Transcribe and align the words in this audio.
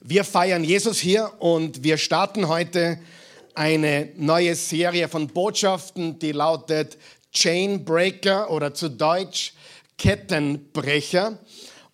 Wir 0.00 0.22
feiern 0.22 0.62
Jesus 0.62 1.00
hier 1.00 1.32
und 1.40 1.82
wir 1.82 1.98
starten 1.98 2.46
heute 2.46 3.00
eine 3.54 4.10
neue 4.14 4.54
Serie 4.54 5.08
von 5.08 5.26
Botschaften, 5.26 6.20
die 6.20 6.30
lautet 6.30 6.96
Chainbreaker 7.32 8.48
oder 8.48 8.72
zu 8.72 8.90
Deutsch 8.90 9.54
Kettenbrecher. 9.96 11.38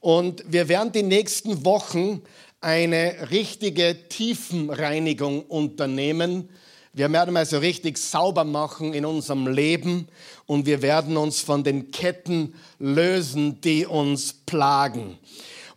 Und 0.00 0.44
wir 0.46 0.68
werden 0.68 0.92
die 0.92 1.02
nächsten 1.02 1.64
Wochen 1.64 2.20
eine 2.60 3.30
richtige 3.30 4.06
Tiefenreinigung 4.10 5.42
unternehmen. 5.44 6.50
Wir 6.92 7.10
werden 7.10 7.32
mal 7.32 7.46
so 7.46 7.56
richtig 7.56 7.96
sauber 7.96 8.44
machen 8.44 8.92
in 8.92 9.06
unserem 9.06 9.46
Leben 9.46 10.08
und 10.44 10.66
wir 10.66 10.82
werden 10.82 11.16
uns 11.16 11.40
von 11.40 11.64
den 11.64 11.90
Ketten 11.90 12.54
lösen, 12.78 13.62
die 13.62 13.86
uns 13.86 14.34
plagen. 14.34 15.18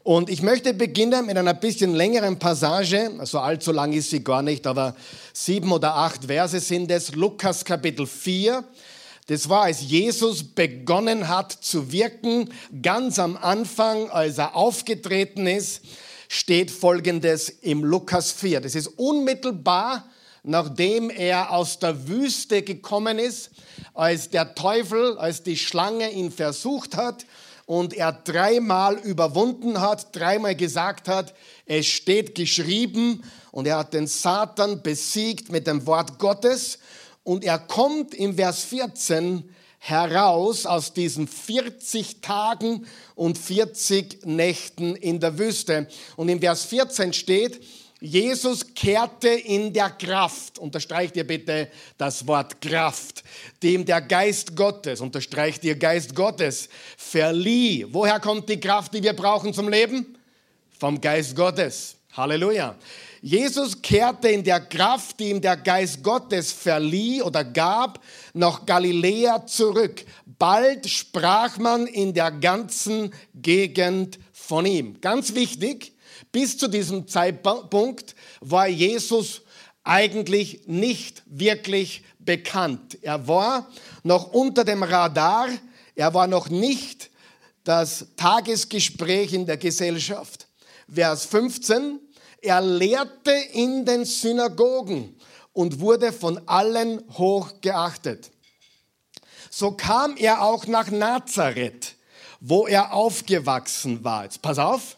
Und 0.08 0.30
ich 0.30 0.42
möchte 0.42 0.74
beginnen 0.74 1.26
mit 1.26 1.36
einer 1.36 1.54
bisschen 1.54 1.94
längeren 1.94 2.40
Passage, 2.40 3.12
so 3.24 3.40
allzu 3.40 3.74
lang 3.74 3.92
ist 3.92 4.10
sie 4.10 4.24
gar 4.24 4.42
nicht, 4.42 4.66
aber 4.66 4.96
sieben 5.34 5.70
oder 5.70 5.96
acht 5.96 6.24
Verse 6.28 6.62
sind 6.62 6.90
es, 6.92 7.14
Lukas 7.14 7.66
Kapitel 7.66 8.08
4. 8.08 8.64
Das 9.26 9.50
war, 9.50 9.64
als 9.64 9.82
Jesus 9.82 10.46
begonnen 10.46 11.28
hat 11.28 11.52
zu 11.52 11.92
wirken, 11.92 12.54
ganz 12.82 13.20
am 13.20 13.36
Anfang, 13.36 14.10
als 14.10 14.38
er 14.38 14.56
aufgetreten 14.56 15.46
ist, 15.46 15.82
steht 16.30 16.72
Folgendes 16.72 17.50
im 17.50 17.84
Lukas 17.84 18.32
4. 18.32 18.62
Das 18.62 18.76
ist 18.76 18.88
unmittelbar, 18.88 20.06
nachdem 20.42 21.10
er 21.10 21.52
aus 21.52 21.80
der 21.80 22.08
Wüste 22.08 22.62
gekommen 22.62 23.20
ist, 23.20 23.50
als 23.94 24.30
der 24.30 24.56
Teufel, 24.56 25.18
als 25.18 25.44
die 25.44 25.58
Schlange 25.58 26.10
ihn 26.12 26.32
versucht 26.32 26.96
hat 26.96 27.26
und 27.68 27.94
er 27.94 28.14
dreimal 28.14 28.96
überwunden 28.96 29.80
hat, 29.80 30.16
dreimal 30.16 30.56
gesagt 30.56 31.08
hat, 31.08 31.36
es 31.66 31.86
steht 31.86 32.34
geschrieben 32.34 33.24
und 33.52 33.68
er 33.68 33.78
hat 33.78 33.94
den 33.94 34.08
Satan 34.08 34.82
besiegt 34.82 35.52
mit 35.52 35.68
dem 35.68 35.86
Wort 35.86 36.18
Gottes 36.18 36.80
und 37.24 37.44
er 37.44 37.60
kommt 37.60 38.16
im 38.16 38.36
Vers 38.36 38.64
14 38.64 39.48
heraus 39.80 40.66
aus 40.66 40.94
diesen 40.94 41.28
40 41.28 42.22
Tagen 42.22 42.88
und 43.16 43.38
40 43.38 44.26
Nächten 44.26 44.96
in 44.96 45.20
der 45.20 45.38
Wüste. 45.38 45.88
Und 46.16 46.30
im 46.30 46.40
Vers 46.40 46.64
14 46.64 47.14
steht, 47.14 47.62
Jesus 48.00 48.76
kehrte 48.76 49.30
in 49.30 49.74
der 49.74 49.90
Kraft, 49.90 50.60
unterstreicht 50.60 51.16
ihr 51.16 51.26
bitte 51.26 51.70
das 51.98 52.28
Wort 52.28 52.62
Kraft, 52.62 53.24
dem 53.64 53.86
der 53.86 54.02
Geist 54.02 54.56
Gottes, 54.56 55.02
unterstreicht 55.02 55.64
ihr 55.64 55.76
Geist 55.76 56.14
Gottes, 56.14 56.70
verlieh. 56.96 57.88
Woher 57.90 58.20
kommt 58.20 58.50
die 58.50 58.60
Kraft, 58.60 58.94
die 58.94 59.02
wir 59.02 59.14
brauchen 59.14 59.52
zum 59.52 59.68
Leben? 59.68 60.16
Vom 60.78 61.02
Geist 61.02 61.36
Gottes. 61.36 61.96
Halleluja. 62.14 62.76
Jesus 63.22 63.82
kehrte 63.82 64.30
in 64.30 64.44
der 64.44 64.60
Kraft, 64.60 65.20
die 65.20 65.32
ihm 65.32 65.42
der 65.42 65.58
Geist 65.58 66.04
Gottes 66.04 66.52
verlieh 66.52 67.22
oder 67.24 67.44
gab, 67.44 68.00
nach 68.34 68.66
Galiläa 68.66 69.46
zurück. 69.48 70.06
Bald 70.38 70.88
sprach 70.88 71.58
man 71.58 71.88
in 71.88 72.14
der 72.14 72.32
ganzen 72.32 73.12
Gegend 73.34 74.20
von 74.32 74.66
ihm. 74.68 75.02
Ganz 75.02 75.34
wichtig, 75.34 75.94
bis 76.38 76.56
zu 76.56 76.68
diesem 76.68 77.08
Zeitpunkt 77.08 78.14
war 78.42 78.68
Jesus 78.68 79.42
eigentlich 79.84 80.68
nicht 80.68 81.24
wirklich 81.26 82.04
bekannt. 82.20 83.00
Er 83.02 83.28
war 83.28 83.68
noch 84.04 84.34
unter 84.34 84.64
dem 84.64 84.84
Radar, 84.84 85.48
er 85.96 86.14
war 86.14 86.28
noch 86.28 86.50
nicht 86.50 87.10
das 87.64 88.06
Tagesgespräch 88.18 89.34
in 89.34 89.48
der 89.48 89.58
Gesellschaft. 89.58 90.48
Vers 90.88 91.26
15, 91.26 92.02
er 92.44 92.62
lehrte 92.62 93.32
in 93.54 93.84
den 93.84 94.06
Synagogen 94.06 95.20
und 95.54 95.80
wurde 95.80 96.14
von 96.14 96.40
allen 96.48 97.04
hoch 97.18 97.50
geachtet. 97.62 98.30
So 99.50 99.72
kam 99.72 100.16
er 100.18 100.44
auch 100.44 100.68
nach 100.68 100.92
Nazareth, 100.92 101.96
wo 102.40 102.68
er 102.68 102.94
aufgewachsen 102.94 104.04
war. 104.04 104.26
Jetzt 104.26 104.44
pass 104.44 104.60
auf, 104.60 104.98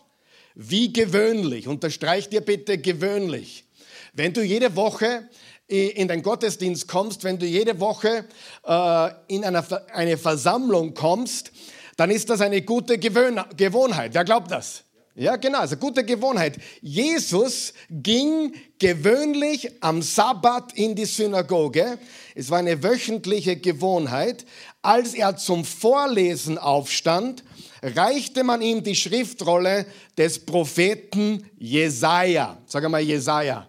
wie 0.61 0.91
gewöhnlich, 0.91 1.69
unterstreich 1.69 2.27
dir 2.27 2.41
bitte 2.41 2.77
gewöhnlich. 2.77 3.63
Wenn 4.11 4.33
du 4.33 4.43
jede 4.43 4.75
Woche 4.75 5.29
in 5.67 6.09
den 6.09 6.21
Gottesdienst 6.21 6.85
kommst, 6.85 7.23
wenn 7.23 7.39
du 7.39 7.45
jede 7.45 7.79
Woche 7.79 8.25
äh, 8.67 9.09
in 9.27 9.45
eine, 9.45 10.17
Versammlung 10.17 10.93
kommst, 10.93 11.53
dann 11.95 12.11
ist 12.11 12.29
das 12.29 12.41
eine 12.41 12.61
gute 12.61 12.97
Gewohnheit. 12.97 14.13
Wer 14.13 14.25
glaubt 14.25 14.51
das? 14.51 14.83
Ja, 15.15 15.37
genau, 15.37 15.59
also 15.59 15.77
gute 15.77 16.03
Gewohnheit. 16.03 16.57
Jesus 16.81 17.73
ging 17.89 18.53
gewöhnlich 18.79 19.71
am 19.81 20.01
Sabbat 20.01 20.73
in 20.73 20.93
die 20.93 21.05
Synagoge. 21.05 21.97
Es 22.35 22.49
war 22.49 22.59
eine 22.59 22.83
wöchentliche 22.83 23.55
Gewohnheit. 23.55 24.45
Als 24.81 25.13
er 25.13 25.37
zum 25.37 25.63
Vorlesen 25.63 26.57
aufstand, 26.57 27.43
reichte 27.81 28.43
man 28.43 28.61
ihm 28.61 28.83
die 28.83 28.95
Schriftrolle 28.95 29.85
des 30.17 30.45
Propheten 30.45 31.49
Jesaja. 31.57 32.57
Sag 32.65 32.83
einmal 32.83 33.01
Jesaja. 33.01 33.67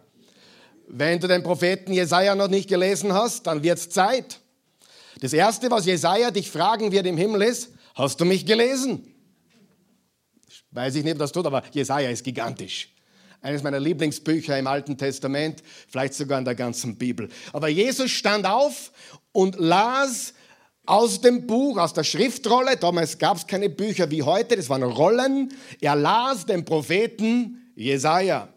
Wenn 0.89 1.21
du 1.21 1.29
den 1.29 1.43
Propheten 1.43 1.93
Jesaja 1.93 2.35
noch 2.35 2.49
nicht 2.49 2.69
gelesen 2.69 3.13
hast, 3.13 3.47
dann 3.47 3.63
wird's 3.63 3.89
Zeit. 3.91 4.41
Das 5.21 5.33
erste, 5.33 5.71
was 5.71 5.87
Jesaja 5.87 6.31
dich 6.31 6.51
fragen 6.51 6.91
wird 6.91 7.07
im 7.07 7.17
Himmel 7.17 7.43
ist, 7.43 7.71
hast 7.95 8.21
du 8.21 8.25
mich 8.25 8.45
gelesen? 8.45 9.07
Weiß 10.73 10.95
ich 10.95 11.05
nicht, 11.05 11.15
ob 11.15 11.19
das 11.19 11.33
tut, 11.33 11.47
aber 11.47 11.63
Jesaja 11.73 12.11
ist 12.11 12.25
gigantisch. 12.25 12.89
Eines 13.43 13.63
meiner 13.63 13.81
Lieblingsbücher 13.81 14.59
im 14.59 14.67
Alten 14.67 14.99
Testament, 14.99 15.63
vielleicht 15.89 16.15
sogar 16.15 16.39
in 16.39 16.45
der 16.45 16.55
ganzen 16.55 16.97
Bibel. 16.97 17.29
Aber 17.53 17.69
Jesus 17.69 18.11
stand 18.11 18.47
auf 18.47 18.93
und 19.33 19.59
las 19.59 20.35
aus 20.91 21.21
dem 21.21 21.47
Buch, 21.47 21.79
aus 21.79 21.95
der 21.95 22.05
Schriftrolle. 22.05 22.77
Damals 22.77 23.17
gab 23.17 23.37
es 23.37 23.47
keine 23.47 23.71
Bücher 23.71 24.11
wie 24.11 24.23
heute, 24.23 24.57
das 24.57 24.69
waren 24.69 24.83
Rollen. 24.83 25.55
Er 25.81 25.95
las 25.95 26.45
den 26.45 26.65
Propheten 26.65 27.73
Jesaja. 27.77 28.49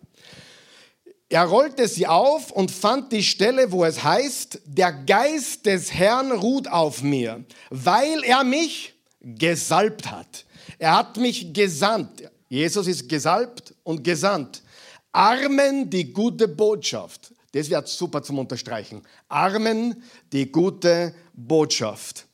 Er 1.29 1.45
rollte 1.45 1.87
sie 1.87 2.07
auf 2.07 2.51
und 2.51 2.71
fand 2.71 3.11
die 3.11 3.23
Stelle, 3.23 3.71
wo 3.71 3.85
es 3.85 4.03
heißt, 4.03 4.61
der 4.65 4.91
Geist 4.91 5.65
des 5.65 5.93
Herrn 5.93 6.31
ruht 6.31 6.67
auf 6.67 7.01
mir, 7.01 7.43
weil 7.69 8.23
er 8.23 8.43
mich 8.43 8.93
gesalbt 9.21 10.11
hat. 10.11 10.45
Er 10.77 10.97
hat 10.97 11.17
mich 11.17 11.53
gesandt. 11.53 12.29
Jesus 12.49 12.87
ist 12.87 13.07
gesalbt 13.09 13.73
und 13.83 14.03
gesandt. 14.03 14.61
Armen 15.11 15.89
die 15.89 16.11
gute 16.11 16.47
Botschaft. 16.47 17.31
Das 17.51 17.69
wird 17.69 17.87
super 17.87 18.21
zum 18.23 18.39
Unterstreichen. 18.39 19.03
Armen 19.29 20.03
die 20.31 20.51
gute 20.51 21.13
Botschaft 21.33 22.27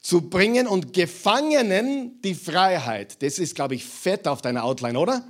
zu 0.00 0.28
bringen 0.28 0.66
und 0.66 0.92
Gefangenen 0.92 2.20
die 2.22 2.34
Freiheit. 2.34 3.22
Das 3.22 3.38
ist, 3.38 3.54
glaube 3.54 3.74
ich, 3.74 3.84
fett 3.84 4.26
auf 4.26 4.42
deiner 4.42 4.64
Outline, 4.64 4.98
oder? 4.98 5.24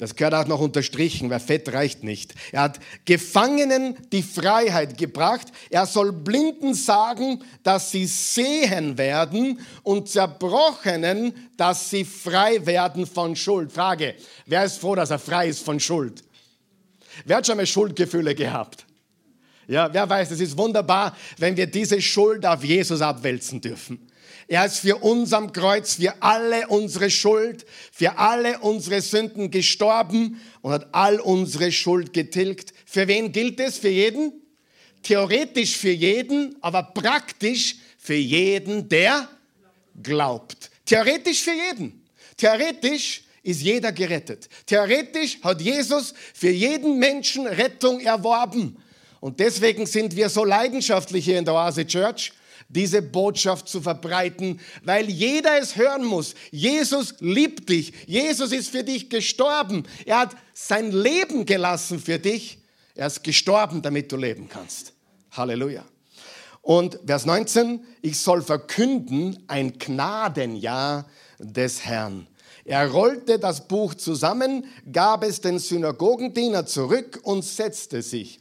Das 0.00 0.16
gehört 0.16 0.32
auch 0.32 0.46
noch 0.46 0.60
unterstrichen, 0.60 1.28
weil 1.28 1.40
Fett 1.40 1.70
reicht 1.74 2.04
nicht. 2.04 2.34
Er 2.52 2.62
hat 2.62 2.80
Gefangenen 3.04 3.98
die 4.12 4.22
Freiheit 4.22 4.96
gebracht. 4.96 5.48
Er 5.68 5.84
soll 5.84 6.10
Blinden 6.10 6.72
sagen, 6.72 7.44
dass 7.62 7.90
sie 7.90 8.06
sehen 8.06 8.96
werden 8.96 9.60
und 9.82 10.08
Zerbrochenen, 10.08 11.50
dass 11.58 11.90
sie 11.90 12.06
frei 12.06 12.64
werden 12.64 13.06
von 13.06 13.36
Schuld. 13.36 13.72
Frage, 13.72 14.14
wer 14.46 14.64
ist 14.64 14.78
froh, 14.78 14.94
dass 14.94 15.10
er 15.10 15.18
frei 15.18 15.48
ist 15.48 15.62
von 15.62 15.78
Schuld? 15.78 16.24
Wer 17.26 17.36
hat 17.36 17.46
schon 17.46 17.58
mal 17.58 17.66
Schuldgefühle 17.66 18.34
gehabt? 18.34 18.86
Ja, 19.70 19.88
wer 19.94 20.10
weiß, 20.10 20.32
es 20.32 20.40
ist 20.40 20.58
wunderbar, 20.58 21.16
wenn 21.38 21.56
wir 21.56 21.68
diese 21.68 22.02
Schuld 22.02 22.44
auf 22.44 22.64
Jesus 22.64 23.00
abwälzen 23.00 23.60
dürfen. 23.60 24.04
Er 24.48 24.66
ist 24.66 24.78
für 24.78 24.96
uns 24.96 25.32
am 25.32 25.52
Kreuz, 25.52 25.94
für 25.94 26.20
alle 26.20 26.66
unsere 26.66 27.08
Schuld, 27.08 27.64
für 27.92 28.18
alle 28.18 28.58
unsere 28.58 29.00
Sünden 29.00 29.48
gestorben 29.52 30.40
und 30.60 30.72
hat 30.72 30.88
all 30.90 31.20
unsere 31.20 31.70
Schuld 31.70 32.12
getilgt. 32.12 32.74
Für 32.84 33.06
wen 33.06 33.30
gilt 33.30 33.60
es? 33.60 33.78
Für 33.78 33.90
jeden? 33.90 34.32
Theoretisch 35.04 35.76
für 35.76 35.92
jeden, 35.92 36.56
aber 36.62 36.82
praktisch 36.82 37.76
für 37.96 38.14
jeden, 38.14 38.88
der 38.88 39.28
glaubt. 40.02 40.68
Theoretisch 40.84 41.42
für 41.42 41.52
jeden. 41.52 42.04
Theoretisch 42.36 43.22
ist 43.44 43.62
jeder 43.62 43.92
gerettet. 43.92 44.48
Theoretisch 44.66 45.38
hat 45.42 45.60
Jesus 45.60 46.12
für 46.34 46.50
jeden 46.50 46.98
Menschen 46.98 47.46
Rettung 47.46 48.00
erworben. 48.00 48.76
Und 49.20 49.38
deswegen 49.38 49.86
sind 49.86 50.16
wir 50.16 50.28
so 50.30 50.44
leidenschaftlich 50.44 51.24
hier 51.24 51.38
in 51.38 51.44
der 51.44 51.54
Oase 51.54 51.86
Church, 51.86 52.32
diese 52.68 53.02
Botschaft 53.02 53.68
zu 53.68 53.80
verbreiten, 53.82 54.60
weil 54.82 55.10
jeder 55.10 55.60
es 55.60 55.76
hören 55.76 56.04
muss. 56.04 56.34
Jesus 56.50 57.14
liebt 57.20 57.68
dich. 57.68 57.92
Jesus 58.06 58.52
ist 58.52 58.70
für 58.70 58.84
dich 58.84 59.10
gestorben. 59.10 59.84
Er 60.06 60.20
hat 60.20 60.36
sein 60.54 60.92
Leben 60.92 61.44
gelassen 61.44 61.98
für 61.98 62.18
dich. 62.18 62.58
Er 62.94 63.08
ist 63.08 63.24
gestorben, 63.24 63.82
damit 63.82 64.10
du 64.12 64.16
leben 64.16 64.48
kannst. 64.48 64.92
Halleluja. 65.32 65.84
Und 66.62 66.98
Vers 67.06 67.26
19, 67.26 67.80
ich 68.02 68.18
soll 68.18 68.42
verkünden 68.42 69.42
ein 69.48 69.78
Gnadenjahr 69.78 71.08
des 71.38 71.84
Herrn. 71.84 72.26
Er 72.64 72.88
rollte 72.90 73.38
das 73.38 73.66
Buch 73.66 73.94
zusammen, 73.94 74.66
gab 74.92 75.24
es 75.24 75.40
den 75.40 75.58
Synagogendiener 75.58 76.66
zurück 76.66 77.20
und 77.24 77.44
setzte 77.44 78.02
sich. 78.02 78.40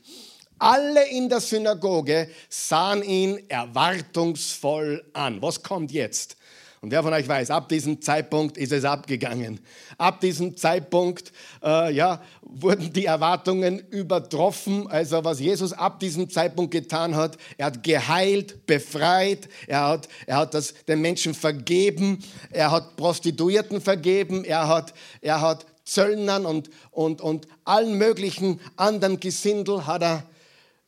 Alle 0.59 1.07
in 1.09 1.29
der 1.29 1.39
Synagoge 1.39 2.29
sahen 2.50 3.01
ihn 3.01 3.39
erwartungsvoll 3.50 5.03
an. 5.13 5.41
Was 5.41 5.63
kommt 5.63 5.91
jetzt? 5.91 6.35
Und 6.81 6.91
wer 6.91 7.03
von 7.03 7.11
euch 7.11 7.27
weiß, 7.27 7.51
ab 7.51 7.67
diesem 7.67 8.01
Zeitpunkt 8.01 8.57
ist 8.57 8.71
es 8.71 8.85
abgegangen. 8.85 9.59
Ab 9.97 10.21
diesem 10.21 10.56
Zeitpunkt 10.56 11.33
äh, 11.61 11.94
ja, 11.94 12.21
wurden 12.41 12.94
die 12.94 13.06
Erwartungen 13.06 13.79
übertroffen. 13.89 14.88
Also 14.88 15.23
was 15.25 15.41
Jesus 15.41 15.73
ab 15.73 16.00
diesem 16.00 16.29
Zeitpunkt 16.29 16.71
getan 16.71 17.15
hat, 17.15 17.38
er 17.57 17.65
hat 17.67 17.83
geheilt, 17.83 18.65
befreit, 18.65 19.50
er 19.67 19.88
hat, 19.88 20.07
er 20.25 20.38
hat 20.38 20.53
das 20.53 20.73
den 20.88 21.01
Menschen 21.01 21.33
vergeben, 21.33 22.23
er 22.50 22.71
hat 22.71 22.95
Prostituierten 22.95 23.81
vergeben, 23.81 24.45
er 24.45 24.69
hat, 24.69 24.94
er 25.21 25.41
hat 25.41 25.65
Zöllnern 25.83 26.45
und, 26.45 26.69
und, 26.91 27.19
und 27.19 27.47
allen 27.65 27.97
möglichen 27.97 28.61
anderen 28.77 29.19
Gesindel 29.19 29.85
hat 29.85 30.01
er 30.01 30.23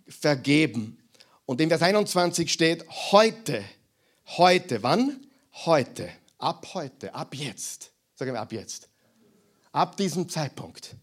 vergeben. 0.07 0.97
Und 1.45 1.61
in 1.61 1.69
Vers 1.69 1.81
21 1.81 2.51
steht, 2.51 2.85
heute, 3.11 3.63
heute, 4.37 4.83
wann? 4.83 5.27
heute, 5.65 6.09
ab 6.37 6.65
heute, 6.73 7.13
ab 7.13 7.35
jetzt, 7.35 7.91
sagen 8.15 8.33
wir 8.33 8.41
ab 8.41 8.51
jetzt, 8.51 8.89
ab 9.71 9.97
diesem 9.97 10.29
Zeitpunkt 10.29 10.95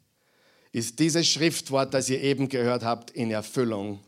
ist 0.72 0.98
dieses 0.98 1.26
Schriftwort, 1.26 1.94
das 1.94 2.08
ihr 2.08 2.20
eben 2.22 2.48
gehört 2.48 2.84
habt, 2.84 3.10
in 3.10 3.30
Erfüllung 3.30 4.00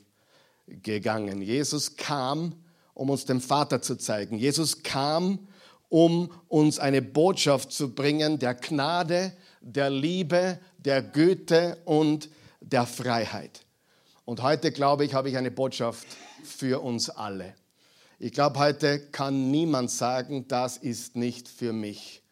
gegangen. 0.67 1.43
Jesus 1.43 1.97
kam, 1.97 2.55
um 2.95 3.11
uns 3.11 3.25
den 3.25 3.41
Vater 3.41 3.81
zu 3.81 3.97
zeigen. 3.97 4.39
Jesus 4.39 4.83
kam, 4.83 5.49
um 5.89 6.31
uns 6.49 6.79
eine 6.79 7.03
Botschaft 7.03 7.73
zu 7.73 7.95
bringen 7.95 8.39
der 8.39 8.55
Gnade, 8.55 9.33
der 9.61 9.91
Liebe, 9.91 10.61
der 10.79 11.03
Güte 11.03 11.79
und 11.85 12.29
der 12.61 12.87
Freiheit. 12.87 13.65
Und 14.31 14.43
heute, 14.43 14.71
glaube 14.71 15.05
ich, 15.05 15.12
habe 15.12 15.29
ich 15.29 15.37
eine 15.37 15.50
Botschaft 15.50 16.06
für 16.44 16.85
uns 16.85 17.11
alle. 17.11 17.53
Ich 18.21 18.31
glaube, 18.31 18.61
heute 18.61 19.00
kann 19.11 19.50
niemand 19.50 19.91
sagen, 19.91 20.47
das 20.47 20.77
ist 20.77 21.17
nicht 21.17 21.49
für 21.49 21.73
mich. 21.73 22.23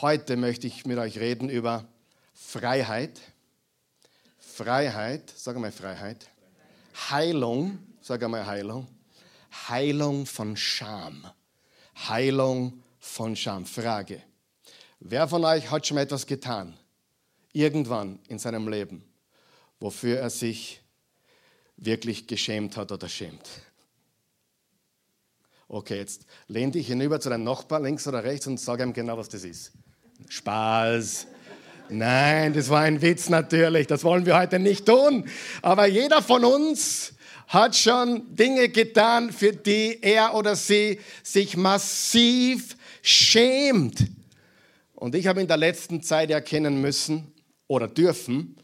Heute 0.00 0.36
möchte 0.36 0.68
ich 0.68 0.86
mit 0.86 0.96
euch 0.96 1.18
reden 1.18 1.48
über 1.48 1.88
Freiheit. 2.34 3.20
Freiheit, 4.38 5.32
sag 5.34 5.58
mal 5.58 5.72
Freiheit. 5.72 6.30
Heilung, 7.10 7.80
sag 8.00 8.22
mal 8.28 8.46
Heilung. 8.46 8.86
Heilung 9.68 10.24
von 10.24 10.56
Scham. 10.56 11.26
Heilung 11.96 12.80
von 13.00 13.34
Scham. 13.34 13.66
Frage. 13.66 14.22
Wer 15.00 15.26
von 15.26 15.44
euch 15.44 15.68
hat 15.68 15.84
schon 15.84 15.96
mal 15.96 16.02
etwas 16.02 16.28
getan? 16.28 16.78
Irgendwann 17.52 18.20
in 18.28 18.38
seinem 18.38 18.68
Leben, 18.68 19.02
wofür 19.80 20.20
er 20.20 20.30
sich 20.30 20.80
wirklich 21.78 22.26
geschämt 22.26 22.76
hat 22.76 22.92
oder 22.92 23.08
schämt? 23.08 23.48
Okay, 25.68 25.98
jetzt 25.98 26.26
lehn 26.46 26.72
dich 26.72 26.86
hinüber 26.86 27.20
zu 27.20 27.28
deinem 27.28 27.44
Nachbarn 27.44 27.84
links 27.84 28.06
oder 28.06 28.24
rechts 28.24 28.46
und 28.46 28.58
sag 28.58 28.80
ihm 28.80 28.92
genau, 28.92 29.18
was 29.18 29.28
das 29.28 29.44
ist. 29.44 29.72
Spaß. 30.28 31.26
Nein, 31.90 32.52
das 32.52 32.68
war 32.68 32.80
ein 32.80 33.00
Witz 33.00 33.28
natürlich. 33.28 33.86
Das 33.86 34.04
wollen 34.04 34.26
wir 34.26 34.36
heute 34.36 34.58
nicht 34.58 34.86
tun. 34.86 35.28
Aber 35.62 35.86
jeder 35.86 36.22
von 36.22 36.44
uns 36.44 37.14
hat 37.46 37.76
schon 37.76 38.34
Dinge 38.34 38.68
getan, 38.68 39.32
für 39.32 39.52
die 39.52 39.98
er 40.02 40.34
oder 40.34 40.54
sie 40.54 41.00
sich 41.22 41.56
massiv 41.56 42.76
schämt. 43.02 44.06
Und 44.94 45.14
ich 45.14 45.26
habe 45.26 45.40
in 45.40 45.48
der 45.48 45.56
letzten 45.56 46.02
Zeit 46.02 46.30
erkennen 46.30 46.80
müssen 46.80 47.32
oder 47.66 47.88
dürfen, 47.88 48.57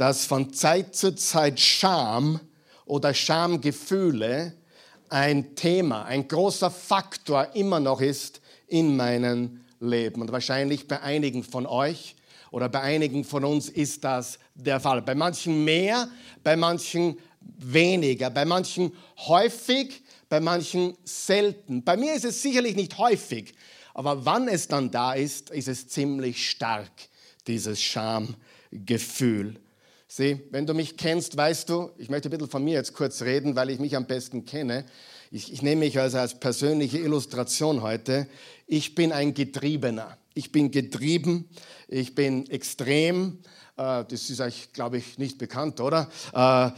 dass 0.00 0.24
von 0.24 0.50
Zeit 0.54 0.96
zu 0.96 1.14
Zeit 1.14 1.60
Scham 1.60 2.40
oder 2.86 3.12
Schamgefühle 3.12 4.54
ein 5.10 5.54
Thema, 5.54 6.06
ein 6.06 6.26
großer 6.26 6.70
Faktor 6.70 7.54
immer 7.54 7.80
noch 7.80 8.00
ist 8.00 8.40
in 8.66 8.96
meinem 8.96 9.60
Leben. 9.78 10.22
Und 10.22 10.32
wahrscheinlich 10.32 10.88
bei 10.88 11.02
einigen 11.02 11.44
von 11.44 11.66
euch 11.66 12.16
oder 12.50 12.70
bei 12.70 12.80
einigen 12.80 13.24
von 13.24 13.44
uns 13.44 13.68
ist 13.68 14.02
das 14.02 14.38
der 14.54 14.80
Fall. 14.80 15.02
Bei 15.02 15.14
manchen 15.14 15.66
mehr, 15.66 16.08
bei 16.42 16.56
manchen 16.56 17.18
weniger, 17.58 18.30
bei 18.30 18.46
manchen 18.46 18.92
häufig, 19.18 20.02
bei 20.30 20.40
manchen 20.40 20.96
selten. 21.04 21.84
Bei 21.84 21.98
mir 21.98 22.14
ist 22.14 22.24
es 22.24 22.40
sicherlich 22.40 22.74
nicht 22.74 22.96
häufig, 22.96 23.52
aber 23.92 24.24
wann 24.24 24.48
es 24.48 24.66
dann 24.66 24.90
da 24.90 25.12
ist, 25.12 25.50
ist 25.50 25.68
es 25.68 25.88
ziemlich 25.88 26.48
stark, 26.48 26.90
dieses 27.46 27.82
Schamgefühl. 27.82 29.60
Sieh, 30.12 30.40
wenn 30.50 30.66
du 30.66 30.74
mich 30.74 30.96
kennst, 30.96 31.36
weißt 31.36 31.68
du, 31.68 31.92
ich 31.96 32.10
möchte 32.10 32.28
ein 32.28 32.32
bisschen 32.32 32.50
von 32.50 32.64
mir 32.64 32.74
jetzt 32.74 32.94
kurz 32.94 33.22
reden, 33.22 33.54
weil 33.54 33.70
ich 33.70 33.78
mich 33.78 33.94
am 33.94 34.06
besten 34.06 34.44
kenne. 34.44 34.84
Ich, 35.30 35.52
ich 35.52 35.62
nehme 35.62 35.84
mich 35.84 36.00
also 36.00 36.18
als 36.18 36.40
persönliche 36.40 36.98
Illustration 36.98 37.80
heute. 37.80 38.26
Ich 38.66 38.96
bin 38.96 39.12
ein 39.12 39.34
Getriebener. 39.34 40.18
Ich 40.34 40.50
bin 40.50 40.72
getrieben, 40.72 41.48
ich 41.86 42.16
bin 42.16 42.50
extrem. 42.50 43.38
Äh, 43.76 44.04
das 44.08 44.28
ist 44.30 44.40
euch, 44.40 44.72
glaube 44.72 44.96
ich, 44.96 45.16
nicht 45.16 45.38
bekannt, 45.38 45.78
oder? 45.78 46.10
Äh, 46.34 46.72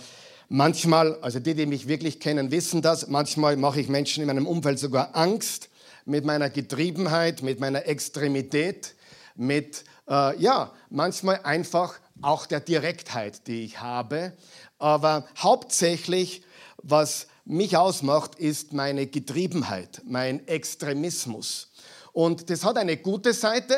manchmal, 0.51 1.19
also 1.23 1.41
die, 1.41 1.55
die 1.55 1.65
mich 1.65 1.89
wirklich 1.89 2.21
kennen, 2.21 2.51
wissen 2.51 2.83
das. 2.83 3.09
Manchmal 3.09 3.57
mache 3.57 3.81
ich 3.81 3.89
Menschen 3.89 4.21
in 4.21 4.27
meinem 4.27 4.47
Umfeld 4.47 4.79
sogar 4.79 5.17
Angst 5.17 5.71
mit 6.05 6.27
meiner 6.27 6.51
Getriebenheit, 6.51 7.41
mit 7.43 7.61
meiner 7.61 7.87
Extremität, 7.87 8.95
mit, 9.37 9.85
äh, 10.07 10.39
ja, 10.39 10.71
manchmal 10.91 11.41
einfach 11.45 11.99
auch 12.21 12.47
der 12.47 12.61
Direktheit, 12.61 13.47
die 13.47 13.65
ich 13.65 13.81
habe. 13.81 14.37
Aber 14.79 15.27
hauptsächlich, 15.39 16.43
was 16.83 17.29
mich 17.45 17.77
ausmacht, 17.77 18.37
ist 18.37 18.73
meine 18.73 19.07
Getriebenheit, 19.07 20.03
mein 20.05 20.47
Extremismus. 20.47 21.73
Und 22.13 22.51
das 22.51 22.65
hat 22.65 22.77
eine 22.77 22.99
gute 22.99 23.33
Seite 23.33 23.75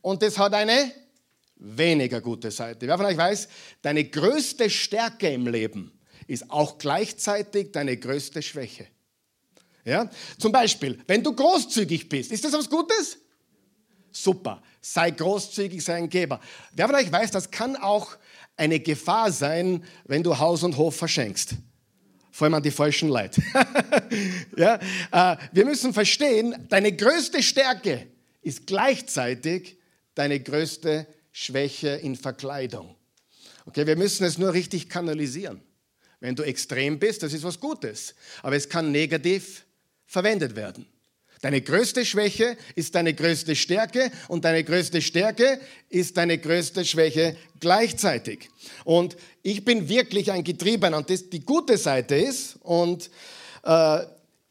und 0.00 0.22
das 0.22 0.38
hat 0.38 0.54
eine 0.54 0.92
weniger 1.56 2.20
gute 2.20 2.50
Seite. 2.50 2.86
Wer 2.86 2.96
von 2.96 3.06
euch 3.06 3.16
weiß, 3.16 3.48
deine 3.82 4.04
größte 4.04 4.68
Stärke 4.70 5.28
im 5.30 5.46
Leben 5.46 5.92
ist 6.26 6.50
auch 6.50 6.78
gleichzeitig 6.78 7.72
deine 7.72 7.96
größte 7.96 8.42
Schwäche. 8.42 8.86
Ja? 9.84 10.08
Zum 10.38 10.52
Beispiel, 10.52 10.98
wenn 11.06 11.22
du 11.22 11.32
großzügig 11.34 12.08
bist, 12.08 12.30
ist 12.30 12.44
das 12.44 12.52
was 12.52 12.68
Gutes? 12.68 13.18
Super. 14.12 14.62
Sei 14.90 15.10
großzügig, 15.10 15.84
sei 15.84 15.96
ein 15.96 16.08
Geber. 16.08 16.40
Wer 16.72 16.86
von 16.86 16.94
euch 16.94 17.12
weiß, 17.12 17.30
das 17.30 17.50
kann 17.50 17.76
auch 17.76 18.16
eine 18.56 18.80
Gefahr 18.80 19.30
sein, 19.30 19.84
wenn 20.06 20.22
du 20.22 20.38
Haus 20.38 20.62
und 20.62 20.78
Hof 20.78 20.96
verschenkst. 20.96 21.56
Vor 22.30 22.46
allem 22.46 22.54
an 22.54 22.62
die 22.62 22.70
falschen 22.70 23.10
Leute. 23.10 23.42
ja? 24.56 24.80
Äh, 25.12 25.36
wir 25.52 25.66
müssen 25.66 25.92
verstehen, 25.92 26.66
deine 26.70 26.96
größte 26.96 27.42
Stärke 27.42 28.06
ist 28.40 28.66
gleichzeitig 28.66 29.76
deine 30.14 30.40
größte 30.40 31.06
Schwäche 31.32 31.90
in 31.90 32.16
Verkleidung. 32.16 32.96
Okay, 33.66 33.86
wir 33.86 33.96
müssen 33.96 34.24
es 34.24 34.38
nur 34.38 34.54
richtig 34.54 34.88
kanalisieren. 34.88 35.60
Wenn 36.18 36.34
du 36.34 36.44
extrem 36.44 36.98
bist, 36.98 37.22
das 37.22 37.34
ist 37.34 37.44
was 37.44 37.60
Gutes, 37.60 38.14
aber 38.42 38.56
es 38.56 38.70
kann 38.70 38.90
negativ 38.90 39.66
verwendet 40.06 40.56
werden. 40.56 40.86
Deine 41.40 41.60
größte 41.60 42.04
Schwäche 42.04 42.56
ist 42.74 42.94
deine 42.94 43.14
größte 43.14 43.54
Stärke 43.54 44.10
und 44.26 44.44
deine 44.44 44.64
größte 44.64 45.00
Stärke 45.00 45.60
ist 45.88 46.16
deine 46.16 46.38
größte 46.38 46.84
Schwäche 46.84 47.36
gleichzeitig. 47.60 48.50
Und 48.84 49.16
ich 49.42 49.64
bin 49.64 49.88
wirklich 49.88 50.32
ein 50.32 50.42
Getriebener 50.42 50.96
und 50.96 51.10
das 51.10 51.30
die 51.30 51.40
gute 51.40 51.78
Seite 51.78 52.16
ist 52.16 52.56
und 52.62 53.10
äh, 53.62 54.00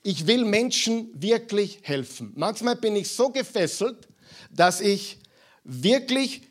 ich 0.03 0.25
will 0.27 0.46
Menschen 0.46 1.10
wirklich 1.13 1.79
helfen. 1.82 2.32
Manchmal 2.36 2.77
bin 2.77 2.96
ich 2.96 3.10
so 3.10 3.29
gefesselt, 3.29 4.08
dass 4.50 4.79
ich 4.79 5.20
wirklich 5.65 6.44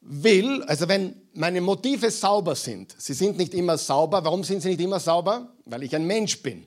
will, 0.00 0.62
also 0.62 0.88
wenn 0.88 1.14
meine 1.34 1.60
Motive 1.60 2.10
sauber 2.10 2.54
sind, 2.54 2.94
sie 2.96 3.12
sind 3.12 3.36
nicht 3.36 3.52
immer 3.52 3.76
sauber. 3.76 4.24
Warum 4.24 4.42
sind 4.42 4.62
sie 4.62 4.70
nicht 4.70 4.80
immer 4.80 5.00
sauber? 5.00 5.52
Weil 5.66 5.82
ich 5.82 5.94
ein 5.94 6.06
Mensch 6.06 6.40
bin. 6.42 6.64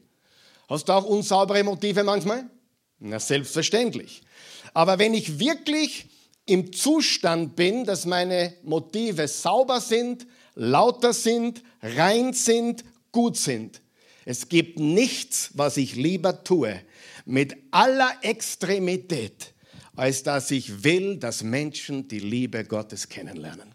Hast 0.67 0.87
du 0.87 0.93
auch 0.93 1.05
unsaubere 1.05 1.63
Motive 1.63 2.03
manchmal? 2.03 2.47
Na, 2.99 3.19
selbstverständlich. 3.19 4.21
Aber 4.73 4.99
wenn 4.99 5.13
ich 5.13 5.39
wirklich 5.39 6.07
im 6.45 6.73
Zustand 6.73 7.55
bin, 7.55 7.85
dass 7.85 8.05
meine 8.05 8.53
Motive 8.63 9.27
sauber 9.27 9.79
sind, 9.79 10.27
lauter 10.55 11.13
sind, 11.13 11.63
rein 11.81 12.33
sind, 12.33 12.83
gut 13.11 13.37
sind, 13.37 13.81
es 14.25 14.49
gibt 14.49 14.79
nichts, 14.79 15.51
was 15.53 15.77
ich 15.77 15.95
lieber 15.95 16.43
tue, 16.43 16.81
mit 17.25 17.55
aller 17.71 18.11
Extremität, 18.21 19.53
als 19.95 20.23
dass 20.23 20.51
ich 20.51 20.83
will, 20.83 21.17
dass 21.17 21.43
Menschen 21.43 22.07
die 22.07 22.19
Liebe 22.19 22.63
Gottes 22.63 23.09
kennenlernen. 23.09 23.73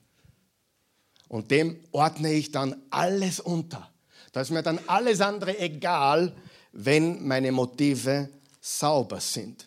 Und 1.28 1.50
dem 1.50 1.80
ordne 1.92 2.32
ich 2.32 2.52
dann 2.52 2.76
alles 2.90 3.40
unter. 3.40 3.90
Da 4.32 4.42
ist 4.42 4.50
mir 4.50 4.62
dann 4.62 4.78
alles 4.86 5.20
andere 5.20 5.58
egal, 5.58 6.34
wenn 6.72 7.26
meine 7.26 7.50
Motive 7.52 8.28
sauber 8.64 9.20
sind. 9.20 9.66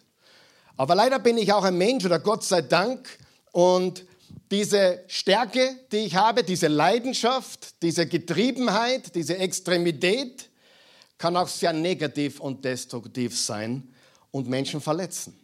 Aber 0.76 0.96
leider 0.96 1.20
bin 1.20 1.38
ich 1.38 1.54
auch 1.54 1.64
ein 1.64 1.78
Mensch 1.78 2.04
oder 2.06 2.20
Gott 2.20 2.44
sei 2.44 2.62
Dank 2.62 3.08
und 3.52 4.06
diese 4.50 5.04
Stärke, 5.08 5.76
die 5.92 5.98
ich 5.98 6.16
habe, 6.16 6.44
diese 6.44 6.68
Leidenschaft, 6.68 7.82
diese 7.82 8.08
Getriebenheit, 8.08 9.14
diese 9.14 9.38
Extremität 9.38 10.50
kann 11.18 11.36
auch 11.38 11.48
sehr 11.48 11.74
negativ 11.74 12.40
und 12.40 12.64
destruktiv 12.64 13.38
sein 13.38 13.94
und 14.32 14.48
Menschen 14.48 14.82
verletzen. 14.82 15.38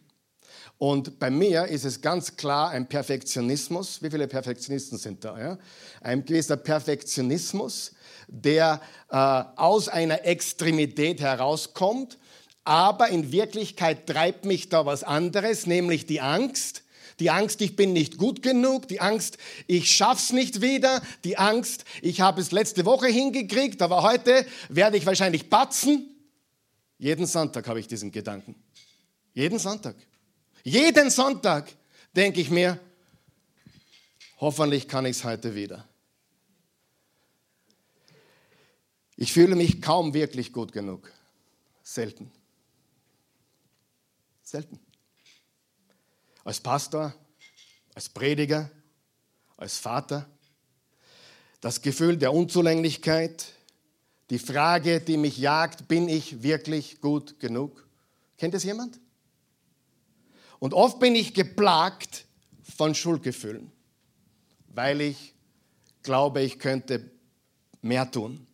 Und 0.78 1.18
bei 1.18 1.30
mir 1.30 1.66
ist 1.66 1.84
es 1.84 2.00
ganz 2.00 2.36
klar 2.36 2.70
ein 2.70 2.88
Perfektionismus. 2.88 4.02
Wie 4.02 4.10
viele 4.10 4.26
Perfektionisten 4.26 4.98
sind 4.98 5.24
da? 5.24 5.38
Ja? 5.38 5.58
Ein 6.00 6.24
gewisser 6.24 6.56
Perfektionismus, 6.56 7.92
der 8.26 8.80
äh, 9.10 9.16
aus 9.16 9.88
einer 9.88 10.24
Extremität 10.24 11.20
herauskommt. 11.20 12.18
Aber 12.64 13.10
in 13.10 13.30
Wirklichkeit 13.30 14.06
treibt 14.06 14.46
mich 14.46 14.70
da 14.70 14.86
was 14.86 15.04
anderes, 15.04 15.66
nämlich 15.66 16.06
die 16.06 16.20
Angst. 16.20 16.82
Die 17.20 17.30
Angst, 17.30 17.60
ich 17.60 17.76
bin 17.76 17.92
nicht 17.92 18.16
gut 18.16 18.42
genug. 18.42 18.88
Die 18.88 19.00
Angst, 19.00 19.38
ich 19.66 19.94
schaff's 19.94 20.32
nicht 20.32 20.62
wieder. 20.62 21.02
Die 21.22 21.36
Angst, 21.36 21.84
ich 22.02 22.20
habe 22.20 22.40
es 22.40 22.50
letzte 22.50 22.84
Woche 22.84 23.06
hingekriegt, 23.06 23.82
aber 23.82 24.02
heute 24.02 24.46
werde 24.68 24.96
ich 24.96 25.06
wahrscheinlich 25.06 25.48
batzen. 25.48 26.10
Jeden 26.98 27.26
Sonntag 27.26 27.68
habe 27.68 27.78
ich 27.78 27.86
diesen 27.86 28.10
Gedanken. 28.10 28.56
Jeden 29.34 29.58
Sonntag. 29.58 29.96
Jeden 30.62 31.10
Sonntag 31.10 31.70
denke 32.16 32.40
ich 32.40 32.50
mir, 32.50 32.80
hoffentlich 34.40 34.88
kann 34.88 35.04
ich 35.04 35.18
es 35.18 35.24
heute 35.24 35.54
wieder. 35.54 35.86
Ich 39.16 39.32
fühle 39.32 39.54
mich 39.54 39.80
kaum 39.82 40.14
wirklich 40.14 40.52
gut 40.52 40.72
genug. 40.72 41.12
Selten. 41.82 42.30
Selten. 44.54 44.78
Als 46.44 46.60
Pastor, 46.60 47.12
als 47.92 48.08
Prediger, 48.08 48.70
als 49.56 49.78
Vater. 49.78 50.28
Das 51.60 51.82
Gefühl 51.82 52.16
der 52.18 52.32
Unzulänglichkeit, 52.32 53.46
die 54.30 54.38
Frage, 54.38 55.00
die 55.00 55.16
mich 55.16 55.38
jagt, 55.38 55.88
bin 55.88 56.08
ich 56.08 56.44
wirklich 56.44 57.00
gut 57.00 57.40
genug? 57.40 57.84
Kennt 58.38 58.54
es 58.54 58.62
jemand? 58.62 59.00
Und 60.60 60.72
oft 60.72 61.00
bin 61.00 61.16
ich 61.16 61.34
geplagt 61.34 62.24
von 62.76 62.94
Schuldgefühlen, 62.94 63.72
weil 64.68 65.00
ich 65.00 65.34
glaube, 66.04 66.42
ich 66.42 66.60
könnte 66.60 67.10
mehr 67.82 68.08
tun. 68.08 68.46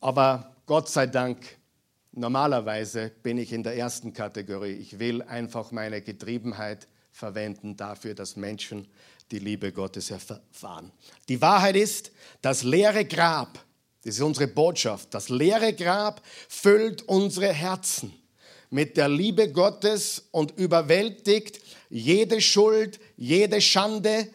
Aber 0.00 0.56
Gott 0.66 0.88
sei 0.88 1.06
Dank, 1.06 1.56
normalerweise 2.16 3.12
bin 3.22 3.38
ich 3.38 3.52
in 3.52 3.62
der 3.62 3.76
ersten 3.76 4.12
Kategorie. 4.12 4.72
Ich 4.72 4.98
will 4.98 5.22
einfach 5.22 5.70
meine 5.72 6.00
Getriebenheit 6.00 6.88
verwenden 7.10 7.76
dafür, 7.76 8.14
dass 8.14 8.36
Menschen 8.36 8.88
die 9.30 9.38
Liebe 9.38 9.72
Gottes 9.72 10.10
erfahren. 10.10 10.92
Die 11.28 11.40
Wahrheit 11.40 11.76
ist, 11.76 12.12
das 12.42 12.62
leere 12.62 13.04
Grab, 13.04 13.58
das 14.04 14.16
ist 14.16 14.20
unsere 14.20 14.48
Botschaft, 14.48 15.14
das 15.14 15.28
leere 15.28 15.72
Grab 15.72 16.20
füllt 16.48 17.02
unsere 17.02 17.52
Herzen 17.52 18.12
mit 18.70 18.96
der 18.96 19.08
Liebe 19.08 19.52
Gottes 19.52 20.24
und 20.30 20.58
überwältigt 20.58 21.60
jede 21.88 22.40
Schuld, 22.40 22.98
jede 23.16 23.60
Schande 23.60 24.28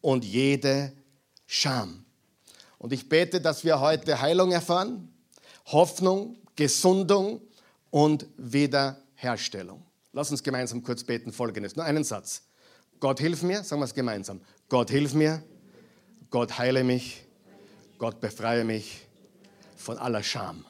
und 0.00 0.24
jede 0.24 0.92
Scham. 1.46 2.04
Und 2.78 2.92
ich 2.92 3.08
bete, 3.08 3.40
dass 3.40 3.64
wir 3.64 3.80
heute 3.80 4.20
Heilung 4.20 4.52
erfahren, 4.52 5.14
Hoffnung, 5.66 6.36
Gesundung 6.56 7.40
und 7.90 8.26
Wiederherstellung. 8.36 9.82
Lass 10.12 10.30
uns 10.30 10.42
gemeinsam 10.42 10.82
kurz 10.82 11.04
beten. 11.04 11.32
Folgendes, 11.32 11.76
nur 11.76 11.84
einen 11.84 12.04
Satz. 12.04 12.42
Gott 12.98 13.20
hilf 13.20 13.42
mir, 13.42 13.62
sagen 13.62 13.80
wir 13.80 13.84
es 13.84 13.94
gemeinsam. 13.94 14.40
Gott 14.68 14.90
hilf 14.90 15.12
mir, 15.12 15.42
Gott 16.30 16.58
heile 16.58 16.82
mich, 16.82 17.22
Gott 17.98 18.20
befreie 18.20 18.64
mich 18.64 19.06
von 19.76 19.98
aller 19.98 20.22
Scham. 20.22 20.64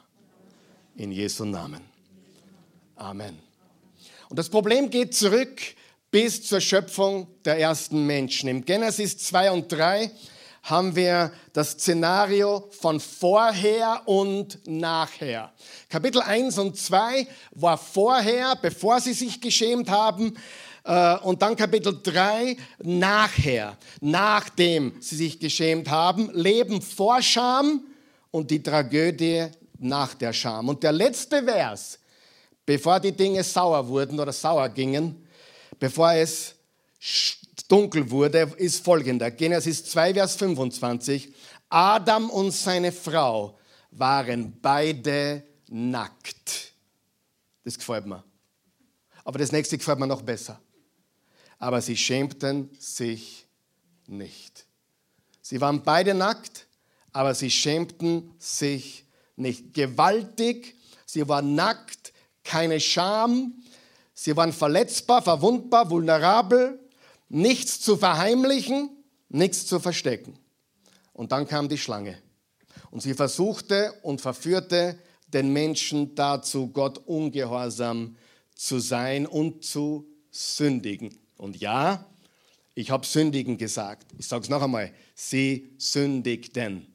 In 0.95 1.11
Jesu 1.11 1.45
Namen. 1.45 1.81
Amen. 2.95 3.39
Und 4.29 4.37
das 4.37 4.49
Problem 4.49 4.89
geht 4.89 5.15
zurück 5.15 5.61
bis 6.11 6.43
zur 6.43 6.59
Schöpfung 6.59 7.27
der 7.45 7.59
ersten 7.59 8.05
Menschen. 8.05 8.49
Im 8.49 8.65
Genesis 8.65 9.17
2 9.19 9.51
und 9.51 9.71
3 9.71 10.11
haben 10.69 10.95
wir 10.95 11.31
das 11.53 11.71
Szenario 11.71 12.69
von 12.79 12.99
vorher 12.99 14.01
und 14.05 14.59
nachher. 14.67 15.51
Kapitel 15.89 16.21
1 16.21 16.57
und 16.57 16.77
2 16.77 17.27
war 17.51 17.77
vorher, 17.77 18.55
bevor 18.55 18.99
sie 18.99 19.13
sich 19.13 19.39
geschämt 19.41 19.89
haben. 19.89 20.37
Äh, 20.83 21.17
und 21.19 21.41
dann 21.41 21.55
Kapitel 21.55 21.99
3 22.01 22.57
nachher, 22.83 23.77
nachdem 24.01 24.93
sie 24.99 25.15
sich 25.15 25.39
geschämt 25.39 25.89
haben. 25.89 26.29
Leben 26.33 26.81
vor 26.81 27.21
Scham 27.21 27.81
und 28.31 28.51
die 28.51 28.61
Tragödie 28.61 29.47
nach 29.79 30.13
der 30.13 30.33
Scham. 30.33 30.69
Und 30.69 30.83
der 30.83 30.91
letzte 30.91 31.43
Vers 31.43 31.99
bevor 32.67 32.99
die 32.99 33.13
Dinge 33.13 33.43
sauer 33.43 33.87
wurden 33.87 34.19
oder 34.19 34.33
sauer 34.33 34.69
gingen, 34.69 35.25
bevor 35.79 36.11
es 36.11 36.53
dunkel 37.67 38.09
wurde, 38.09 38.53
ist 38.57 38.83
folgender. 38.83 39.31
Genesis 39.31 39.85
2, 39.85 40.13
Vers 40.13 40.35
25. 40.35 41.33
Adam 41.69 42.29
und 42.29 42.51
seine 42.51 42.91
Frau 42.91 43.57
waren 43.91 44.57
beide 44.61 45.43
nackt. 45.67 46.73
Das 47.63 47.77
gefällt 47.77 48.05
mir. 48.05 48.23
Aber 49.23 49.39
das 49.39 49.51
nächste 49.51 49.77
gefällt 49.77 49.99
mir 49.99 50.07
noch 50.07 50.21
besser. 50.21 50.61
Aber 51.59 51.81
sie 51.81 51.97
schämten 51.97 52.69
sich 52.79 53.45
nicht. 54.05 54.65
Sie 55.41 55.59
waren 55.59 55.83
beide 55.83 56.13
nackt, 56.13 56.67
aber 57.11 57.33
sie 57.33 57.51
schämten 57.51 58.33
sich 58.37 59.05
nicht. 59.35 59.73
Gewaltig, 59.73 60.75
sie 61.05 61.27
waren 61.27 61.55
nackt, 61.55 62.13
keine 62.43 62.79
Scham. 62.79 63.53
Sie 64.13 64.35
waren 64.35 64.53
verletzbar, 64.53 65.21
verwundbar, 65.21 65.89
vulnerabel, 65.89 66.79
nichts 67.29 67.79
zu 67.81 67.97
verheimlichen, 67.97 68.89
nichts 69.29 69.65
zu 69.65 69.79
verstecken. 69.79 70.37
Und 71.13 71.31
dann 71.31 71.47
kam 71.47 71.67
die 71.69 71.77
Schlange. 71.77 72.17
Und 72.91 73.01
sie 73.01 73.13
versuchte 73.13 73.93
und 74.03 74.21
verführte 74.21 74.99
den 75.27 75.51
Menschen 75.51 76.15
dazu, 76.15 76.67
Gott 76.67 76.99
ungehorsam 76.99 78.15
zu 78.55 78.79
sein 78.79 79.25
und 79.25 79.63
zu 79.63 80.07
sündigen. 80.31 81.17
Und 81.37 81.57
ja, 81.57 82.05
ich 82.75 82.91
habe 82.91 83.05
sündigen 83.05 83.57
gesagt. 83.57 84.07
Ich 84.17 84.27
sage 84.27 84.43
es 84.43 84.49
noch 84.49 84.61
einmal, 84.61 84.93
sie 85.15 85.73
sündigten. 85.77 86.87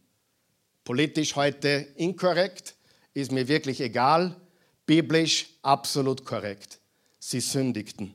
Politisch 0.85 1.37
heute 1.37 1.89
inkorrekt, 1.97 2.77
ist 3.15 3.33
mir 3.33 3.47
wirklich 3.49 3.81
egal 3.81 4.41
biblisch 4.87 5.49
absolut 5.63 6.25
korrekt. 6.25 6.81
Sie 7.19 7.41
sündigten. 7.41 8.15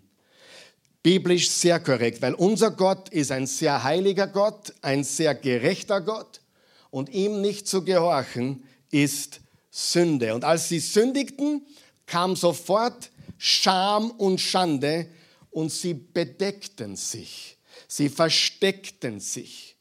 Biblisch 1.07 1.49
sehr 1.49 1.79
korrekt, 1.79 2.21
weil 2.21 2.33
unser 2.33 2.69
Gott 2.69 3.07
ist 3.07 3.31
ein 3.31 3.47
sehr 3.47 3.81
heiliger 3.81 4.27
Gott, 4.27 4.73
ein 4.81 5.05
sehr 5.05 5.33
gerechter 5.35 6.01
Gott 6.01 6.41
und 6.89 7.07
ihm 7.07 7.39
nicht 7.39 7.65
zu 7.65 7.85
gehorchen 7.85 8.65
ist 8.91 9.39
Sünde. 9.71 10.35
Und 10.35 10.43
als 10.43 10.67
sie 10.67 10.81
sündigten, 10.81 11.65
kam 12.07 12.35
sofort 12.35 13.09
Scham 13.37 14.11
und 14.11 14.41
Schande 14.41 15.07
und 15.49 15.71
sie 15.71 15.93
bedeckten 15.93 16.97
sich, 16.97 17.57
sie 17.87 18.09
versteckten 18.09 19.21
sich 19.21 19.77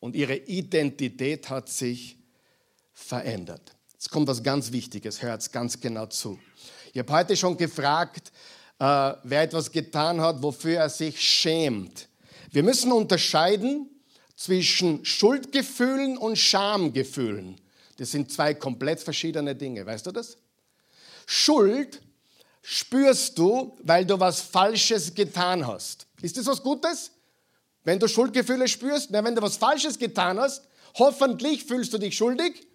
und 0.00 0.14
ihre 0.14 0.36
Identität 0.36 1.48
hat 1.48 1.70
sich 1.70 2.18
verändert. 2.92 3.74
Jetzt 3.94 4.10
kommt 4.10 4.28
was 4.28 4.42
ganz 4.42 4.70
Wichtiges, 4.70 5.22
hört 5.22 5.50
ganz 5.50 5.80
genau 5.80 6.04
zu. 6.08 6.38
Ich 6.92 6.98
habe 6.98 7.10
heute 7.10 7.38
schon 7.38 7.56
gefragt, 7.56 8.32
äh, 8.78 9.12
wer 9.22 9.42
etwas 9.42 9.70
getan 9.70 10.20
hat, 10.20 10.42
wofür 10.42 10.78
er 10.78 10.88
sich 10.88 11.20
schämt. 11.20 12.08
Wir 12.50 12.62
müssen 12.62 12.92
unterscheiden 12.92 13.88
zwischen 14.36 15.04
Schuldgefühlen 15.04 16.16
und 16.16 16.36
Schamgefühlen. 16.36 17.60
Das 17.96 18.12
sind 18.12 18.32
zwei 18.32 18.54
komplett 18.54 19.00
verschiedene 19.00 19.54
Dinge, 19.54 19.84
weißt 19.84 20.06
du 20.06 20.12
das? 20.12 20.38
Schuld 21.26 22.00
spürst 22.62 23.38
du, 23.38 23.76
weil 23.82 24.06
du 24.06 24.18
was 24.18 24.40
Falsches 24.40 25.14
getan 25.14 25.66
hast. 25.66 26.06
Ist 26.22 26.36
das 26.36 26.46
was 26.46 26.62
Gutes? 26.62 27.10
Wenn 27.84 27.98
du 27.98 28.06
Schuldgefühle 28.06 28.68
spürst, 28.68 29.10
na, 29.10 29.24
wenn 29.24 29.34
du 29.34 29.42
was 29.42 29.56
Falsches 29.56 29.98
getan 29.98 30.38
hast, 30.38 30.68
hoffentlich 30.98 31.64
fühlst 31.64 31.92
du 31.92 31.98
dich 31.98 32.16
schuldig 32.16 32.68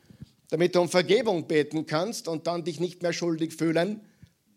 damit 0.54 0.76
du 0.76 0.82
um 0.82 0.88
Vergebung 0.88 1.48
beten 1.48 1.88
kannst 1.88 2.28
und 2.28 2.46
dann 2.46 2.64
dich 2.64 2.80
nicht 2.80 3.02
mehr 3.02 3.12
schuldig 3.12 3.56
fühlen 3.56 4.02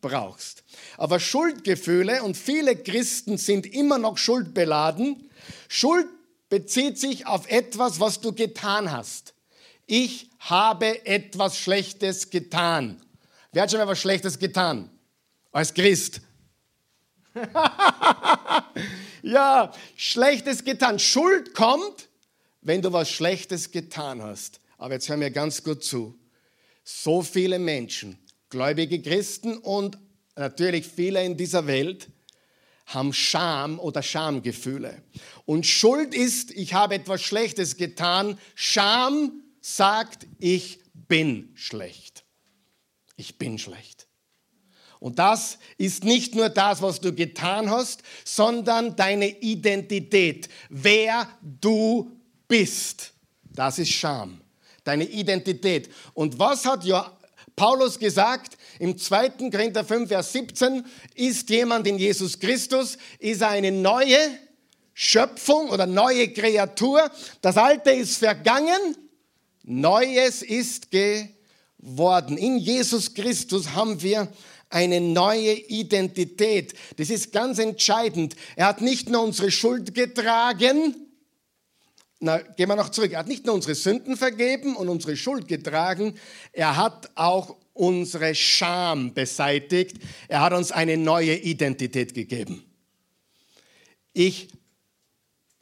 brauchst. 0.08 0.64
Aber 0.96 1.20
Schuldgefühle, 1.20 2.22
und 2.22 2.36
viele 2.36 2.76
Christen 2.76 3.38
sind 3.38 3.66
immer 3.66 3.98
noch 3.98 4.18
schuldbeladen, 4.18 5.30
Schuld 5.68 6.06
bezieht 6.48 6.98
sich 6.98 7.26
auf 7.26 7.48
etwas, 7.50 8.00
was 8.00 8.20
du 8.20 8.32
getan 8.32 8.90
hast. 8.92 9.34
Ich 9.86 10.30
habe 10.40 11.04
etwas 11.06 11.58
Schlechtes 11.58 12.30
getan. 12.30 13.00
Wer 13.52 13.62
hat 13.62 13.70
schon 13.70 13.80
etwas 13.80 14.00
Schlechtes 14.00 14.38
getan? 14.38 14.90
Als 15.52 15.72
Christ. 15.72 16.20
ja, 19.22 19.72
Schlechtes 19.96 20.64
getan. 20.64 20.98
Schuld 20.98 21.54
kommt, 21.54 22.08
wenn 22.60 22.82
du 22.82 22.92
was 22.92 23.10
Schlechtes 23.10 23.70
getan 23.70 24.22
hast. 24.22 24.60
Aber 24.78 24.94
jetzt 24.94 25.08
hör 25.08 25.16
mir 25.16 25.30
ganz 25.30 25.62
gut 25.62 25.84
zu. 25.84 26.18
So 26.84 27.22
viele 27.22 27.58
Menschen, 27.58 28.18
gläubige 28.50 29.00
Christen 29.02 29.58
und 29.58 29.98
natürlich 30.36 30.86
viele 30.86 31.24
in 31.24 31.36
dieser 31.36 31.66
Welt, 31.66 32.08
haben 32.86 33.12
Scham 33.12 33.80
oder 33.80 34.02
Schamgefühle. 34.02 35.02
Und 35.44 35.66
Schuld 35.66 36.14
ist, 36.14 36.52
ich 36.52 36.74
habe 36.74 36.94
etwas 36.94 37.20
Schlechtes 37.22 37.76
getan. 37.76 38.38
Scham 38.54 39.42
sagt, 39.60 40.26
ich 40.38 40.78
bin 40.94 41.50
schlecht. 41.54 42.24
Ich 43.16 43.38
bin 43.38 43.58
schlecht. 43.58 44.06
Und 45.00 45.18
das 45.18 45.58
ist 45.78 46.04
nicht 46.04 46.34
nur 46.34 46.48
das, 46.48 46.80
was 46.80 47.00
du 47.00 47.12
getan 47.12 47.70
hast, 47.70 48.02
sondern 48.24 48.96
deine 48.96 49.28
Identität, 49.40 50.48
wer 50.68 51.28
du 51.42 52.16
bist. 52.48 53.12
Das 53.42 53.78
ist 53.78 53.90
Scham, 53.90 54.40
deine 54.84 55.04
Identität. 55.04 55.90
Und 56.14 56.38
was 56.38 56.64
hat 56.64 56.84
Paulus 57.56 57.98
gesagt 57.98 58.58
im 58.78 58.98
2. 58.98 59.50
Korinther 59.50 59.84
5, 59.84 60.08
Vers 60.08 60.32
17, 60.32 60.84
ist 61.14 61.48
jemand 61.48 61.86
in 61.86 61.98
Jesus 61.98 62.38
Christus, 62.38 62.98
ist 63.18 63.40
er 63.40 63.48
eine 63.48 63.72
neue 63.72 64.18
Schöpfung 64.92 65.70
oder 65.70 65.86
neue 65.86 66.28
Kreatur. 66.28 67.10
Das 67.40 67.56
Alte 67.56 67.90
ist 67.90 68.18
vergangen, 68.18 68.96
Neues 69.62 70.42
ist 70.42 70.90
geworden. 70.90 72.36
In 72.36 72.58
Jesus 72.58 73.14
Christus 73.14 73.70
haben 73.70 74.00
wir 74.00 74.28
eine 74.70 75.00
neue 75.00 75.54
Identität. 75.54 76.74
Das 76.98 77.10
ist 77.10 77.32
ganz 77.32 77.58
entscheidend. 77.58 78.36
Er 78.54 78.66
hat 78.66 78.80
nicht 78.80 79.08
nur 79.08 79.22
unsere 79.22 79.50
Schuld 79.50 79.94
getragen, 79.94 80.94
na, 82.18 82.38
gehen 82.38 82.68
wir 82.68 82.76
noch 82.76 82.88
zurück. 82.88 83.12
Er 83.12 83.20
hat 83.20 83.28
nicht 83.28 83.44
nur 83.44 83.54
unsere 83.54 83.74
Sünden 83.74 84.16
vergeben 84.16 84.76
und 84.76 84.88
unsere 84.88 85.16
Schuld 85.16 85.48
getragen, 85.48 86.14
er 86.52 86.76
hat 86.76 87.10
auch 87.14 87.56
unsere 87.74 88.34
Scham 88.34 89.12
beseitigt. 89.12 89.98
Er 90.28 90.40
hat 90.40 90.52
uns 90.52 90.72
eine 90.72 90.96
neue 90.96 91.36
Identität 91.36 92.14
gegeben. 92.14 92.64
Ich 94.12 94.48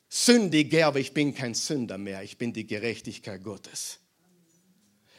sündige, 0.08 0.86
aber 0.86 1.00
ich 1.00 1.12
bin 1.12 1.34
kein 1.34 1.54
Sünder 1.54 1.98
mehr. 1.98 2.22
Ich 2.22 2.38
bin 2.38 2.52
die 2.52 2.66
Gerechtigkeit 2.66 3.42
Gottes. 3.42 3.98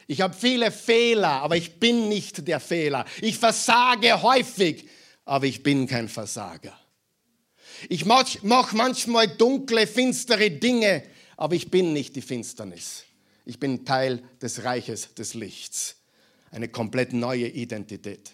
Ich 0.06 0.22
habe 0.22 0.34
viele 0.34 0.70
Fehler, 0.70 1.42
aber 1.42 1.56
ich 1.56 1.78
bin 1.78 2.08
nicht 2.08 2.48
der 2.48 2.60
Fehler. 2.60 3.04
Ich 3.20 3.36
versage 3.36 4.22
häufig, 4.22 4.88
aber 5.26 5.44
ich 5.44 5.62
bin 5.62 5.86
kein 5.86 6.08
Versager. 6.08 6.78
Ich 7.90 8.06
mache 8.06 8.38
manchmal 8.74 9.28
dunkle, 9.28 9.86
finstere 9.86 10.50
Dinge, 10.50 11.02
aber 11.36 11.54
ich 11.54 11.70
bin 11.70 11.92
nicht 11.92 12.16
die 12.16 12.22
Finsternis. 12.22 13.04
Ich 13.44 13.60
bin 13.60 13.84
Teil 13.84 14.22
des 14.42 14.64
Reiches 14.64 15.14
des 15.14 15.34
Lichts. 15.34 15.96
Eine 16.50 16.68
komplett 16.68 17.12
neue 17.12 17.48
Identität. 17.48 18.32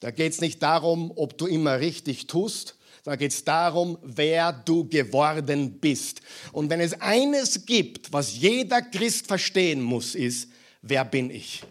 Da 0.00 0.10
geht 0.10 0.32
es 0.32 0.40
nicht 0.40 0.62
darum, 0.62 1.12
ob 1.14 1.36
du 1.38 1.46
immer 1.46 1.80
richtig 1.80 2.26
tust, 2.26 2.76
da 3.04 3.16
geht 3.16 3.32
es 3.32 3.44
darum, 3.44 3.98
wer 4.02 4.52
du 4.52 4.86
geworden 4.86 5.78
bist. 5.80 6.20
Und 6.52 6.68
wenn 6.68 6.80
es 6.80 7.00
eines 7.00 7.64
gibt, 7.64 8.12
was 8.12 8.36
jeder 8.36 8.82
Christ 8.82 9.26
verstehen 9.26 9.80
muss, 9.80 10.14
ist, 10.14 10.50
wer 10.82 11.04
bin 11.04 11.30
ich? 11.30 11.62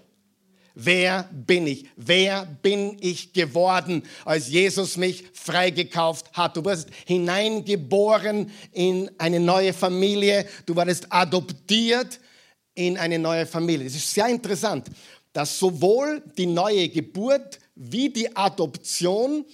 Wer 0.75 1.29
bin 1.31 1.67
ich? 1.67 1.87
Wer 1.95 2.45
bin 2.61 2.97
ich 2.99 3.33
geworden, 3.33 4.03
als 4.25 4.49
Jesus 4.49 4.97
mich 4.97 5.25
freigekauft 5.33 6.31
hat? 6.33 6.57
Du 6.57 6.63
wirst 6.63 6.89
hineingeboren 7.05 8.51
in 8.71 9.09
eine 9.17 9.39
neue 9.39 9.73
Familie. 9.73 10.45
Du 10.65 10.75
wurdest 10.75 11.11
adoptiert 11.11 12.19
in 12.75 12.97
eine 12.97 13.19
neue 13.19 13.45
Familie. 13.45 13.87
Es 13.87 13.95
ist 13.95 14.13
sehr 14.13 14.27
interessant, 14.27 14.87
dass 15.33 15.59
sowohl 15.59 16.23
die 16.37 16.45
neue 16.45 16.89
Geburt 16.89 17.59
wie 17.75 18.09
die 18.09 18.35
Adoption 18.35 19.45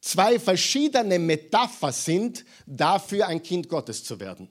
zwei 0.00 0.38
verschiedene 0.38 1.18
Metapher 1.18 1.92
sind, 1.92 2.44
dafür 2.66 3.28
ein 3.28 3.42
Kind 3.42 3.68
Gottes 3.68 4.04
zu 4.04 4.18
werden. 4.20 4.48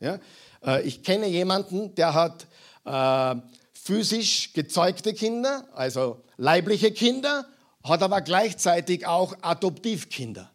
Ja? 0.00 0.18
Äh, 0.64 0.82
ich 0.82 1.02
kenne 1.02 1.26
jemanden, 1.28 1.94
der 1.94 2.14
hat 2.14 2.46
äh, 2.84 3.40
physisch 3.82 4.52
gezeugte 4.52 5.12
Kinder, 5.12 5.66
also 5.74 6.22
leibliche 6.36 6.92
Kinder, 6.92 7.48
hat 7.82 8.00
aber 8.02 8.20
gleichzeitig 8.20 9.06
auch 9.06 9.34
Adoptivkinder. 9.42 10.52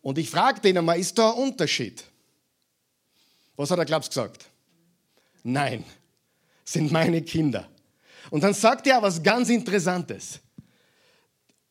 Und 0.00 0.18
ich 0.18 0.28
fragte 0.28 0.68
ihn 0.68 0.76
einmal, 0.76 0.98
ist 0.98 1.16
da 1.16 1.30
ein 1.30 1.38
Unterschied? 1.38 2.02
Was 3.54 3.70
hat 3.70 3.78
er, 3.78 3.84
glaubst 3.84 4.10
gesagt? 4.10 4.46
Nein, 5.44 5.84
sind 6.64 6.90
meine 6.90 7.22
Kinder. 7.22 7.68
Und 8.30 8.42
dann 8.42 8.54
sagt 8.54 8.88
er 8.88 9.00
was 9.00 9.22
ganz 9.22 9.48
Interessantes. 9.48 10.40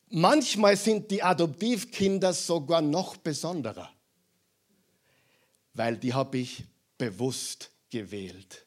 Manchmal 0.08 0.78
sind 0.78 1.10
die 1.10 1.22
Adoptivkinder 1.22 2.32
sogar 2.32 2.80
noch 2.80 3.18
besonderer, 3.18 3.90
weil 5.74 5.98
die 5.98 6.14
habe 6.14 6.38
ich 6.38 6.64
bewusst 6.96 7.70
gewählt. 7.90 8.66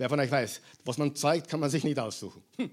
Wer 0.00 0.08
von 0.08 0.18
euch 0.18 0.30
weiß, 0.30 0.62
was 0.86 0.96
man 0.96 1.14
zeigt, 1.14 1.50
kann 1.50 1.60
man 1.60 1.68
sich 1.68 1.84
nicht 1.84 1.98
aussuchen. 1.98 2.42
Hm. 2.56 2.70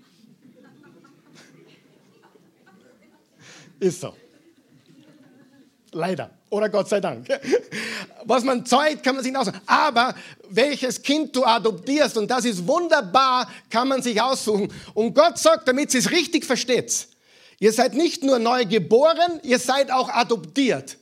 Ist 3.82 4.00
so. 4.00 4.16
Leider. 5.92 6.30
Oder 6.50 6.70
Gott 6.70 6.88
sei 6.88 7.02
Dank. 7.02 7.28
Was 8.24 8.46
man 8.46 8.66
zeigt, 8.66 9.04
kann 9.04 9.16
man 9.16 9.26
sich 9.26 9.34
nicht 9.34 9.42
aussuchen. 9.42 9.60
Aber 9.66 10.16
welches 10.48 11.02
Kind 11.02 11.36
du 11.36 11.44
adoptierst, 11.44 12.16
und 12.16 12.32
das 12.32 12.46
ist 12.46 12.66
wunderbar, 12.66 13.52
kann 13.70 13.90
man 13.90 14.02
sich 14.02 14.22
aussuchen. 14.22 14.74
Und 14.94 15.14
Gott 15.14 15.38
sagt, 15.38 15.68
damit 15.68 15.92
sie 15.92 15.98
es 15.98 16.10
richtig 16.10 16.46
versteht, 16.46 17.10
ihr 17.60 17.74
seid 17.74 17.94
nicht 17.94 18.24
nur 18.24 18.40
neu 18.40 18.64
geboren, 18.64 19.42
ihr 19.44 19.60
seid 19.60 19.92
auch 19.92 20.08
adoptiert. 20.08 20.96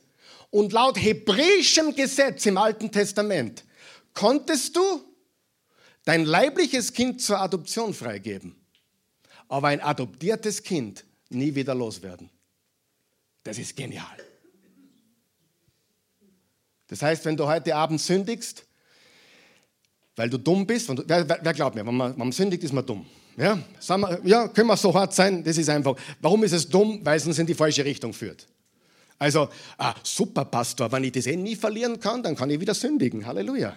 Und 0.50 0.72
laut 0.72 1.00
hebräischem 1.00 1.94
Gesetz 1.94 2.46
im 2.46 2.58
Alten 2.58 2.90
Testament 2.90 3.62
konntest 4.12 4.74
du 4.74 5.04
dein 6.06 6.24
leibliches 6.24 6.94
Kind 6.94 7.20
zur 7.20 7.38
Adoption 7.40 7.92
freigeben, 7.92 8.56
aber 9.48 9.68
ein 9.68 9.82
adoptiertes 9.82 10.62
Kind 10.62 11.04
nie 11.28 11.54
wieder 11.54 11.74
loswerden. 11.74 12.30
Das 13.42 13.58
ist 13.58 13.76
genial. 13.76 14.16
Das 16.86 17.02
heißt, 17.02 17.24
wenn 17.24 17.36
du 17.36 17.46
heute 17.46 17.74
Abend 17.74 18.00
sündigst, 18.00 18.64
weil 20.14 20.30
du 20.30 20.38
dumm 20.38 20.66
bist, 20.66 20.88
du, 20.88 21.02
wer, 21.06 21.28
wer, 21.28 21.52
glaubt 21.52 21.74
mir, 21.74 21.84
wenn 21.84 21.96
man, 21.96 22.12
wenn 22.12 22.18
man 22.18 22.32
sündigt, 22.32 22.62
ist 22.64 22.72
man 22.72 22.86
dumm. 22.86 23.04
Ja? 23.36 23.58
Wir, 23.86 24.20
ja, 24.24 24.48
können 24.48 24.68
wir 24.68 24.76
so 24.76 24.94
hart 24.94 25.12
sein? 25.12 25.44
Das 25.44 25.58
ist 25.58 25.68
einfach. 25.68 25.96
Warum 26.20 26.42
ist 26.44 26.52
es 26.52 26.66
dumm? 26.68 27.00
Weil 27.04 27.18
es 27.18 27.26
uns 27.26 27.38
in 27.38 27.46
die 27.46 27.54
falsche 27.54 27.84
Richtung 27.84 28.12
führt. 28.12 28.46
Also, 29.18 29.48
ah, 29.76 29.94
super 30.02 30.44
Pastor, 30.44 30.90
wenn 30.92 31.04
ich 31.04 31.12
das 31.12 31.26
eh 31.26 31.36
nie 31.36 31.56
verlieren 31.56 31.98
kann, 32.00 32.22
dann 32.22 32.36
kann 32.36 32.48
ich 32.48 32.60
wieder 32.60 32.74
sündigen. 32.74 33.26
Halleluja. 33.26 33.76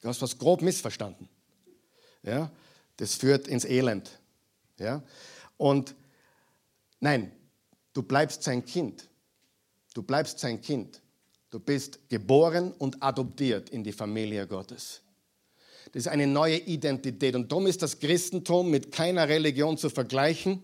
Du 0.00 0.08
hast 0.08 0.22
was 0.22 0.38
grob 0.38 0.62
missverstanden. 0.62 1.28
Ja? 2.22 2.50
Das 2.96 3.14
führt 3.14 3.48
ins 3.48 3.64
Elend. 3.64 4.10
Ja? 4.78 5.02
Und 5.56 5.94
nein, 7.00 7.32
du 7.92 8.02
bleibst 8.02 8.42
sein 8.42 8.64
Kind. 8.64 9.08
Du 9.94 10.02
bleibst 10.02 10.38
sein 10.38 10.60
Kind. 10.60 11.00
Du 11.50 11.58
bist 11.58 11.98
geboren 12.08 12.72
und 12.72 13.02
adoptiert 13.02 13.70
in 13.70 13.82
die 13.82 13.92
Familie 13.92 14.46
Gottes. 14.46 15.00
Das 15.92 16.02
ist 16.02 16.08
eine 16.08 16.26
neue 16.26 16.58
Identität. 16.58 17.34
Und 17.34 17.50
darum 17.50 17.66
ist 17.66 17.82
das 17.82 17.98
Christentum 17.98 18.70
mit 18.70 18.92
keiner 18.92 19.28
Religion 19.28 19.78
zu 19.78 19.88
vergleichen, 19.88 20.62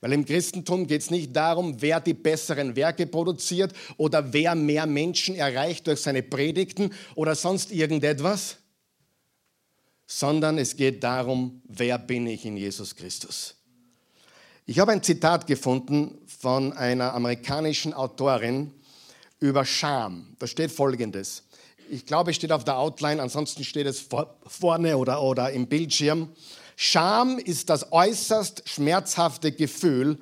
weil 0.00 0.12
im 0.12 0.24
Christentum 0.24 0.86
geht 0.86 1.02
es 1.02 1.10
nicht 1.10 1.34
darum, 1.34 1.80
wer 1.80 2.00
die 2.00 2.14
besseren 2.14 2.74
Werke 2.74 3.06
produziert 3.06 3.72
oder 3.96 4.32
wer 4.32 4.54
mehr 4.54 4.86
Menschen 4.86 5.36
erreicht 5.36 5.86
durch 5.86 6.00
seine 6.00 6.22
Predigten 6.22 6.92
oder 7.14 7.36
sonst 7.36 7.70
irgendetwas, 7.70 8.58
sondern 10.06 10.58
es 10.58 10.76
geht 10.76 11.02
darum, 11.02 11.62
wer 11.64 11.98
bin 11.98 12.26
ich 12.26 12.44
in 12.44 12.56
Jesus 12.56 12.94
Christus. 12.96 13.56
Ich 14.66 14.78
habe 14.78 14.92
ein 14.92 15.02
Zitat 15.02 15.46
gefunden 15.46 16.18
von 16.26 16.72
einer 16.72 17.14
amerikanischen 17.14 17.92
Autorin 17.92 18.72
über 19.38 19.64
Scham. 19.64 20.34
Da 20.38 20.46
steht 20.46 20.72
folgendes. 20.72 21.42
Ich 21.90 22.06
glaube, 22.06 22.30
es 22.30 22.36
steht 22.36 22.52
auf 22.52 22.64
der 22.64 22.78
Outline, 22.78 23.20
ansonsten 23.20 23.62
steht 23.62 23.86
es 23.86 24.06
vorne 24.46 24.96
oder, 24.96 25.22
oder 25.22 25.50
im 25.50 25.66
Bildschirm. 25.66 26.30
Scham 26.76 27.38
ist 27.38 27.68
das 27.68 27.92
äußerst 27.92 28.68
schmerzhafte 28.68 29.52
Gefühl 29.52 30.18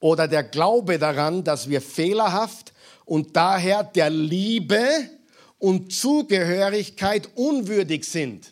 oder 0.00 0.26
der 0.26 0.42
Glaube 0.42 0.98
daran, 0.98 1.44
dass 1.44 1.68
wir 1.68 1.82
fehlerhaft 1.82 2.72
und 3.04 3.36
daher 3.36 3.84
der 3.84 4.10
Liebe 4.10 4.82
und 5.58 5.92
Zugehörigkeit 5.92 7.28
unwürdig 7.34 8.04
sind. 8.04 8.51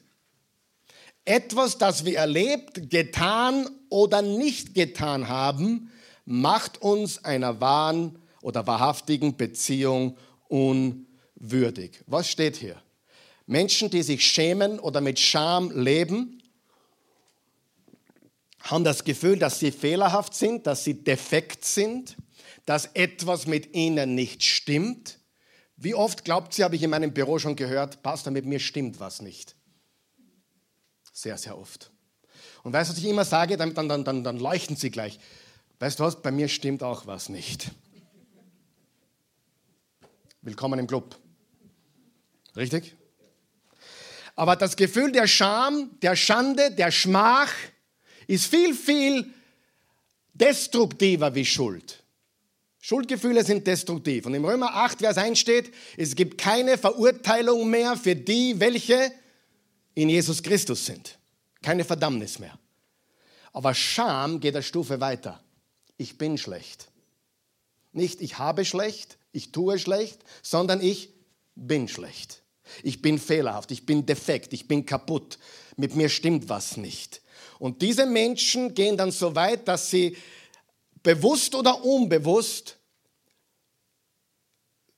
Etwas, 1.30 1.78
das 1.78 2.04
wir 2.04 2.18
erlebt, 2.18 2.90
getan 2.90 3.68
oder 3.88 4.20
nicht 4.20 4.74
getan 4.74 5.28
haben, 5.28 5.92
macht 6.24 6.82
uns 6.82 7.24
einer 7.24 7.60
wahren 7.60 8.18
oder 8.42 8.66
wahrhaftigen 8.66 9.36
Beziehung 9.36 10.16
unwürdig. 10.48 12.02
Was 12.08 12.28
steht 12.28 12.56
hier? 12.56 12.82
Menschen, 13.46 13.90
die 13.90 14.02
sich 14.02 14.26
schämen 14.26 14.80
oder 14.80 15.00
mit 15.00 15.20
Scham 15.20 15.70
leben, 15.70 16.42
haben 18.58 18.82
das 18.82 19.04
Gefühl, 19.04 19.38
dass 19.38 19.60
sie 19.60 19.70
fehlerhaft 19.70 20.34
sind, 20.34 20.66
dass 20.66 20.82
sie 20.82 21.04
defekt 21.04 21.64
sind, 21.64 22.16
dass 22.66 22.86
etwas 22.86 23.46
mit 23.46 23.72
ihnen 23.76 24.16
nicht 24.16 24.42
stimmt. 24.42 25.20
Wie 25.76 25.94
oft 25.94 26.24
glaubt 26.24 26.54
sie, 26.54 26.64
habe 26.64 26.74
ich 26.74 26.82
in 26.82 26.90
meinem 26.90 27.14
Büro 27.14 27.38
schon 27.38 27.54
gehört, 27.54 28.02
Pastor, 28.02 28.32
mit 28.32 28.46
mir 28.46 28.58
stimmt 28.58 28.98
was 28.98 29.22
nicht. 29.22 29.54
Sehr, 31.20 31.36
sehr 31.36 31.58
oft. 31.58 31.90
Und 32.62 32.72
weißt 32.72 32.88
du, 32.88 32.94
was 32.94 32.98
ich 32.98 33.04
immer 33.04 33.26
sage? 33.26 33.58
Dann, 33.58 33.74
dann, 33.74 34.04
dann, 34.06 34.24
dann 34.24 34.38
leuchten 34.38 34.74
sie 34.74 34.90
gleich. 34.90 35.20
Weißt 35.78 36.00
du 36.00 36.04
was? 36.04 36.22
Bei 36.22 36.30
mir 36.30 36.48
stimmt 36.48 36.82
auch 36.82 37.06
was 37.06 37.28
nicht. 37.28 37.72
Willkommen 40.40 40.78
im 40.78 40.86
Club. 40.86 41.18
Richtig? 42.56 42.96
Aber 44.34 44.56
das 44.56 44.76
Gefühl 44.76 45.12
der 45.12 45.26
Scham, 45.26 45.90
der 46.00 46.16
Schande, 46.16 46.70
der 46.70 46.90
Schmach 46.90 47.52
ist 48.26 48.46
viel, 48.46 48.72
viel 48.72 49.26
destruktiver 50.32 51.34
wie 51.34 51.44
Schuld. 51.44 52.02
Schuldgefühle 52.78 53.44
sind 53.44 53.66
destruktiv. 53.66 54.24
Und 54.24 54.32
im 54.32 54.46
Römer 54.46 54.74
8, 54.74 55.00
Vers 55.00 55.18
1 55.18 55.38
steht, 55.38 55.70
es 55.98 56.16
gibt 56.16 56.38
keine 56.38 56.78
Verurteilung 56.78 57.68
mehr 57.68 57.98
für 57.98 58.16
die, 58.16 58.58
welche 58.58 59.12
in 60.02 60.08
Jesus 60.08 60.42
Christus 60.42 60.86
sind. 60.86 61.18
Keine 61.62 61.84
Verdammnis 61.84 62.38
mehr. 62.38 62.58
Aber 63.52 63.74
Scham 63.74 64.40
geht 64.40 64.54
eine 64.54 64.62
Stufe 64.62 65.00
weiter. 65.00 65.42
Ich 65.96 66.16
bin 66.16 66.38
schlecht. 66.38 66.88
Nicht 67.92 68.20
ich 68.20 68.38
habe 68.38 68.64
schlecht, 68.64 69.18
ich 69.32 69.52
tue 69.52 69.78
schlecht, 69.78 70.20
sondern 70.42 70.80
ich 70.80 71.10
bin 71.54 71.88
schlecht. 71.88 72.42
Ich 72.82 73.02
bin 73.02 73.18
fehlerhaft, 73.18 73.72
ich 73.72 73.84
bin 73.84 74.06
defekt, 74.06 74.52
ich 74.52 74.68
bin 74.68 74.86
kaputt. 74.86 75.38
Mit 75.76 75.96
mir 75.96 76.08
stimmt 76.08 76.48
was 76.48 76.76
nicht. 76.76 77.20
Und 77.58 77.82
diese 77.82 78.06
Menschen 78.06 78.74
gehen 78.74 78.96
dann 78.96 79.10
so 79.10 79.34
weit, 79.34 79.66
dass 79.66 79.90
sie 79.90 80.16
bewusst 81.02 81.54
oder 81.54 81.84
unbewusst 81.84 82.78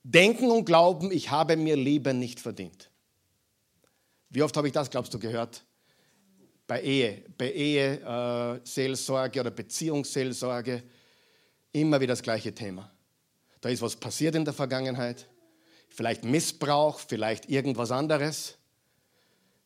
denken 0.03 0.51
und 0.51 0.65
glauben, 0.65 1.11
ich 1.11 1.31
habe 1.31 1.57
mir 1.57 1.75
Liebe 1.75 2.13
nicht 2.13 2.39
verdient. 2.39 2.89
Wie 4.33 4.41
oft 4.41 4.57
habe 4.57 4.65
ich 4.65 4.73
das, 4.73 4.89
glaubst 4.89 5.13
du, 5.13 5.19
gehört? 5.19 5.63
Bei 6.65 6.81
Ehe, 6.81 7.23
bei 7.37 7.51
Ehe, 7.51 7.99
äh, 8.01 9.39
oder 9.39 9.51
Beziehungsseelsorge, 9.51 10.81
immer 11.71 12.01
wieder 12.01 12.13
das 12.13 12.23
gleiche 12.23 12.53
Thema. 12.53 12.91
Da 13.61 13.69
ist 13.69 13.83
was 13.83 13.95
passiert 13.95 14.33
in 14.33 14.43
der 14.43 14.55
Vergangenheit, 14.55 15.27
vielleicht 15.87 16.23
Missbrauch, 16.23 16.99
vielleicht 16.99 17.47
irgendwas 17.47 17.91
anderes, 17.91 18.57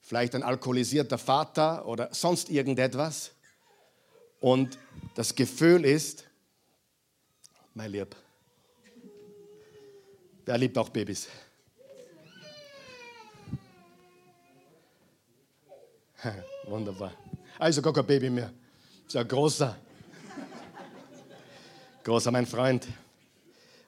vielleicht 0.02 0.36
ein 0.36 0.44
alkoholisierter 0.44 1.18
Vater 1.18 1.88
oder 1.88 2.14
sonst 2.14 2.50
irgendetwas. 2.50 3.32
Und 4.42 4.78
das 5.16 5.34
Gefühl 5.34 5.86
ist, 5.86 6.26
mein 7.74 7.90
Lieb, 7.90 8.14
wer 10.46 10.58
liebt 10.58 10.78
auch 10.78 10.90
Babys? 10.90 11.30
Wunderbar. 16.66 17.14
Also 17.60 17.82
gar 17.82 17.94
kein 17.94 18.06
Baby 18.06 18.30
mehr. 18.30 18.52
So 19.08 19.20
ein 19.20 19.28
großer. 19.28 19.78
Großer, 22.04 22.32
mein 22.32 22.46
Freund. 22.46 22.88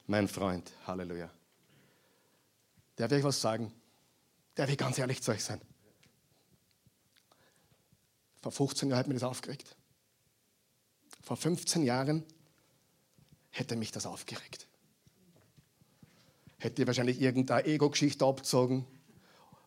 Mein 0.06 0.28
Freund. 0.28 0.70
Halleluja. 0.86 1.30
Darf 2.96 3.12
ich 3.12 3.24
was 3.24 3.40
sagen? 3.40 3.72
Darf 4.54 4.68
ich 4.68 4.76
ganz 4.76 4.98
ehrlich 4.98 5.22
zu 5.22 5.30
euch 5.30 5.42
sein? 5.42 5.60
Vor 8.42 8.52
15 8.52 8.88
Jahren 8.88 8.98
hat 8.98 9.06
mich 9.06 9.20
das 9.20 9.28
aufgeregt. 9.28 9.76
Vor 11.22 11.36
15 11.36 11.82
Jahren 11.82 12.24
hätte 13.50 13.76
mich 13.76 13.92
das 13.92 14.06
aufgeregt. 14.06 14.66
Hätte 16.58 16.86
wahrscheinlich 16.86 17.20
irgendeine 17.20 17.66
Ego-Geschichte 17.66 18.24
abgezogen 18.24 18.86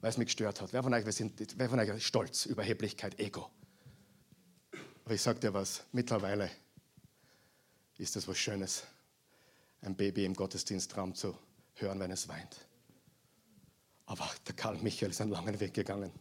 weil 0.04 0.10
es 0.10 0.18
mich 0.18 0.28
gestört 0.28 0.60
hat. 0.60 0.74
Wer 0.74 0.84
von 0.84 0.94
euch, 0.94 1.06
sind, 1.16 1.58
wer 1.58 1.70
von 1.70 1.80
euch 1.80 1.88
ist 1.88 2.04
stolz, 2.04 2.46
Überheblichkeit, 2.46 3.18
Ego? 3.22 3.50
Aber 5.06 5.14
ich 5.14 5.22
sage 5.22 5.40
dir 5.40 5.54
was, 5.54 5.82
mittlerweile 5.94 6.52
ist 7.98 8.18
es 8.18 8.28
was 8.28 8.38
Schönes, 8.38 8.84
ein 9.80 9.96
Baby 9.96 10.26
im 10.26 10.34
Gottesdienstraum 10.34 11.16
zu 11.16 11.38
hören, 11.76 12.02
wenn 12.02 12.12
es 12.12 12.28
weint. 12.28 12.68
Aber 14.06 14.30
der 14.46 14.56
Karl 14.56 14.78
Michael 14.80 15.12
ist 15.12 15.22
einen 15.22 15.32
langen 15.32 15.58
Weg 15.62 15.74
gegangen. 15.74 16.12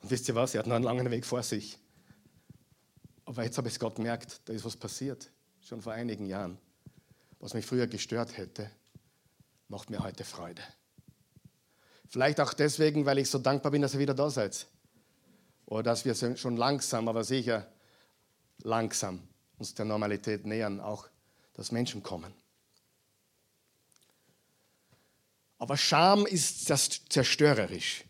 Und 0.00 0.10
wisst 0.12 0.28
ihr 0.28 0.36
was? 0.36 0.54
Er 0.54 0.60
hat 0.60 0.68
noch 0.68 0.76
einen 0.76 0.84
langen 0.84 1.10
Weg 1.10 1.26
vor 1.26 1.42
sich. 1.42 1.76
Aber 3.24 3.42
jetzt 3.42 3.58
habe 3.58 3.66
ich 3.66 3.74
es 3.74 3.80
Gott 3.80 3.96
gemerkt, 3.96 4.42
da 4.44 4.52
ist 4.52 4.64
was 4.64 4.76
passiert, 4.76 5.28
schon 5.60 5.82
vor 5.82 5.92
einigen 5.92 6.26
Jahren. 6.26 6.56
Was 7.40 7.52
mich 7.52 7.66
früher 7.66 7.88
gestört 7.88 8.36
hätte, 8.36 8.70
macht 9.66 9.90
mir 9.90 9.98
heute 9.98 10.22
Freude. 10.22 10.62
Vielleicht 12.08 12.40
auch 12.40 12.54
deswegen, 12.54 13.04
weil 13.06 13.18
ich 13.18 13.30
so 13.30 13.38
dankbar 13.38 13.72
bin, 13.72 13.82
dass 13.82 13.94
ihr 13.94 14.00
wieder 14.00 14.14
da 14.14 14.30
seid. 14.30 14.66
Oder 15.66 15.82
dass 15.82 16.04
wir 16.04 16.36
schon 16.36 16.56
langsam, 16.56 17.08
aber 17.08 17.24
sicher 17.24 17.66
langsam 18.62 19.20
uns 19.58 19.74
der 19.74 19.84
Normalität 19.84 20.46
nähern, 20.46 20.80
auch 20.80 21.06
dass 21.54 21.72
Menschen 21.72 22.02
kommen. 22.02 22.32
Aber 25.58 25.76
Scham 25.76 26.24
ist 26.24 26.66
zerstörerisch. 26.66 28.04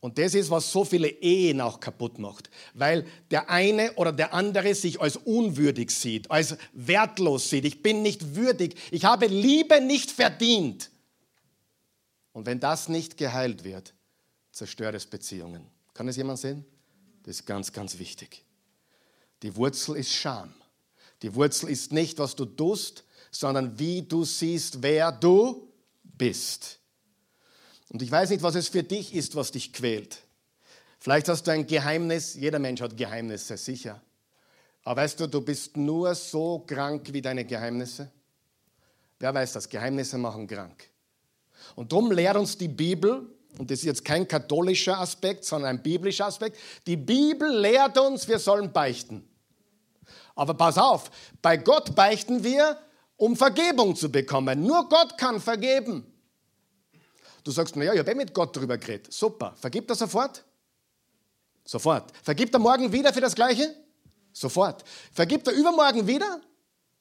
Und 0.00 0.18
das 0.18 0.34
ist, 0.34 0.50
was 0.50 0.70
so 0.70 0.84
viele 0.84 1.08
Ehen 1.08 1.60
auch 1.60 1.80
kaputt 1.80 2.18
macht. 2.18 2.50
Weil 2.74 3.06
der 3.30 3.50
eine 3.50 3.92
oder 3.94 4.12
der 4.12 4.32
andere 4.34 4.74
sich 4.74 5.00
als 5.00 5.16
unwürdig 5.16 5.90
sieht, 5.90 6.30
als 6.30 6.56
wertlos 6.72 7.50
sieht. 7.50 7.64
Ich 7.64 7.82
bin 7.82 8.02
nicht 8.02 8.36
würdig. 8.36 8.76
Ich 8.90 9.04
habe 9.04 9.26
Liebe 9.26 9.80
nicht 9.80 10.10
verdient. 10.10 10.90
Und 12.38 12.46
wenn 12.46 12.60
das 12.60 12.88
nicht 12.88 13.16
geheilt 13.16 13.64
wird, 13.64 13.94
zerstört 14.52 14.94
es 14.94 15.06
Beziehungen. 15.06 15.66
Kann 15.92 16.06
es 16.06 16.14
jemand 16.14 16.38
sehen? 16.38 16.64
Das 17.24 17.40
ist 17.40 17.46
ganz, 17.46 17.72
ganz 17.72 17.98
wichtig. 17.98 18.44
Die 19.42 19.56
Wurzel 19.56 19.96
ist 19.96 20.12
Scham. 20.12 20.54
Die 21.22 21.34
Wurzel 21.34 21.68
ist 21.68 21.92
nicht, 21.92 22.16
was 22.20 22.36
du 22.36 22.44
tust, 22.44 23.02
sondern 23.32 23.76
wie 23.80 24.02
du 24.02 24.24
siehst, 24.24 24.84
wer 24.84 25.10
du 25.10 25.68
bist. 26.04 26.78
Und 27.88 28.02
ich 28.02 28.10
weiß 28.12 28.30
nicht, 28.30 28.44
was 28.44 28.54
es 28.54 28.68
für 28.68 28.84
dich 28.84 29.16
ist, 29.16 29.34
was 29.34 29.50
dich 29.50 29.72
quält. 29.72 30.22
Vielleicht 31.00 31.28
hast 31.28 31.42
du 31.42 31.50
ein 31.50 31.66
Geheimnis, 31.66 32.34
jeder 32.34 32.60
Mensch 32.60 32.80
hat 32.80 32.96
Geheimnisse, 32.96 33.56
sicher. 33.56 34.00
Aber 34.84 35.02
weißt 35.02 35.18
du, 35.18 35.26
du 35.26 35.40
bist 35.40 35.76
nur 35.76 36.14
so 36.14 36.60
krank 36.60 37.12
wie 37.12 37.20
deine 37.20 37.44
Geheimnisse. 37.44 38.12
Wer 39.18 39.34
weiß 39.34 39.54
das? 39.54 39.68
Geheimnisse 39.68 40.18
machen 40.18 40.46
krank. 40.46 40.87
Und 41.74 41.92
darum 41.92 42.10
lehrt 42.10 42.36
uns 42.36 42.56
die 42.56 42.68
Bibel, 42.68 43.26
und 43.58 43.70
das 43.70 43.80
ist 43.80 43.84
jetzt 43.84 44.04
kein 44.04 44.26
katholischer 44.26 44.98
Aspekt, 44.98 45.44
sondern 45.44 45.70
ein 45.70 45.82
biblischer 45.82 46.26
Aspekt, 46.26 46.58
die 46.86 46.96
Bibel 46.96 47.48
lehrt 47.58 47.98
uns, 47.98 48.28
wir 48.28 48.38
sollen 48.38 48.72
beichten. 48.72 49.28
Aber 50.34 50.54
pass 50.54 50.78
auf, 50.78 51.10
bei 51.42 51.56
Gott 51.56 51.94
beichten 51.94 52.44
wir, 52.44 52.78
um 53.16 53.36
Vergebung 53.36 53.96
zu 53.96 54.10
bekommen. 54.10 54.62
Nur 54.62 54.88
Gott 54.88 55.18
kann 55.18 55.40
vergeben. 55.40 56.06
Du 57.42 57.50
sagst, 57.50 57.74
naja, 57.76 57.92
ich 57.92 57.98
habe 57.98 58.10
eh 58.10 58.14
mit 58.14 58.32
Gott 58.32 58.56
drüber 58.56 58.78
geredet. 58.78 59.12
Super. 59.12 59.54
Vergibt 59.56 59.90
er 59.90 59.96
sofort? 59.96 60.44
Sofort. 61.64 62.12
Vergibt 62.22 62.54
er 62.54 62.60
morgen 62.60 62.92
wieder 62.92 63.12
für 63.12 63.20
das 63.20 63.34
Gleiche? 63.34 63.74
Sofort. 64.32 64.84
Vergibt 65.12 65.48
er 65.48 65.54
übermorgen 65.54 66.06
wieder? 66.06 66.40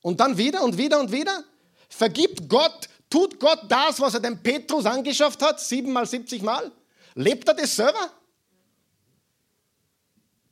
Und 0.02 0.20
dann 0.20 0.38
wieder 0.38 0.64
und 0.64 0.78
wieder 0.78 1.00
und 1.00 1.12
wieder? 1.12 1.44
Vergibt 1.90 2.50
Gott 2.50 2.90
Tut 3.10 3.39
Gott 3.39 3.65
das, 3.70 4.00
was 4.00 4.13
er 4.13 4.20
dem 4.20 4.41
Petrus 4.41 4.86
angeschafft 4.86 5.41
hat, 5.41 5.60
siebenmal, 5.60 6.06
siebzig 6.06 6.41
Mal? 6.41 6.72
Lebt 7.15 7.48
er 7.48 7.54
das 7.54 7.76
selber? 7.76 8.12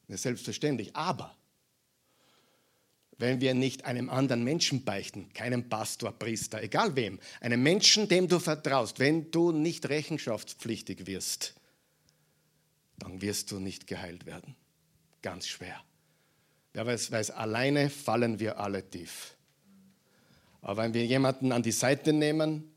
Ja, 0.08 0.18
selbstverständlich. 0.18 0.96
Aber 0.96 1.36
wenn 3.18 3.42
wir 3.42 3.54
nicht 3.54 3.86
einem 3.86 4.10
anderen 4.10 4.44
Menschen 4.44 4.84
beichten, 4.84 5.32
keinem 5.34 5.70
Pastor, 5.70 6.12
Priester, 6.12 6.62
egal 6.62 6.96
wem, 6.96 7.20
einem 7.40 7.64
Menschen, 7.64 8.08
dem 8.08 8.28
du 8.28 8.40
vertraust, 8.40 9.00
wenn 9.00 9.32
du 9.32 9.52
nicht 9.52 9.88
rechenschaftspflichtig 9.90 11.08
wirst, 11.08 11.56
dann 12.98 13.22
wirst 13.22 13.52
du 13.52 13.60
nicht 13.60 13.88
geheilt 13.88 14.26
werden. 14.26 14.56
Ganz 15.22 15.48
schwer. 15.48 15.82
Wer 16.74 16.86
weiß, 16.86 17.12
weiß 17.12 17.32
alleine 17.32 17.90
fallen 17.90 18.40
wir 18.40 18.60
alle 18.60 18.90
tief. 18.90 19.35
Aber 20.66 20.82
wenn 20.82 20.96
wir 20.96 21.06
jemanden 21.06 21.52
an 21.52 21.62
die 21.62 21.72
Seite 21.72 22.12
nehmen, 22.12 22.74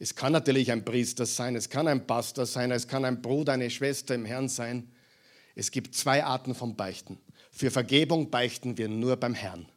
es 0.00 0.16
kann 0.16 0.32
natürlich 0.32 0.72
ein 0.72 0.84
Priester 0.84 1.26
sein, 1.26 1.54
es 1.54 1.70
kann 1.70 1.86
ein 1.86 2.04
Pastor 2.04 2.44
sein, 2.44 2.72
es 2.72 2.88
kann 2.88 3.04
ein 3.04 3.22
Bruder, 3.22 3.52
eine 3.52 3.70
Schwester 3.70 4.16
im 4.16 4.24
Herrn 4.24 4.48
sein. 4.48 4.90
Es 5.54 5.70
gibt 5.70 5.94
zwei 5.94 6.24
Arten 6.24 6.56
von 6.56 6.74
Beichten. 6.74 7.20
Für 7.52 7.70
Vergebung 7.70 8.30
beichten 8.30 8.76
wir 8.78 8.88
nur 8.88 9.16
beim 9.16 9.34
Herrn. 9.34 9.68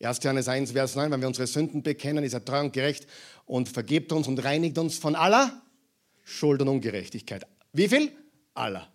1. 0.00 0.20
Johannes 0.22 0.46
1, 0.46 0.70
Vers 0.70 0.94
9, 0.94 1.10
wenn 1.10 1.20
wir 1.20 1.26
unsere 1.26 1.48
Sünden 1.48 1.82
bekennen, 1.82 2.22
ist 2.22 2.34
er 2.34 2.44
treu 2.44 2.60
und 2.60 2.72
gerecht 2.72 3.08
und 3.46 3.68
vergibt 3.68 4.12
uns 4.12 4.28
und 4.28 4.38
reinigt 4.44 4.78
uns 4.78 4.96
von 4.96 5.16
aller 5.16 5.60
Schuld 6.22 6.62
und 6.62 6.68
Ungerechtigkeit. 6.68 7.48
Wie 7.72 7.88
viel? 7.88 8.12
Aller. 8.54 8.88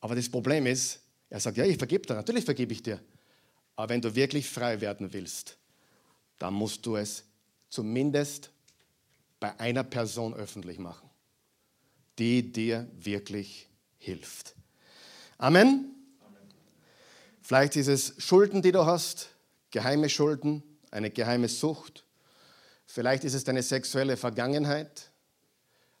Aber 0.00 0.14
das 0.14 0.30
Problem 0.30 0.64
ist, 0.64 1.00
er 1.28 1.40
sagt, 1.40 1.58
ja, 1.58 1.66
ich 1.66 1.76
vergebe 1.76 2.06
dir, 2.06 2.14
natürlich 2.14 2.46
vergebe 2.46 2.72
ich 2.72 2.82
dir. 2.82 2.98
Aber 3.76 3.90
wenn 3.90 4.00
du 4.00 4.14
wirklich 4.14 4.48
frei 4.48 4.80
werden 4.80 5.12
willst, 5.12 5.58
dann 6.38 6.54
musst 6.54 6.84
du 6.86 6.96
es 6.96 7.24
zumindest 7.68 8.50
bei 9.40 9.58
einer 9.58 9.84
Person 9.84 10.34
öffentlich 10.34 10.78
machen, 10.78 11.08
die 12.18 12.52
dir 12.52 12.88
wirklich 12.94 13.68
hilft. 13.98 14.54
Amen. 15.38 15.90
Vielleicht 17.42 17.76
ist 17.76 17.88
es 17.88 18.14
Schulden, 18.18 18.62
die 18.62 18.72
du 18.72 18.86
hast, 18.86 19.28
geheime 19.70 20.08
Schulden, 20.08 20.62
eine 20.90 21.10
geheime 21.10 21.48
Sucht. 21.48 22.04
Vielleicht 22.86 23.24
ist 23.24 23.34
es 23.34 23.44
deine 23.44 23.62
sexuelle 23.62 24.16
Vergangenheit, 24.16 25.10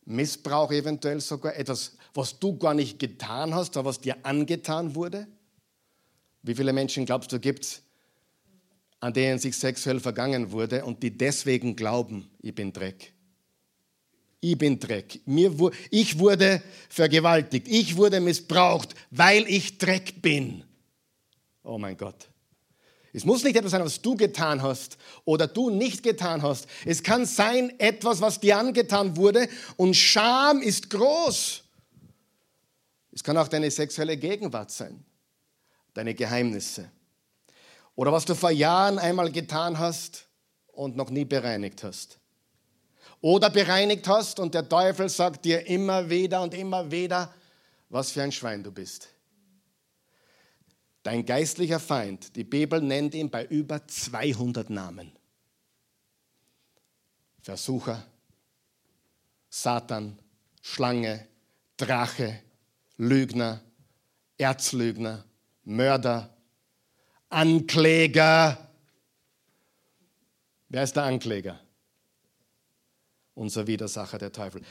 Missbrauch 0.06 0.70
eventuell 0.70 1.20
sogar, 1.20 1.56
etwas, 1.56 1.96
was 2.14 2.38
du 2.38 2.56
gar 2.56 2.74
nicht 2.74 2.98
getan 2.98 3.54
hast, 3.54 3.76
aber 3.76 3.90
was 3.90 4.00
dir 4.00 4.16
angetan 4.22 4.94
wurde. 4.94 5.26
Wie 6.42 6.54
viele 6.54 6.72
Menschen 6.72 7.06
glaubst 7.06 7.32
du 7.32 7.40
gibt 7.40 7.64
es, 7.64 7.82
an 9.04 9.12
denen 9.12 9.38
sich 9.38 9.54
sexuell 9.54 10.00
vergangen 10.00 10.50
wurde 10.50 10.82
und 10.82 11.02
die 11.02 11.10
deswegen 11.10 11.76
glauben, 11.76 12.30
ich 12.40 12.54
bin 12.54 12.72
Dreck? 12.72 13.12
Ich 14.40 14.56
bin 14.56 14.80
Dreck. 14.80 15.20
Mir, 15.26 15.52
ich 15.90 16.18
wurde 16.18 16.62
vergewaltigt. 16.88 17.68
Ich 17.68 17.98
wurde 17.98 18.18
missbraucht, 18.20 18.94
weil 19.10 19.46
ich 19.46 19.76
Dreck 19.76 20.22
bin. 20.22 20.64
Oh 21.62 21.76
mein 21.76 21.98
Gott. 21.98 22.30
Es 23.12 23.26
muss 23.26 23.44
nicht 23.44 23.56
etwas 23.56 23.72
sein, 23.72 23.84
was 23.84 24.00
du 24.00 24.16
getan 24.16 24.62
hast 24.62 24.96
oder 25.26 25.48
du 25.48 25.68
nicht 25.68 26.02
getan 26.02 26.40
hast. 26.40 26.66
Es 26.86 27.02
kann 27.02 27.26
sein 27.26 27.78
etwas, 27.78 28.22
was 28.22 28.40
dir 28.40 28.56
angetan 28.56 29.18
wurde 29.18 29.50
und 29.76 29.94
Scham 29.94 30.62
ist 30.62 30.88
groß. 30.88 31.62
Es 33.12 33.22
kann 33.22 33.36
auch 33.36 33.48
deine 33.48 33.70
sexuelle 33.70 34.16
Gegenwart 34.16 34.70
sein, 34.70 35.04
deine 35.92 36.14
Geheimnisse 36.14 36.90
oder 37.96 38.12
was 38.12 38.24
du 38.24 38.34
vor 38.34 38.50
Jahren 38.50 38.98
einmal 38.98 39.30
getan 39.30 39.78
hast 39.78 40.26
und 40.72 40.96
noch 40.96 41.10
nie 41.10 41.24
bereinigt 41.24 41.84
hast. 41.84 42.18
Oder 43.20 43.50
bereinigt 43.50 44.06
hast 44.08 44.38
und 44.38 44.54
der 44.54 44.68
Teufel 44.68 45.08
sagt 45.08 45.44
dir 45.44 45.66
immer 45.66 46.10
wieder 46.10 46.42
und 46.42 46.52
immer 46.54 46.90
wieder, 46.90 47.32
was 47.88 48.10
für 48.10 48.22
ein 48.22 48.32
Schwein 48.32 48.62
du 48.62 48.70
bist. 48.70 49.08
Dein 51.02 51.24
geistlicher 51.24 51.80
Feind, 51.80 52.34
die 52.34 52.44
Bibel 52.44 52.80
nennt 52.80 53.14
ihn 53.14 53.30
bei 53.30 53.44
über 53.44 53.86
200 53.86 54.70
Namen. 54.70 55.12
Versucher, 57.42 58.02
Satan, 59.50 60.18
Schlange, 60.62 61.26
Drache, 61.76 62.40
Lügner, 62.96 63.60
Erzlügner, 64.38 65.24
Mörder, 65.64 66.33
Ankläger. 67.34 68.70
Wer 70.68 70.84
ist 70.84 70.94
der 70.94 71.02
Ankläger? 71.02 71.60
Unser 73.34 73.66
Widersacher, 73.66 74.18
der 74.18 74.30
Teufel, 74.30 74.62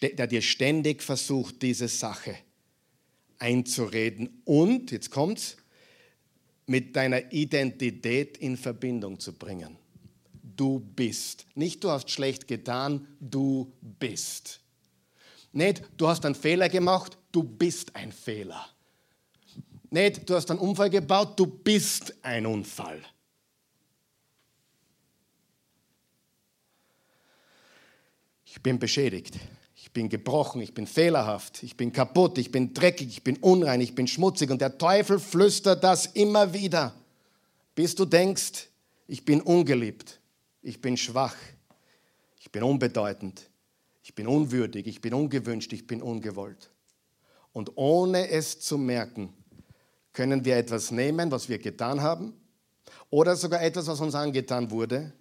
der 0.00 0.26
dir 0.26 0.40
ständig 0.40 1.02
versucht, 1.02 1.60
diese 1.60 1.88
Sache 1.88 2.36
einzureden 3.38 4.40
und, 4.46 4.90
jetzt 4.92 5.10
kommt's, 5.10 5.58
mit 6.64 6.96
deiner 6.96 7.32
Identität 7.32 8.38
in 8.38 8.56
Verbindung 8.56 9.20
zu 9.20 9.34
bringen. 9.34 9.76
Du 10.42 10.80
bist. 10.80 11.44
Nicht 11.54 11.84
du 11.84 11.90
hast 11.90 12.10
schlecht 12.10 12.48
getan, 12.48 13.06
du 13.20 13.74
bist. 13.82 14.60
Nicht 15.52 15.82
du 15.98 16.08
hast 16.08 16.24
einen 16.24 16.34
Fehler 16.34 16.70
gemacht, 16.70 17.18
du 17.30 17.42
bist 17.42 17.94
ein 17.94 18.10
Fehler. 18.10 18.75
Nicht 19.96 20.28
du 20.28 20.34
hast 20.34 20.50
einen 20.50 20.60
Unfall 20.60 20.90
gebaut, 20.90 21.38
du 21.38 21.46
bist 21.46 22.14
ein 22.22 22.46
Unfall. 22.46 23.00
Ich 28.44 28.62
bin 28.62 28.78
beschädigt 28.78 29.38
bin 29.96 30.10
gebrochen, 30.10 30.60
ich 30.60 30.74
bin 30.74 30.86
fehlerhaft, 30.86 31.62
ich 31.62 31.74
bin 31.74 31.90
kaputt, 31.90 32.36
ich 32.36 32.52
bin 32.52 32.74
dreckig, 32.74 33.08
ich 33.08 33.24
bin 33.24 33.38
unrein, 33.38 33.80
ich 33.80 33.94
bin 33.94 34.06
schmutzig. 34.06 34.50
Und 34.50 34.60
der 34.60 34.76
Teufel 34.76 35.18
flüstert 35.18 35.82
das 35.82 36.04
immer 36.04 36.52
wieder, 36.52 36.94
bis 37.74 37.94
du 37.94 38.04
denkst, 38.04 38.68
ich 39.06 39.24
bin 39.24 39.40
ungeliebt, 39.40 40.20
ich 40.60 40.82
bin 40.82 40.98
schwach, 40.98 41.34
ich 42.38 42.52
bin 42.52 42.62
unbedeutend, 42.62 43.48
ich 44.02 44.14
bin 44.14 44.26
unwürdig, 44.26 44.86
ich 44.86 45.00
bin 45.00 45.14
ungewünscht, 45.14 45.72
ich 45.72 45.86
bin 45.86 46.02
ungewollt. 46.02 46.70
Und 47.54 47.72
ohne 47.76 48.28
es 48.28 48.60
zu 48.60 48.76
merken, 48.76 49.32
können 50.16 50.46
wir 50.46 50.56
etwas 50.56 50.90
nehmen, 50.90 51.30
was 51.30 51.46
wir 51.46 51.58
getan 51.58 52.00
haben, 52.00 52.32
oder 53.10 53.36
sogar 53.36 53.62
etwas, 53.62 53.86
was 53.86 54.00
uns 54.00 54.14
angetan 54.14 54.70
wurde, 54.70 55.12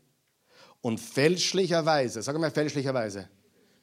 und 0.82 1.02
fälschlicherweise, 1.02 2.22
sag 2.22 2.40
mal 2.40 2.50
fälschlicherweise, 2.50 3.28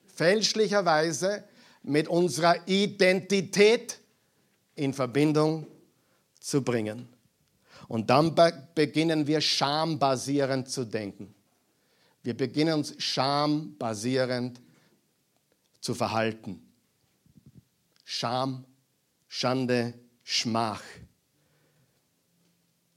fälschlicherweise 0.06 1.44
mit 1.82 2.08
unserer 2.08 2.66
Identität 2.66 3.98
in 4.74 4.94
Verbindung 4.94 5.66
zu 6.40 6.62
bringen. 6.62 7.08
Und 7.88 8.08
dann 8.08 8.34
beginnen 8.74 9.26
wir 9.26 9.42
schambasierend 9.42 10.70
zu 10.70 10.86
denken. 10.86 11.34
Wir 12.22 12.34
beginnen 12.34 12.72
uns 12.72 12.94
schambasierend 12.96 14.62
zu 15.78 15.94
verhalten. 15.94 16.62
Scham, 18.02 18.64
Schande, 19.28 19.92
Schmach. 20.22 20.82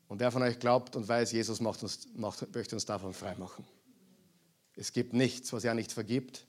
Und 0.08 0.20
wer 0.20 0.32
von 0.32 0.44
euch 0.44 0.60
glaubt 0.60 0.96
und 0.96 1.08
weiß, 1.08 1.32
Jesus 1.32 1.60
macht 1.60 1.84
uns, 1.84 2.08
macht, 2.16 2.54
möchte 2.54 2.76
uns 2.76 2.86
davon 2.86 3.14
freimachen. 3.14 3.66
Es 4.76 4.94
gibt 4.94 5.14
nichts, 5.14 5.52
was 5.54 5.64
er 5.64 5.74
nicht 5.74 5.92
vergibt. 5.92 6.46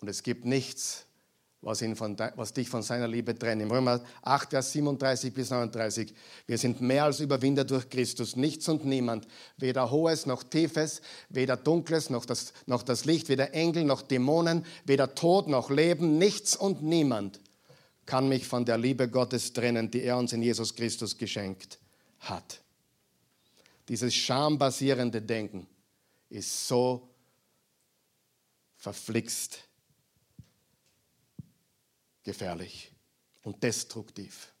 Und 0.00 0.08
es 0.08 0.22
gibt 0.22 0.44
nichts, 0.44 1.06
was, 1.60 1.82
von, 1.94 2.16
was, 2.36 2.52
dich 2.52 2.68
von 2.70 2.82
seiner 2.82 3.08
Liebe 3.08 3.38
trennt. 3.38 3.60
Im 3.60 3.70
Römer 3.70 4.00
8, 4.22 4.50
Vers 4.50 4.72
37 4.72 5.34
bis 5.34 5.50
39. 5.50 6.14
Wir 6.46 6.56
sind 6.56 6.80
mehr 6.80 7.04
als 7.04 7.20
Überwinder 7.20 7.64
durch 7.64 7.90
Christus. 7.90 8.36
Nichts 8.36 8.68
und 8.68 8.84
niemand, 8.84 9.26
weder 9.58 9.90
Hohes 9.90 10.24
noch 10.24 10.42
Tiefes, 10.42 11.02
weder 11.28 11.56
Dunkles 11.56 12.08
noch 12.08 12.24
das, 12.24 12.52
noch 12.66 12.82
das 12.82 13.04
Licht, 13.04 13.28
weder 13.28 13.52
Engel 13.52 13.84
noch 13.84 14.02
Dämonen, 14.02 14.64
weder 14.84 15.14
Tod 15.14 15.48
noch 15.48 15.68
Leben. 15.68 16.16
Nichts 16.16 16.56
und 16.56 16.82
niemand 16.82 17.40
kann 18.10 18.28
mich 18.28 18.44
von 18.44 18.64
der 18.64 18.76
Liebe 18.76 19.08
Gottes 19.08 19.52
trennen, 19.52 19.88
die 19.88 20.02
er 20.02 20.16
uns 20.16 20.32
in 20.32 20.42
Jesus 20.42 20.74
Christus 20.74 21.16
geschenkt 21.16 21.78
hat. 22.18 22.60
Dieses 23.86 24.12
schambasierende 24.12 25.22
Denken 25.22 25.68
ist 26.28 26.66
so 26.66 27.08
verflixt 28.74 29.60
gefährlich 32.24 32.90
und 33.44 33.62
destruktiv. 33.62 34.52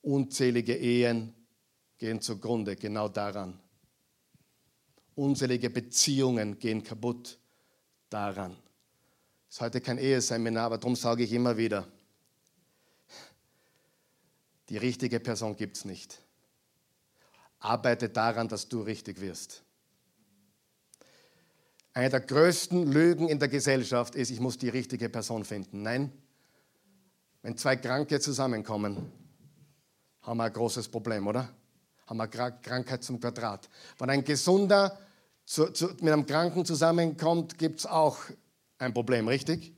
Unzählige 0.00 0.76
Ehen 0.76 1.34
gehen 1.98 2.20
zugrunde 2.20 2.76
genau 2.76 3.08
daran. 3.08 3.58
Unzählige 5.16 5.70
Beziehungen 5.70 6.56
gehen 6.56 6.84
kaputt 6.84 7.36
daran. 8.08 8.56
Ist 9.54 9.60
heute 9.60 9.80
kein 9.80 9.98
Eheseminar, 9.98 10.64
aber 10.64 10.78
darum 10.78 10.96
sage 10.96 11.22
ich 11.22 11.32
immer 11.32 11.56
wieder, 11.56 11.86
die 14.68 14.78
richtige 14.78 15.20
Person 15.20 15.54
gibt 15.54 15.76
es 15.76 15.84
nicht. 15.84 16.20
Arbeite 17.60 18.08
daran, 18.08 18.48
dass 18.48 18.68
du 18.68 18.82
richtig 18.82 19.20
wirst. 19.20 19.62
Eine 21.92 22.10
der 22.10 22.22
größten 22.22 22.90
Lügen 22.90 23.28
in 23.28 23.38
der 23.38 23.46
Gesellschaft 23.46 24.16
ist, 24.16 24.30
ich 24.30 24.40
muss 24.40 24.58
die 24.58 24.70
richtige 24.70 25.08
Person 25.08 25.44
finden. 25.44 25.82
Nein, 25.82 26.10
wenn 27.42 27.56
zwei 27.56 27.76
Kranke 27.76 28.18
zusammenkommen, 28.18 29.12
haben 30.22 30.38
wir 30.38 30.44
ein 30.46 30.52
großes 30.52 30.88
Problem, 30.88 31.28
oder? 31.28 31.48
Haben 32.08 32.16
wir 32.16 32.26
Krankheit 32.26 33.04
zum 33.04 33.20
Quadrat. 33.20 33.70
Wenn 34.00 34.10
ein 34.10 34.24
Gesunder 34.24 34.98
zu, 35.44 35.70
zu, 35.70 35.90
mit 36.00 36.12
einem 36.12 36.26
Kranken 36.26 36.64
zusammenkommt, 36.64 37.56
gibt 37.56 37.78
es 37.78 37.86
auch 37.86 38.18
ein 38.78 38.92
Problem, 38.92 39.28
richtig? 39.28 39.72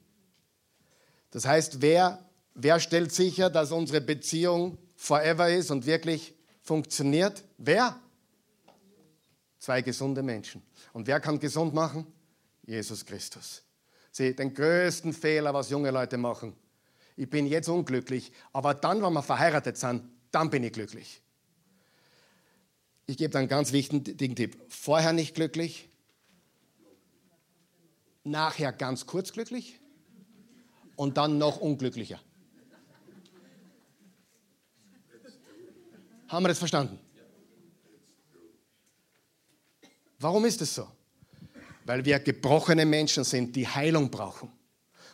Das 1.30 1.46
heißt, 1.46 1.82
wer, 1.82 2.24
wer 2.54 2.80
stellt 2.80 3.12
sicher, 3.12 3.50
dass 3.50 3.72
unsere 3.72 4.00
Beziehung 4.00 4.78
forever 4.94 5.50
ist 5.50 5.70
und 5.70 5.86
wirklich 5.86 6.34
funktioniert? 6.62 7.44
Wer? 7.58 8.00
Zwei 9.58 9.82
gesunde 9.82 10.22
Menschen. 10.22 10.62
Und 10.92 11.06
wer 11.06 11.20
kann 11.20 11.38
gesund 11.38 11.74
machen? 11.74 12.06
Jesus 12.64 13.04
Christus. 13.04 13.62
Sieh, 14.10 14.34
den 14.34 14.54
größten 14.54 15.12
Fehler, 15.12 15.52
was 15.52 15.70
junge 15.70 15.90
Leute 15.90 16.16
machen. 16.16 16.54
Ich 17.16 17.28
bin 17.28 17.46
jetzt 17.46 17.68
unglücklich, 17.68 18.32
aber 18.52 18.74
dann, 18.74 19.02
wenn 19.02 19.12
wir 19.12 19.22
verheiratet 19.22 19.76
sind, 19.76 20.02
dann 20.30 20.50
bin 20.50 20.64
ich 20.64 20.72
glücklich. 20.72 21.22
Ich 23.06 23.16
gebe 23.16 23.38
einen 23.38 23.48
ganz 23.48 23.72
wichtigen 23.72 24.34
Tipp. 24.34 24.56
Vorher 24.68 25.12
nicht 25.12 25.34
glücklich, 25.34 25.88
nachher 28.26 28.72
ganz 28.72 29.06
kurz 29.06 29.32
glücklich 29.32 29.80
und 30.96 31.16
dann 31.16 31.38
noch 31.38 31.58
unglücklicher. 31.58 32.20
Haben 36.28 36.44
wir 36.44 36.48
das 36.48 36.58
verstanden? 36.58 36.98
Warum 40.18 40.44
ist 40.44 40.60
es 40.60 40.74
so? 40.74 40.88
Weil 41.84 42.04
wir 42.04 42.18
gebrochene 42.18 42.84
Menschen 42.84 43.22
sind, 43.22 43.54
die 43.54 43.68
Heilung 43.68 44.10
brauchen. 44.10 44.50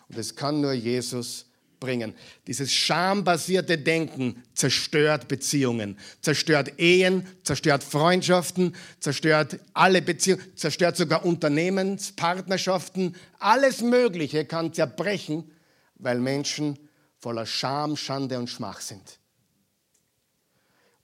Und 0.09 0.17
das 0.17 0.35
kann 0.35 0.61
nur 0.61 0.73
Jesus 0.73 1.52
bringen. 1.83 2.15
Dieses 2.47 2.73
schambasierte 2.73 3.77
Denken 3.77 4.41
zerstört 4.55 5.27
Beziehungen, 5.27 5.99
zerstört 6.21 6.79
Ehen, 6.79 7.27
zerstört 7.43 7.83
Freundschaften, 7.83 8.77
zerstört 9.01 9.59
alle 9.75 10.01
Beziehungen, 10.01 10.43
zerstört 10.57 10.97
sogar 10.97 11.25
Unternehmenspartnerschaften. 11.25 13.17
Alles 13.41 13.81
Mögliche 13.81 14.45
kann 14.45 14.73
zerbrechen, 14.73 15.51
weil 15.97 16.21
Menschen 16.21 16.79
voller 17.19 17.47
Scham, 17.47 17.97
Schande 17.97 18.39
und 18.39 18.49
Schmach 18.49 18.81
sind. 18.81 19.19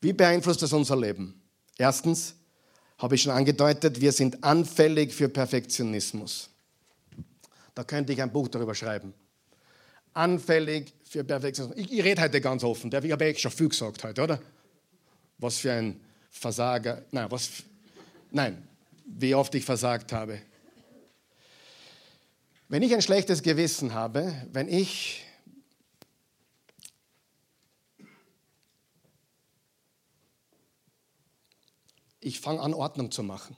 Wie 0.00 0.12
beeinflusst 0.12 0.62
das 0.62 0.72
unser 0.72 0.96
Leben? 0.96 1.42
Erstens, 1.76 2.34
habe 2.98 3.16
ich 3.16 3.22
schon 3.22 3.32
angedeutet, 3.32 4.00
wir 4.00 4.12
sind 4.12 4.44
anfällig 4.44 5.12
für 5.12 5.28
Perfektionismus. 5.28 6.50
Da 7.74 7.84
könnte 7.84 8.12
ich 8.12 8.22
ein 8.22 8.32
Buch 8.32 8.48
darüber 8.48 8.74
schreiben. 8.74 9.12
Anfällig 10.18 10.92
für 11.04 11.22
Perfektionismus. 11.22 11.86
Ich, 11.86 11.92
ich 11.92 12.04
rede 12.04 12.20
heute 12.20 12.40
ganz 12.40 12.64
offen. 12.64 12.90
Ich 12.92 13.12
habe 13.12 13.24
echt 13.24 13.40
schon 13.40 13.52
viel 13.52 13.68
gesagt 13.68 14.02
heute, 14.02 14.20
oder? 14.20 14.42
Was 15.38 15.58
für 15.58 15.72
ein 15.72 16.00
Versager. 16.28 17.04
Nein, 17.12 17.30
was, 17.30 17.62
nein, 18.32 18.66
wie 19.06 19.32
oft 19.36 19.54
ich 19.54 19.64
versagt 19.64 20.12
habe. 20.12 20.40
Wenn 22.68 22.82
ich 22.82 22.92
ein 22.92 23.00
schlechtes 23.00 23.42
Gewissen 23.42 23.94
habe, 23.94 24.34
wenn 24.52 24.68
ich 24.68 25.24
ich 32.20 32.40
fange 32.40 32.60
an, 32.60 32.74
Ordnung 32.74 33.12
zu 33.12 33.22
machen. 33.22 33.56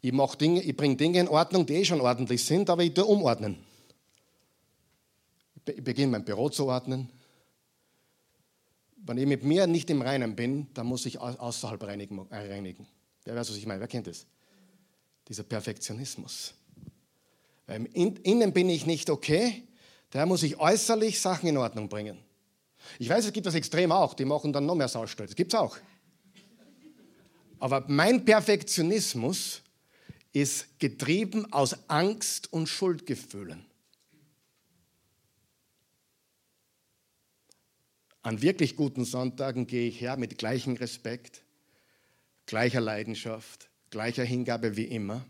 Ich, 0.00 0.10
ich 0.10 0.76
bringe 0.76 0.96
Dinge 0.96 1.20
in 1.20 1.28
Ordnung, 1.28 1.66
die 1.66 1.74
eh 1.74 1.84
schon 1.84 2.00
ordentlich 2.00 2.42
sind, 2.42 2.70
aber 2.70 2.82
ich 2.82 2.94
tue 2.94 3.04
umordnen. 3.04 3.69
Beginne 5.64 6.12
mein 6.12 6.24
Büro 6.24 6.48
zu 6.48 6.66
ordnen. 6.66 7.10
Wenn 8.96 9.18
ich 9.18 9.26
mit 9.26 9.44
mir 9.44 9.66
nicht 9.66 9.88
im 9.90 10.02
Reinen 10.02 10.36
bin, 10.36 10.68
dann 10.74 10.86
muss 10.86 11.06
ich 11.06 11.18
außerhalb 11.18 11.82
reinigen. 11.82 12.20
reinigen. 12.30 12.86
Wer 13.24 13.36
weiß, 13.36 13.50
was 13.50 13.56
ich 13.56 13.66
meine? 13.66 13.80
Wer 13.80 13.88
kennt 13.88 14.06
das? 14.06 14.26
Dieser 15.28 15.42
Perfektionismus. 15.42 16.54
Weil 17.66 17.86
innen 17.86 18.52
bin 18.52 18.68
ich 18.68 18.86
nicht 18.86 19.10
okay, 19.10 19.62
daher 20.10 20.26
muss 20.26 20.42
ich 20.42 20.58
äußerlich 20.58 21.20
Sachen 21.20 21.48
in 21.48 21.56
Ordnung 21.56 21.88
bringen. 21.88 22.18
Ich 22.98 23.08
weiß, 23.08 23.26
es 23.26 23.32
gibt 23.32 23.46
das 23.46 23.54
Extrem 23.54 23.92
auch, 23.92 24.14
die 24.14 24.24
machen 24.24 24.52
dann 24.52 24.66
noch 24.66 24.74
mehr 24.74 24.88
Saustall. 24.88 25.26
Das 25.26 25.36
gibt 25.36 25.52
es 25.52 25.58
auch. 25.58 25.76
Aber 27.58 27.84
mein 27.88 28.24
Perfektionismus 28.24 29.62
ist 30.32 30.78
getrieben 30.78 31.52
aus 31.52 31.76
Angst 31.88 32.52
und 32.52 32.68
Schuldgefühlen. 32.68 33.66
An 38.22 38.42
wirklich 38.42 38.76
guten 38.76 39.04
Sonntagen 39.04 39.66
gehe 39.66 39.88
ich 39.88 40.00
her 40.00 40.16
mit 40.16 40.36
gleichem 40.36 40.74
Respekt, 40.74 41.42
gleicher 42.46 42.80
Leidenschaft, 42.80 43.70
gleicher 43.90 44.24
Hingabe 44.24 44.76
wie 44.76 44.84
immer. 44.84 45.24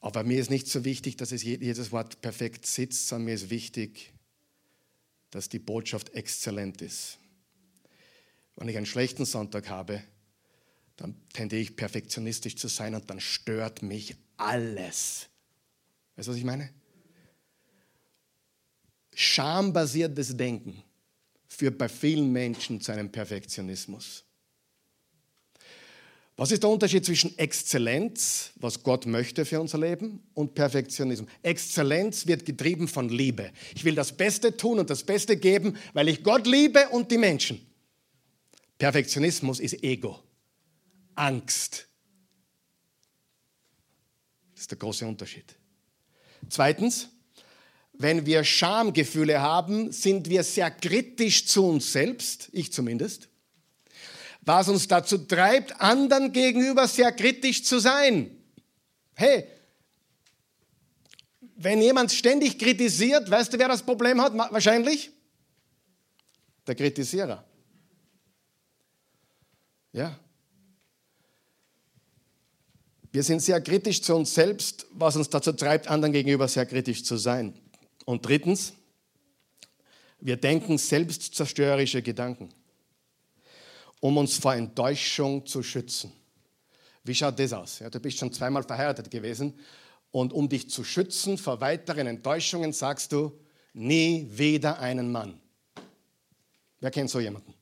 Aber 0.00 0.24
mir 0.24 0.40
ist 0.40 0.50
nicht 0.50 0.66
so 0.66 0.84
wichtig, 0.84 1.16
dass 1.16 1.32
es 1.32 1.42
jedes 1.44 1.92
Wort 1.92 2.20
perfekt 2.20 2.66
sitzt, 2.66 3.08
sondern 3.08 3.26
mir 3.26 3.34
ist 3.34 3.50
wichtig, 3.50 4.12
dass 5.30 5.48
die 5.48 5.60
Botschaft 5.60 6.10
exzellent 6.10 6.82
ist. 6.82 7.18
Wenn 8.56 8.68
ich 8.68 8.76
einen 8.76 8.84
schlechten 8.84 9.24
Sonntag 9.24 9.70
habe, 9.70 10.02
dann 10.96 11.16
tendiere 11.32 11.62
ich 11.62 11.76
perfektionistisch 11.76 12.56
zu 12.56 12.68
sein 12.68 12.94
und 12.94 13.08
dann 13.08 13.20
stört 13.20 13.82
mich 13.82 14.16
alles. 14.36 15.28
Weißt 16.16 16.28
du, 16.28 16.32
was 16.32 16.38
ich 16.38 16.44
meine? 16.44 16.70
Schambasiertes 19.14 20.36
Denken 20.36 20.82
führt 21.46 21.78
bei 21.78 21.88
vielen 21.88 22.32
Menschen 22.32 22.80
zu 22.80 22.92
einem 22.92 23.10
Perfektionismus. 23.10 24.24
Was 26.36 26.50
ist 26.50 26.62
der 26.62 26.70
Unterschied 26.70 27.04
zwischen 27.04 27.36
Exzellenz, 27.38 28.52
was 28.56 28.82
Gott 28.82 29.04
möchte 29.04 29.44
für 29.44 29.60
unser 29.60 29.78
Leben, 29.78 30.22
und 30.32 30.54
Perfektionismus? 30.54 31.28
Exzellenz 31.42 32.26
wird 32.26 32.46
getrieben 32.46 32.88
von 32.88 33.10
Liebe. 33.10 33.52
Ich 33.74 33.84
will 33.84 33.94
das 33.94 34.16
Beste 34.16 34.56
tun 34.56 34.78
und 34.78 34.88
das 34.88 35.04
Beste 35.04 35.36
geben, 35.36 35.76
weil 35.92 36.08
ich 36.08 36.24
Gott 36.24 36.46
liebe 36.46 36.88
und 36.88 37.10
die 37.10 37.18
Menschen. 37.18 37.64
Perfektionismus 38.78 39.60
ist 39.60 39.84
Ego, 39.84 40.20
Angst. 41.14 41.86
Das 44.54 44.62
ist 44.62 44.70
der 44.70 44.78
große 44.78 45.06
Unterschied. 45.06 45.54
Zweitens, 46.48 47.08
wenn 47.92 48.26
wir 48.26 48.44
Schamgefühle 48.44 49.40
haben, 49.40 49.92
sind 49.92 50.28
wir 50.28 50.42
sehr 50.42 50.70
kritisch 50.70 51.46
zu 51.46 51.66
uns 51.66 51.92
selbst, 51.92 52.48
ich 52.52 52.72
zumindest, 52.72 53.28
was 54.40 54.68
uns 54.68 54.88
dazu 54.88 55.18
treibt, 55.18 55.80
anderen 55.80 56.32
gegenüber 56.32 56.88
sehr 56.88 57.12
kritisch 57.12 57.64
zu 57.64 57.78
sein. 57.78 58.30
Hey, 59.14 59.46
wenn 61.56 61.80
jemand 61.80 62.10
ständig 62.10 62.58
kritisiert, 62.58 63.30
weißt 63.30 63.52
du, 63.52 63.58
wer 63.58 63.68
das 63.68 63.82
Problem 63.82 64.20
hat? 64.20 64.34
Wahrscheinlich 64.34 65.10
der 66.66 66.74
Kritisierer. 66.74 67.44
Ja. 69.92 70.18
Wir 73.12 73.22
sind 73.22 73.42
sehr 73.42 73.60
kritisch 73.60 74.02
zu 74.02 74.14
uns 74.14 74.34
selbst, 74.34 74.86
was 74.90 75.16
uns 75.16 75.28
dazu 75.28 75.52
treibt, 75.52 75.86
anderen 75.88 76.12
gegenüber 76.12 76.48
sehr 76.48 76.64
kritisch 76.66 77.04
zu 77.04 77.16
sein. 77.16 77.61
Und 78.04 78.26
drittens, 78.26 78.74
wir 80.20 80.36
denken 80.36 80.78
selbstzerstörerische 80.78 82.02
Gedanken, 82.02 82.48
um 84.00 84.16
uns 84.16 84.36
vor 84.36 84.54
Enttäuschung 84.54 85.46
zu 85.46 85.62
schützen. 85.62 86.12
Wie 87.04 87.14
schaut 87.14 87.38
das 87.38 87.52
aus? 87.52 87.80
Ja, 87.80 87.90
du 87.90 87.98
bist 87.98 88.18
schon 88.18 88.32
zweimal 88.32 88.62
verheiratet 88.62 89.10
gewesen 89.10 89.58
und 90.12 90.32
um 90.32 90.48
dich 90.48 90.70
zu 90.70 90.84
schützen 90.84 91.38
vor 91.38 91.60
weiteren 91.60 92.06
Enttäuschungen 92.06 92.72
sagst 92.72 93.12
du, 93.12 93.32
nie 93.72 94.28
wieder 94.30 94.78
einen 94.78 95.10
Mann. 95.10 95.40
Wer 96.80 96.90
kennt 96.90 97.10
so 97.10 97.18
jemanden? 97.18 97.54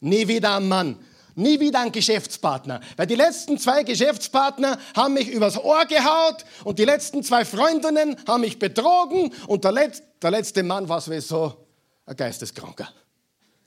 Nie 0.00 0.26
wieder 0.26 0.56
einen 0.56 0.68
Mann. 0.68 0.98
Nie 1.36 1.58
wieder 1.58 1.80
ein 1.80 1.90
Geschäftspartner. 1.90 2.80
Weil 2.96 3.06
die 3.06 3.16
letzten 3.16 3.58
zwei 3.58 3.82
Geschäftspartner 3.82 4.78
haben 4.94 5.14
mich 5.14 5.28
übers 5.28 5.58
Ohr 5.58 5.84
gehaut 5.86 6.44
und 6.62 6.78
die 6.78 6.84
letzten 6.84 7.22
zwei 7.22 7.44
Freundinnen 7.44 8.16
haben 8.26 8.42
mich 8.42 8.58
betrogen 8.58 9.32
und 9.48 9.64
der, 9.64 9.72
Letz 9.72 10.02
der 10.22 10.30
letzte 10.30 10.62
Mann 10.62 10.88
war 10.88 11.00
sowieso 11.00 11.66
ein 12.06 12.16
Geisteskranker. 12.16 12.88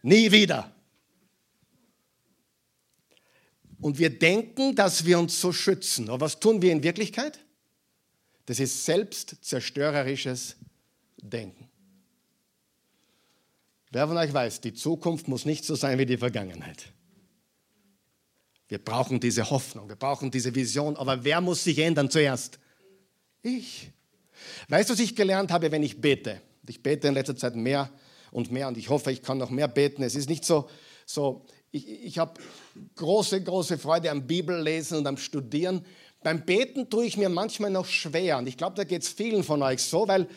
Nie 0.01 0.32
wieder. 0.32 0.71
Und 3.80 3.99
wir 3.99 4.10
denken, 4.17 4.75
dass 4.75 5.06
wir 5.06 5.19
uns 5.19 5.39
so 5.39 5.51
schützen. 5.51 6.10
Aber 6.10 6.21
was 6.21 6.39
tun 6.39 6.62
wir 6.62 6.71
in 6.71 6.84
Wirklichkeit? 6.84 7.39
Das 8.45 8.60
ist 8.60 8.86
selbstzerstörerisches 8.86 10.56
Denken. 11.17 11.69
Wer 13.91 14.08
von 14.08 14.17
euch 14.17 14.34
weiß, 14.34 14.62
die 14.62 14.73
Zukunft 14.73 15.27
muss 15.27 15.46
nicht 15.46 15.65
so 15.65 15.75
sein 15.75 15.98
wie 16.00 16.06
die 16.06 16.17
Vergangenheit. 16.17 16.92
Wir 18.68 18.80
brauchen 18.80 19.20
diese 19.20 19.50
Hoffnung, 19.50 19.88
wir 19.88 19.96
brauchen 19.96 20.30
diese 20.30 20.54
Vision, 20.54 20.98
aber 20.98 21.24
wer 21.24 21.40
muss 21.40 21.63
sich 21.63 21.80
ändern 21.80 22.10
zuerst? 22.10 22.60
Ich. 23.42 23.92
Weißt 24.68 24.90
du, 24.90 24.94
was 24.94 25.00
ich 25.00 25.15
gelernt 25.15 25.52
habe, 25.52 25.72
wenn 25.72 25.84
ich 25.84 26.02
bete? 26.02 26.42
Ich 26.68 26.84
bete 26.84 27.08
in 27.08 27.13
letzter 27.13 27.36
Zeit 27.36 27.56
mehr 27.56 27.90
und 28.32 28.52
mehr 28.52 28.68
und 28.68 28.78
ich 28.78 28.90
hoffe, 28.90 29.12
ich 29.12 29.22
kann 29.22 29.38
noch 29.38 29.50
mehr 29.50 29.70
beten. 29.70 30.04
Es 30.04 30.15
ist 30.15 30.30
nicht 30.30 30.44
so, 30.44 30.70
so 31.06 31.46
ich, 31.72 31.88
ich 31.88 32.18
habe 32.18 32.40
große, 32.96 33.42
große 33.42 33.78
Freude 33.78 34.12
am 34.12 34.28
Bibellesen 34.28 34.98
und 34.98 35.08
am 35.08 35.18
Studieren. 35.18 35.86
Beim 36.24 36.46
Beten 36.46 36.90
tue 36.90 37.06
ich 37.06 37.15
mir 37.15 37.30
manchmal 37.30 37.72
noch 37.72 37.86
schwer 37.86 38.38
und 38.38 38.48
ich 38.48 38.58
glaube, 38.58 38.76
da 38.76 38.84
geht 38.84 39.04
es 39.04 39.10
vielen 39.10 39.44
von 39.44 39.62
euch 39.62 39.82
so, 39.82 40.08
weil 40.08 40.28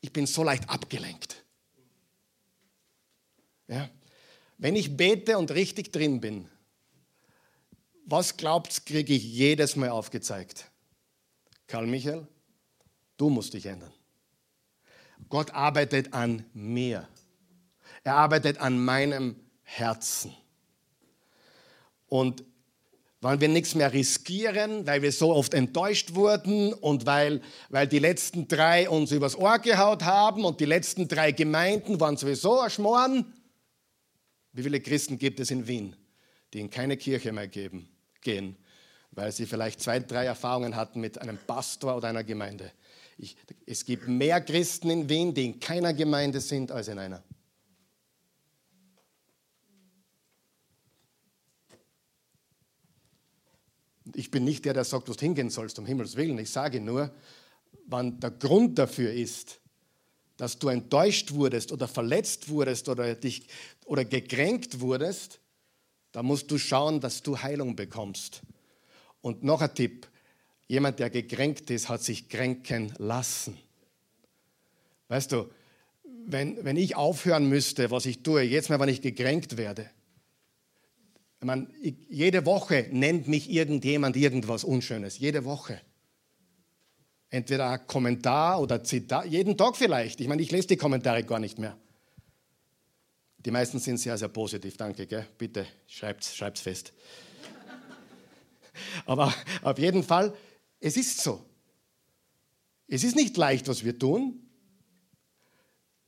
ich 0.00 0.12
bin 0.12 0.26
so 0.26 0.42
leicht 0.42 0.68
abgelenkt. 0.68 1.44
Ja? 3.68 3.88
Wenn 4.58 4.74
ich 4.74 4.96
bete 4.96 5.38
und 5.38 5.50
richtig 5.52 5.92
drin 5.92 6.20
bin, 6.20 6.48
was 8.06 8.36
glaubt, 8.36 8.86
kriege 8.86 9.12
ich 9.12 9.24
jedes 9.24 9.76
Mal 9.76 9.90
aufgezeigt? 9.90 10.70
Karl 11.66 11.86
Michael, 11.86 12.26
du 13.16 13.28
musst 13.28 13.52
dich 13.52 13.66
ändern. 13.66 13.92
Gott 15.28 15.50
arbeitet 15.50 16.14
an 16.14 16.44
mir. 16.54 17.08
Er 18.04 18.14
arbeitet 18.14 18.58
an 18.58 18.78
meinem 18.78 19.36
Herzen. 19.62 20.32
Und 22.06 22.44
weil 23.20 23.40
wir 23.40 23.48
nichts 23.48 23.74
mehr 23.74 23.92
riskieren, 23.92 24.86
weil 24.86 25.02
wir 25.02 25.10
so 25.10 25.32
oft 25.32 25.52
enttäuscht 25.52 26.14
wurden 26.14 26.72
und 26.72 27.06
weil, 27.06 27.40
weil 27.70 27.88
die 27.88 27.98
letzten 27.98 28.46
drei 28.46 28.88
uns 28.88 29.10
übers 29.10 29.36
Ohr 29.36 29.58
gehaut 29.58 30.04
haben 30.04 30.44
und 30.44 30.60
die 30.60 30.66
letzten 30.66 31.08
drei 31.08 31.32
Gemeinden 31.32 31.98
waren 31.98 32.16
sowieso 32.16 32.60
erschmoren. 32.60 33.32
Wie 34.52 34.62
viele 34.62 34.80
Christen 34.80 35.18
gibt 35.18 35.40
es 35.40 35.50
in 35.50 35.66
Wien, 35.66 35.96
die 36.52 36.60
in 36.60 36.70
keine 36.70 36.96
Kirche 36.96 37.32
mehr 37.32 37.48
geben, 37.48 37.88
gehen, 38.26 38.56
weil 39.12 39.30
sie 39.30 39.46
vielleicht 39.46 39.80
zwei, 39.80 40.00
drei 40.00 40.26
Erfahrungen 40.26 40.74
hatten 40.74 41.00
mit 41.00 41.18
einem 41.18 41.38
Pastor 41.38 41.96
oder 41.96 42.08
einer 42.08 42.24
Gemeinde? 42.24 42.72
Ich, 43.16 43.36
es 43.64 43.84
gibt 43.84 44.08
mehr 44.08 44.40
Christen 44.40 44.90
in 44.90 45.08
Wien, 45.08 45.32
die 45.32 45.46
in 45.46 45.60
keiner 45.60 45.94
Gemeinde 45.94 46.40
sind, 46.40 46.72
als 46.72 46.88
in 46.88 46.98
einer. 46.98 47.22
Ich 54.14 54.30
bin 54.30 54.44
nicht 54.44 54.64
der, 54.64 54.74
der 54.74 54.84
sagt, 54.84 55.08
wo 55.08 55.12
du 55.12 55.20
hingehen 55.20 55.50
sollst, 55.50 55.78
um 55.78 55.86
Himmels 55.86 56.16
Willen. 56.16 56.38
Ich 56.38 56.50
sage 56.50 56.80
nur, 56.80 57.10
wann 57.86 58.18
der 58.20 58.32
Grund 58.32 58.78
dafür 58.78 59.12
ist, 59.12 59.60
dass 60.36 60.58
du 60.58 60.68
enttäuscht 60.68 61.32
wurdest 61.32 61.72
oder 61.72 61.88
verletzt 61.88 62.48
wurdest 62.48 62.88
oder, 62.88 63.14
dich, 63.14 63.48
oder 63.84 64.04
gekränkt 64.04 64.80
wurdest, 64.80 65.40
da 66.16 66.22
musst 66.22 66.50
du 66.50 66.56
schauen, 66.56 66.98
dass 66.98 67.22
du 67.22 67.42
Heilung 67.42 67.76
bekommst. 67.76 68.40
Und 69.20 69.44
noch 69.44 69.60
ein 69.60 69.74
Tipp, 69.74 70.08
jemand, 70.66 70.98
der 70.98 71.10
gekränkt 71.10 71.68
ist, 71.68 71.90
hat 71.90 72.02
sich 72.02 72.30
kränken 72.30 72.94
lassen. 72.96 73.58
Weißt 75.08 75.30
du, 75.32 75.50
wenn, 76.24 76.64
wenn 76.64 76.78
ich 76.78 76.96
aufhören 76.96 77.50
müsste, 77.50 77.90
was 77.90 78.06
ich 78.06 78.22
tue, 78.22 78.40
jetzt 78.40 78.70
mal, 78.70 78.80
wenn 78.80 78.88
ich 78.88 79.02
gekränkt 79.02 79.58
werde, 79.58 79.90
ich 81.38 81.44
meine, 81.44 81.68
jede 82.08 82.46
Woche 82.46 82.88
nennt 82.92 83.28
mich 83.28 83.50
irgendjemand 83.50 84.16
irgendwas 84.16 84.64
Unschönes. 84.64 85.18
Jede 85.18 85.44
Woche. 85.44 85.82
Entweder 87.28 87.68
ein 87.68 87.86
Kommentar 87.86 88.62
oder 88.62 88.82
Zitat, 88.82 89.26
jeden 89.26 89.58
Tag 89.58 89.76
vielleicht. 89.76 90.22
Ich 90.22 90.28
meine, 90.28 90.40
ich 90.40 90.50
lese 90.50 90.68
die 90.68 90.78
Kommentare 90.78 91.24
gar 91.24 91.40
nicht 91.40 91.58
mehr. 91.58 91.76
Die 93.38 93.50
meisten 93.50 93.78
sind 93.78 93.98
sehr, 93.98 94.18
sehr 94.18 94.28
positiv. 94.28 94.76
Danke, 94.76 95.06
gell? 95.06 95.26
bitte 95.38 95.66
schreibt's, 95.86 96.34
schreibt's 96.34 96.60
fest. 96.60 96.92
Aber 99.06 99.32
auf 99.62 99.78
jeden 99.78 100.02
Fall, 100.02 100.34
es 100.80 100.96
ist 100.96 101.20
so. 101.20 101.44
Es 102.88 103.04
ist 103.04 103.16
nicht 103.16 103.36
leicht, 103.36 103.68
was 103.68 103.84
wir 103.84 103.98
tun. 103.98 104.40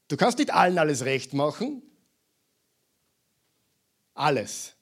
Du 0.09 0.16
kannst 0.16 0.39
nicht 0.39 0.53
allen 0.53 0.79
alles 0.79 1.05
recht 1.05 1.35
machen. 1.35 1.83
Alles 4.14 4.74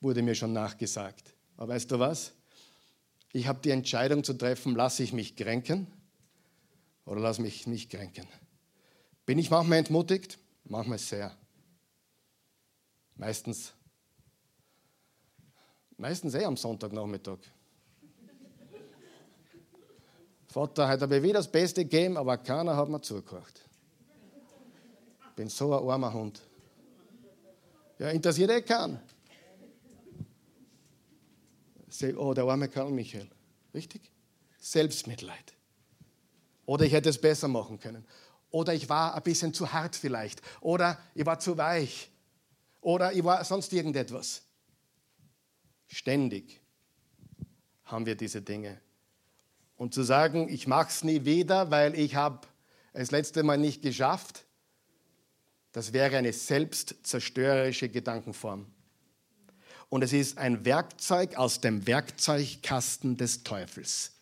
wurde 0.00 0.22
mir 0.22 0.34
schon 0.34 0.52
nachgesagt. 0.52 1.34
Aber 1.56 1.74
weißt 1.74 1.90
du 1.90 1.98
was? 1.98 2.32
Ich 3.32 3.46
habe 3.46 3.60
die 3.62 3.70
Entscheidung 3.70 4.24
zu 4.24 4.34
treffen, 4.34 4.74
lasse 4.74 5.02
ich 5.02 5.12
mich 5.12 5.36
kränken 5.36 5.86
oder 7.04 7.20
lasse 7.20 7.42
mich 7.42 7.66
nicht 7.66 7.90
kränken. 7.90 8.26
Bin 9.26 9.38
ich 9.38 9.50
manchmal 9.50 9.78
entmutigt? 9.78 10.38
Manchmal 10.68 10.98
sehr. 10.98 11.36
Meistens. 13.14 13.72
Meistens 15.96 16.34
eh 16.34 16.44
am 16.44 16.56
Sonntagnachmittag. 16.56 17.38
Vater, 20.48 20.88
heute 20.88 21.02
habe 21.02 21.16
ich 21.16 21.22
wieder 21.22 21.34
das 21.34 21.50
Beste 21.50 21.84
gegeben, 21.84 22.16
aber 22.16 22.36
keiner 22.38 22.76
hat 22.76 22.88
mir 22.88 23.00
zugehört. 23.00 23.62
Bin 25.36 25.48
so 25.48 25.72
ein 25.76 25.88
armer 25.88 26.12
Hund. 26.12 26.40
Ja, 27.98 28.10
interessiert 28.10 28.50
eh 28.50 28.62
keinen. 28.62 29.00
Oh, 32.16 32.34
der 32.34 32.44
arme 32.44 32.68
Karl 32.68 32.90
Michael. 32.90 33.28
Richtig? 33.72 34.10
Selbstmitleid. 34.58 35.54
Oder 36.66 36.84
ich 36.84 36.92
hätte 36.92 37.08
es 37.08 37.18
besser 37.18 37.48
machen 37.48 37.78
können. 37.78 38.04
Oder 38.50 38.74
ich 38.74 38.88
war 38.88 39.14
ein 39.14 39.22
bisschen 39.22 39.52
zu 39.52 39.72
hart 39.72 39.96
vielleicht. 39.96 40.40
Oder 40.60 40.98
ich 41.14 41.26
war 41.26 41.38
zu 41.38 41.58
weich. 41.58 42.10
Oder 42.80 43.12
ich 43.12 43.24
war 43.24 43.44
sonst 43.44 43.72
irgendetwas. 43.72 44.42
Ständig 45.88 46.60
haben 47.84 48.06
wir 48.06 48.14
diese 48.14 48.42
Dinge. 48.42 48.80
Und 49.76 49.94
zu 49.94 50.02
sagen, 50.02 50.48
ich 50.48 50.66
mache 50.66 50.88
es 50.88 51.04
nie 51.04 51.24
wieder, 51.24 51.70
weil 51.70 51.98
ich 51.98 52.14
habe 52.14 52.46
es 52.92 53.10
letzte 53.10 53.42
Mal 53.42 53.58
nicht 53.58 53.82
geschafft, 53.82 54.44
das 55.72 55.92
wäre 55.92 56.16
eine 56.16 56.32
selbstzerstörerische 56.32 57.90
Gedankenform 57.90 58.66
und 59.88 60.02
es 60.02 60.12
ist 60.12 60.38
ein 60.38 60.64
Werkzeug 60.64 61.36
aus 61.36 61.60
dem 61.60 61.86
Werkzeugkasten 61.86 63.16
des 63.16 63.44
Teufels. 63.44 64.12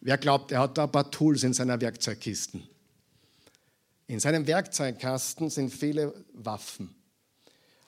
Wer 0.00 0.18
glaubt, 0.18 0.52
er 0.52 0.60
hat 0.60 0.78
da 0.78 0.84
ein 0.84 0.92
paar 0.92 1.10
Tools 1.10 1.42
in 1.42 1.52
seiner 1.52 1.80
Werkzeugkisten? 1.80 2.66
In 4.10 4.18
seinem 4.18 4.48
Werkzeugkasten 4.48 5.50
sind 5.50 5.72
viele 5.72 6.12
Waffen. 6.32 6.96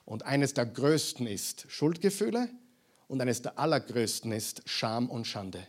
Und 0.05 0.23
eines 0.23 0.53
der 0.53 0.65
größten 0.65 1.27
ist 1.27 1.65
Schuldgefühle 1.67 2.47
und 3.09 3.19
eines 3.19 3.41
der 3.41 3.59
allergrößten 3.59 4.31
ist 4.31 4.61
Scham 4.63 5.09
und 5.09 5.27
Schande. 5.27 5.67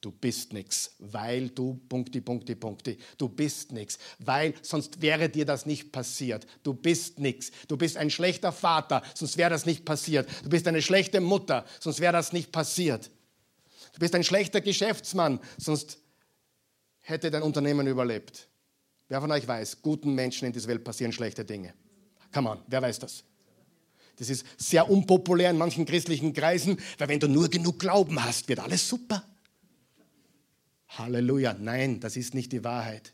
Du 0.00 0.10
bist 0.10 0.52
nichts, 0.52 0.96
weil 0.98 1.50
du 1.50 1.80
Punkti, 1.88 2.20
Punkti, 2.20 2.56
Punkti. 2.56 2.98
Du 3.16 3.28
bist 3.28 3.70
nichts, 3.70 4.00
weil 4.18 4.54
sonst 4.60 5.02
wäre 5.02 5.28
dir 5.28 5.44
das 5.44 5.66
nicht 5.66 5.92
passiert. 5.92 6.48
Du 6.64 6.74
bist 6.74 7.20
nichts. 7.20 7.52
Du 7.68 7.76
bist 7.76 7.96
ein 7.96 8.10
schlechter 8.10 8.50
Vater, 8.50 9.04
sonst 9.14 9.36
wäre 9.36 9.50
das 9.50 9.66
nicht 9.66 9.84
passiert. 9.84 10.28
Du 10.42 10.48
bist 10.48 10.66
eine 10.66 10.82
schlechte 10.82 11.20
Mutter, 11.20 11.64
sonst 11.78 12.00
wäre 12.00 12.12
das 12.12 12.32
nicht 12.32 12.50
passiert. 12.50 13.08
Du 13.92 14.00
bist 14.00 14.16
ein 14.16 14.24
schlechter 14.24 14.62
Geschäftsmann, 14.62 15.38
sonst 15.58 15.98
hätte 16.98 17.30
dein 17.30 17.42
Unternehmen 17.42 17.86
überlebt. 17.86 18.49
Wer 19.10 19.20
von 19.20 19.32
euch 19.32 19.46
weiß, 19.46 19.82
guten 19.82 20.14
Menschen 20.14 20.46
in 20.46 20.52
dieser 20.52 20.68
Welt 20.68 20.84
passieren 20.84 21.10
schlechte 21.10 21.44
Dinge? 21.44 21.74
Come 22.32 22.48
on, 22.48 22.58
wer 22.68 22.80
weiß 22.80 23.00
das? 23.00 23.24
Das 24.16 24.30
ist 24.30 24.46
sehr 24.56 24.88
unpopulär 24.88 25.50
in 25.50 25.58
manchen 25.58 25.84
christlichen 25.84 26.32
Kreisen, 26.32 26.78
weil 26.96 27.08
wenn 27.08 27.18
du 27.18 27.26
nur 27.26 27.48
genug 27.48 27.80
Glauben 27.80 28.22
hast, 28.22 28.48
wird 28.48 28.60
alles 28.60 28.88
super. 28.88 29.24
Halleluja. 30.90 31.56
Nein, 31.58 31.98
das 31.98 32.16
ist 32.16 32.34
nicht 32.34 32.52
die 32.52 32.62
Wahrheit. 32.62 33.12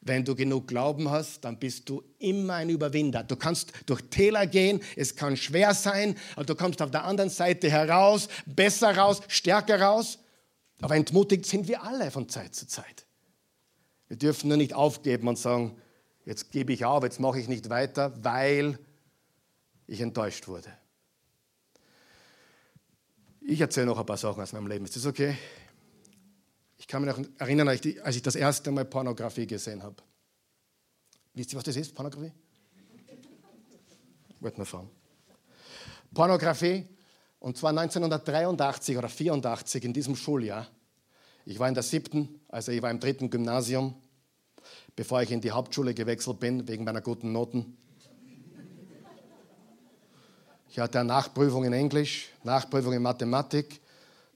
Wenn 0.00 0.24
du 0.24 0.34
genug 0.34 0.66
Glauben 0.66 1.08
hast, 1.08 1.44
dann 1.44 1.60
bist 1.60 1.88
du 1.88 2.02
immer 2.18 2.54
ein 2.54 2.70
Überwinder. 2.70 3.22
Du 3.22 3.36
kannst 3.36 3.72
durch 3.86 4.02
Täler 4.10 4.48
gehen, 4.48 4.80
es 4.96 5.14
kann 5.14 5.36
schwer 5.36 5.72
sein, 5.72 6.16
aber 6.34 6.46
du 6.46 6.56
kommst 6.56 6.82
auf 6.82 6.90
der 6.90 7.04
anderen 7.04 7.30
Seite 7.30 7.70
heraus, 7.70 8.26
besser 8.44 8.96
raus, 8.96 9.20
stärker 9.28 9.80
raus. 9.80 10.18
Aber 10.80 10.96
entmutigt 10.96 11.46
sind 11.46 11.68
wir 11.68 11.84
alle 11.84 12.10
von 12.10 12.28
Zeit 12.28 12.56
zu 12.56 12.66
Zeit. 12.66 13.05
Wir 14.08 14.16
dürfen 14.16 14.48
nur 14.48 14.56
nicht 14.56 14.74
aufgeben 14.74 15.28
und 15.28 15.38
sagen, 15.38 15.76
jetzt 16.24 16.50
gebe 16.52 16.72
ich 16.72 16.84
auf, 16.84 17.02
jetzt 17.02 17.20
mache 17.20 17.40
ich 17.40 17.48
nicht 17.48 17.68
weiter, 17.70 18.12
weil 18.22 18.78
ich 19.86 20.00
enttäuscht 20.00 20.48
wurde. 20.48 20.68
Ich 23.40 23.60
erzähle 23.60 23.86
noch 23.86 23.98
ein 23.98 24.06
paar 24.06 24.16
Sachen 24.16 24.42
aus 24.42 24.52
meinem 24.52 24.66
Leben. 24.66 24.84
Ist 24.84 24.96
das 24.96 25.06
okay? 25.06 25.36
Ich 26.78 26.88
kann 26.88 27.04
mich 27.04 27.16
noch 27.16 27.24
erinnern, 27.38 27.68
als 27.68 27.84
ich 27.84 28.22
das 28.22 28.34
erste 28.34 28.70
Mal 28.70 28.84
Pornografie 28.84 29.46
gesehen 29.46 29.82
habe. 29.82 29.96
Wisst 31.34 31.52
ihr, 31.52 31.56
was 31.56 31.64
das 31.64 31.76
ist, 31.76 31.94
Pornografie? 31.94 32.32
Wollte 34.40 34.58
mal 34.58 34.64
fragen. 34.64 34.90
Pornografie, 36.12 36.86
und 37.38 37.56
zwar 37.56 37.70
1983 37.70 38.96
oder 38.96 39.08
84 39.08 39.84
in 39.84 39.92
diesem 39.92 40.16
Schuljahr. 40.16 40.66
Ich 41.48 41.60
war 41.60 41.68
in 41.68 41.74
der 41.74 41.84
siebten, 41.84 42.40
also 42.48 42.72
ich 42.72 42.82
war 42.82 42.90
im 42.90 42.98
dritten 42.98 43.30
Gymnasium, 43.30 43.94
bevor 44.96 45.22
ich 45.22 45.30
in 45.30 45.40
die 45.40 45.52
Hauptschule 45.52 45.94
gewechselt 45.94 46.40
bin, 46.40 46.66
wegen 46.66 46.82
meiner 46.82 47.00
guten 47.00 47.30
Noten. 47.30 47.76
Ich 50.68 50.80
hatte 50.80 50.98
eine 50.98 51.06
Nachprüfung 51.06 51.64
in 51.64 51.72
Englisch, 51.72 52.30
Nachprüfung 52.42 52.94
in 52.94 53.00
Mathematik, 53.00 53.80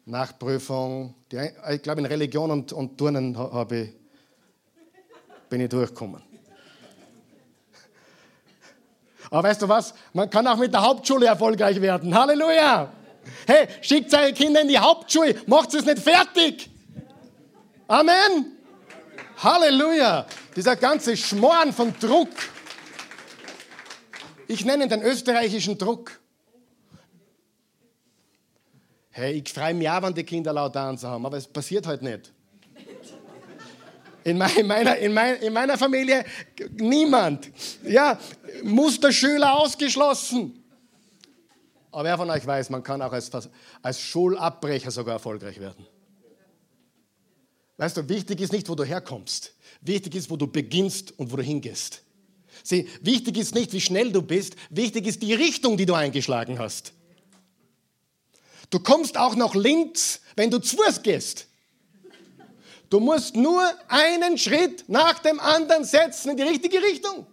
Nachprüfung, 0.05 1.17
die, 1.33 1.51
ich 1.73 1.83
glaube 1.83 2.01
in 2.01 2.07
Religion 2.07 2.49
und, 2.49 2.73
und 2.73 2.97
Turnen 2.97 3.37
ich, 3.73 3.93
bin 5.49 5.61
ich 5.63 5.69
durchgekommen. 5.69 6.23
Aber 9.33 9.49
weißt 9.49 9.63
du 9.63 9.69
was? 9.69 9.95
Man 10.13 10.31
kann 10.31 10.47
auch 10.47 10.57
mit 10.57 10.73
der 10.73 10.83
Hauptschule 10.83 11.27
erfolgreich 11.27 11.81
werden. 11.81 12.15
Halleluja! 12.15 12.93
Hey, 13.49 13.67
schickt 13.81 14.15
eure 14.15 14.33
Kinder 14.33 14.61
in 14.63 14.69
die 14.69 14.79
Hauptschule, 14.79 15.35
macht 15.47 15.75
es 15.75 15.85
nicht 15.85 15.99
fertig. 15.99 16.70
Amen. 17.91 18.57
Halleluja! 19.39 20.25
Dieser 20.55 20.77
ganze 20.77 21.17
Schmoren 21.17 21.73
von 21.73 21.93
Druck. 21.99 22.29
Ich 24.47 24.65
nenne 24.65 24.87
den 24.87 25.03
österreichischen 25.03 25.77
Druck. 25.77 26.21
Hey, 29.11 29.43
ich 29.45 29.53
freue 29.53 29.75
mich 29.75 29.91
auch, 29.91 30.03
wenn 30.03 30.15
die 30.15 30.23
Kinder 30.23 30.53
laut 30.53 30.73
tanzen 30.73 31.09
haben, 31.09 31.27
aber 31.27 31.37
es 31.37 31.49
passiert 31.49 31.89
halt 31.89 32.03
nicht. 32.03 32.33
In 34.23 34.39
meiner, 34.39 34.97
in, 34.97 35.13
meiner, 35.13 35.43
in 35.43 35.53
meiner 35.53 35.77
Familie 35.77 36.25
niemand. 36.75 37.51
Ja, 37.83 38.21
Musterschüler 38.63 39.59
ausgeschlossen. 39.59 40.63
Aber 41.91 42.05
wer 42.05 42.17
von 42.17 42.31
euch 42.31 42.47
weiß, 42.47 42.71
man 42.71 42.85
kann 42.85 43.03
auch 43.03 43.13
als, 43.13 43.33
als 43.83 44.01
Schulabbrecher 44.01 44.93
sogar 44.93 45.15
erfolgreich 45.15 45.59
werden. 45.59 45.90
Weißt 47.81 47.97
du, 47.97 48.07
wichtig 48.11 48.39
ist 48.43 48.53
nicht, 48.53 48.69
wo 48.69 48.75
du 48.75 48.85
herkommst. 48.85 49.55
Wichtig 49.81 50.15
ist, 50.15 50.29
wo 50.29 50.37
du 50.37 50.47
beginnst 50.47 51.19
und 51.19 51.33
wo 51.33 51.37
du 51.37 51.43
hingehst. 51.43 52.03
Sieh, 52.63 52.87
wichtig 53.01 53.39
ist 53.39 53.55
nicht, 53.55 53.73
wie 53.73 53.81
schnell 53.81 54.13
du 54.13 54.21
bist. 54.21 54.55
Wichtig 54.69 55.07
ist 55.07 55.23
die 55.23 55.33
Richtung, 55.33 55.79
die 55.79 55.87
du 55.87 55.95
eingeschlagen 55.95 56.59
hast. 56.59 56.93
Du 58.69 58.81
kommst 58.81 59.17
auch 59.17 59.35
noch 59.35 59.55
links, 59.55 60.21
wenn 60.37 60.51
du 60.51 60.59
zu 60.59 60.77
Fuß 60.77 61.01
gehst. 61.01 61.47
Du 62.91 63.01
musst 63.01 63.35
nur 63.35 63.63
einen 63.89 64.37
Schritt 64.37 64.85
nach 64.87 65.19
dem 65.21 65.41
anderen 65.41 65.85
setzen 65.85 66.33
in 66.33 66.37
die 66.37 66.43
richtige 66.43 66.83
Richtung. 66.83 67.27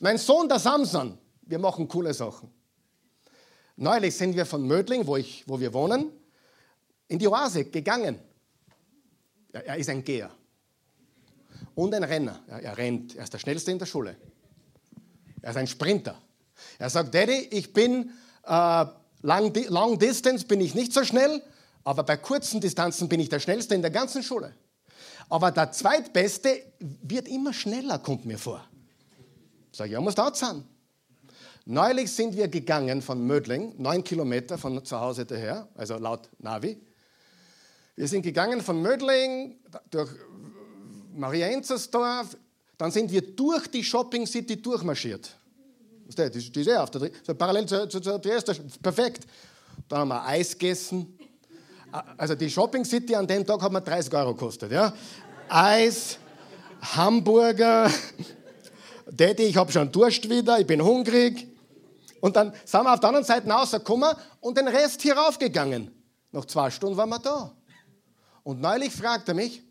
Mein 0.00 0.16
Sohn, 0.16 0.48
der 0.48 0.58
Samson, 0.58 1.18
wir 1.42 1.58
machen 1.58 1.86
coole 1.86 2.14
Sachen. 2.14 2.50
Neulich 3.76 4.16
sind 4.16 4.36
wir 4.36 4.46
von 4.46 4.66
Mödling, 4.66 5.06
wo, 5.06 5.18
ich, 5.18 5.44
wo 5.46 5.60
wir 5.60 5.74
wohnen, 5.74 6.10
in 7.08 7.18
die 7.18 7.28
Oase 7.28 7.66
gegangen. 7.66 8.18
Er, 9.52 9.66
er 9.66 9.76
ist 9.76 9.88
ein 9.88 10.04
Geher 10.04 10.30
und 11.74 11.94
ein 11.94 12.04
Renner. 12.04 12.40
Er, 12.48 12.62
er 12.62 12.78
rennt, 12.78 13.16
er 13.16 13.24
ist 13.24 13.32
der 13.32 13.38
Schnellste 13.38 13.70
in 13.70 13.78
der 13.78 13.86
Schule. 13.86 14.16
Er 15.40 15.50
ist 15.50 15.56
ein 15.56 15.66
Sprinter. 15.66 16.20
Er 16.78 16.90
sagt, 16.90 17.14
Daddy, 17.14 17.48
ich 17.50 17.72
bin 17.72 18.10
äh, 18.44 18.84
long, 19.22 19.52
long 19.68 19.98
Distance 19.98 20.46
bin 20.46 20.60
ich 20.60 20.74
nicht 20.74 20.92
so 20.92 21.04
schnell, 21.04 21.42
aber 21.84 22.02
bei 22.02 22.16
kurzen 22.16 22.60
Distanzen 22.60 23.08
bin 23.08 23.20
ich 23.20 23.28
der 23.28 23.40
Schnellste 23.40 23.74
in 23.74 23.82
der 23.82 23.90
ganzen 23.90 24.22
Schule. 24.22 24.54
Aber 25.28 25.50
der 25.50 25.72
Zweitbeste 25.72 26.62
wird 26.78 27.28
immer 27.28 27.52
schneller, 27.52 27.98
kommt 27.98 28.24
mir 28.24 28.38
vor. 28.38 28.64
Sag 29.72 29.86
ich, 29.86 29.92
ja, 29.92 30.00
muss 30.00 30.14
dort 30.14 30.36
sein. 30.36 30.64
Neulich 31.64 32.12
sind 32.12 32.36
wir 32.36 32.48
gegangen 32.48 33.02
von 33.02 33.24
Mödling, 33.24 33.74
neun 33.78 34.02
Kilometer 34.02 34.58
von 34.58 34.84
zu 34.84 35.00
Hause 35.00 35.24
daher, 35.24 35.68
also 35.74 35.96
laut 35.96 36.28
Navi. 36.38 36.80
Wir 38.02 38.08
sind 38.08 38.22
gegangen 38.22 38.60
von 38.60 38.82
Mödling 38.82 39.54
durch 39.88 40.10
Marienzersdorf, 41.14 42.36
dann 42.76 42.90
sind 42.90 43.12
wir 43.12 43.22
durch 43.22 43.68
die 43.68 43.84
Shopping 43.84 44.26
City 44.26 44.60
durchmarschiert. 44.60 45.30
Das 46.16 46.34
ist 46.34 46.56
eh 46.56 46.76
auf 46.78 46.90
der, 46.90 47.12
so 47.22 47.32
parallel 47.32 47.64
zur, 47.66 47.88
zur, 47.88 48.02
zur 48.02 48.20
Triester, 48.20 48.56
perfekt. 48.82 49.24
Dann 49.88 50.00
haben 50.00 50.08
wir 50.08 50.26
Eis 50.26 50.50
gegessen. 50.50 51.16
Also 52.16 52.34
die 52.34 52.50
Shopping 52.50 52.84
City 52.84 53.14
an 53.14 53.24
dem 53.24 53.46
Tag 53.46 53.62
hat 53.62 53.70
mir 53.70 53.80
30 53.80 54.12
Euro 54.14 54.34
gekostet. 54.34 54.72
Ja? 54.72 54.92
Eis, 55.48 56.18
Hamburger, 56.80 57.88
Daddy, 59.12 59.44
ich 59.44 59.56
habe 59.56 59.70
schon 59.70 59.92
Durst 59.92 60.28
wieder, 60.28 60.58
ich 60.58 60.66
bin 60.66 60.82
hungrig. 60.82 61.46
Und 62.20 62.34
dann 62.34 62.52
sind 62.64 62.82
wir 62.82 62.94
auf 62.94 62.98
der 62.98 63.10
anderen 63.10 63.26
Seite 63.26 63.48
rausgekommen 63.48 64.10
und 64.40 64.58
den 64.58 64.66
Rest 64.66 65.02
hier 65.02 65.16
raufgegangen. 65.16 65.92
Nach 66.32 66.44
zwei 66.46 66.68
Stunden 66.68 66.96
waren 66.96 67.10
wir 67.10 67.20
da. 67.20 67.52
Und 68.44 68.60
neulich 68.60 68.92
fragte 68.92 69.32
er 69.32 69.34
mich, 69.34 69.62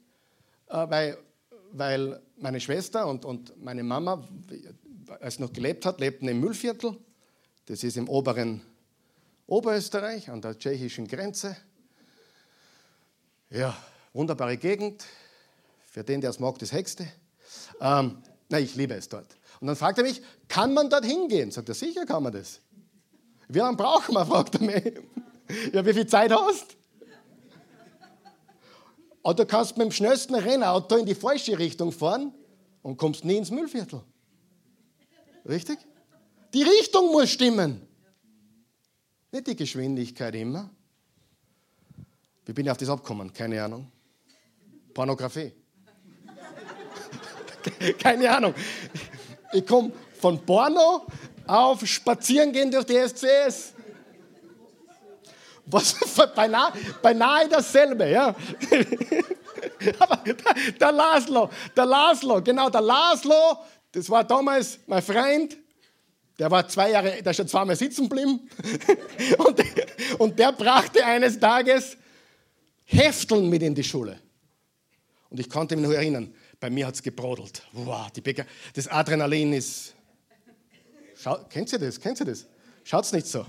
äh, 0.67 0.89
weil, 0.89 1.17
weil 1.71 2.21
meine 2.37 2.59
Schwester 2.59 3.07
und, 3.07 3.25
und 3.25 3.61
meine 3.61 3.83
Mama, 3.83 4.27
als 5.19 5.35
sie 5.35 5.41
noch 5.41 5.53
gelebt 5.53 5.85
hat, 5.85 5.99
lebten 5.99 6.27
im 6.27 6.39
Müllviertel. 6.39 6.97
Das 7.65 7.83
ist 7.83 7.97
im 7.97 8.07
oberen 8.07 8.61
Oberösterreich 9.47 10.29
an 10.29 10.41
der 10.41 10.57
tschechischen 10.57 11.07
Grenze. 11.07 11.57
Ja, 13.49 13.75
wunderbare 14.13 14.57
Gegend. 14.57 15.03
Für 15.85 16.03
den, 16.03 16.21
der 16.21 16.29
es 16.29 16.39
mag, 16.39 16.57
das 16.59 16.71
Hexte. 16.71 17.05
Ähm, 17.81 18.23
na, 18.47 18.59
ich 18.59 18.75
liebe 18.75 18.93
es 18.93 19.09
dort. 19.09 19.35
Und 19.59 19.67
dann 19.67 19.75
fragt 19.75 19.97
er 19.97 20.05
mich, 20.05 20.21
kann 20.47 20.73
man 20.73 20.89
dort 20.89 21.05
hingehen? 21.05 21.51
Sagt 21.51 21.67
er, 21.67 21.75
sicher 21.75 22.05
kann 22.05 22.23
man 22.23 22.31
das. 22.31 22.61
Wie 23.49 23.59
lange 23.59 23.75
brauchen 23.75 24.15
wir, 24.15 24.25
fragt 24.25 24.55
er 24.55 24.61
mich. 24.61 24.93
Ja, 25.73 25.85
wie 25.85 25.93
viel 25.93 26.07
Zeit 26.07 26.31
hast 26.31 26.77
Oder 29.23 29.45
kannst 29.45 29.77
mit 29.77 29.85
dem 29.85 29.91
schnellsten 29.91 30.35
Rennauto 30.35 30.97
in 30.97 31.05
die 31.05 31.15
falsche 31.15 31.57
Richtung 31.57 31.91
fahren 31.91 32.33
und 32.81 32.97
kommst 32.97 33.23
nie 33.23 33.37
ins 33.37 33.51
Müllviertel. 33.51 34.01
Richtig? 35.47 35.79
Die 36.53 36.63
Richtung 36.63 37.11
muss 37.11 37.29
stimmen. 37.29 37.87
Nicht 39.31 39.47
die 39.47 39.55
Geschwindigkeit 39.55 40.35
immer. 40.35 40.69
Wie 42.45 42.53
bin 42.53 42.65
ich 42.65 42.71
auf 42.71 42.77
das 42.77 42.89
abgekommen? 42.89 43.31
Keine 43.31 43.63
Ahnung. 43.63 43.91
Pornografie. 44.93 45.53
Keine 47.99 48.29
Ahnung. 48.29 48.53
Ich 49.53 49.65
komme 49.65 49.91
von 50.19 50.43
Porno 50.45 51.05
auf 51.47 51.85
Spazierengehen 51.85 52.71
durch 52.71 52.85
die 52.85 52.95
SCS. 52.95 53.73
Was 55.65 55.95
beinahe, 56.35 56.73
beinahe 57.01 57.47
dasselbe, 57.47 58.09
ja. 58.09 58.27
Aber 59.99 60.17
der, 60.17 60.35
der 60.79 60.91
Laszlo, 60.91 61.49
der 61.75 61.85
Laszlo, 61.85 62.41
genau, 62.41 62.69
der 62.69 62.81
Laszlo, 62.81 63.57
das 63.91 64.09
war 64.09 64.23
damals 64.23 64.79
mein 64.87 65.01
Freund, 65.01 65.57
der 66.39 66.49
war 66.49 66.67
zwei 66.67 66.91
Jahre, 66.91 67.21
der 67.21 67.29
ist 67.29 67.37
schon 67.37 67.47
zweimal 67.47 67.75
sitzen 67.75 68.09
geblieben. 68.09 68.49
Und, 69.37 69.63
und 70.17 70.39
der 70.39 70.51
brachte 70.51 71.05
eines 71.05 71.39
Tages 71.39 71.97
Hefteln 72.85 73.47
mit 73.47 73.61
in 73.61 73.75
die 73.75 73.83
Schule. 73.83 74.19
Und 75.29 75.39
ich 75.39 75.49
konnte 75.49 75.75
mich 75.75 75.85
noch 75.87 75.93
erinnern, 75.93 76.33
bei 76.59 76.69
mir 76.69 76.87
hat 76.87 76.95
es 76.95 77.03
gebrodelt. 77.03 77.63
Wow, 77.73 78.09
die 78.11 78.21
Bege 78.21 78.45
das 78.73 78.87
Adrenalin 78.87 79.53
ist. 79.53 79.93
Schau, 81.15 81.37
kennt 81.49 81.71
ihr 81.73 81.79
das? 81.79 81.99
Kennt 81.99 82.19
ihr 82.19 82.25
das? 82.25 82.47
Schaut's 82.83 83.11
nicht 83.11 83.27
so. 83.27 83.45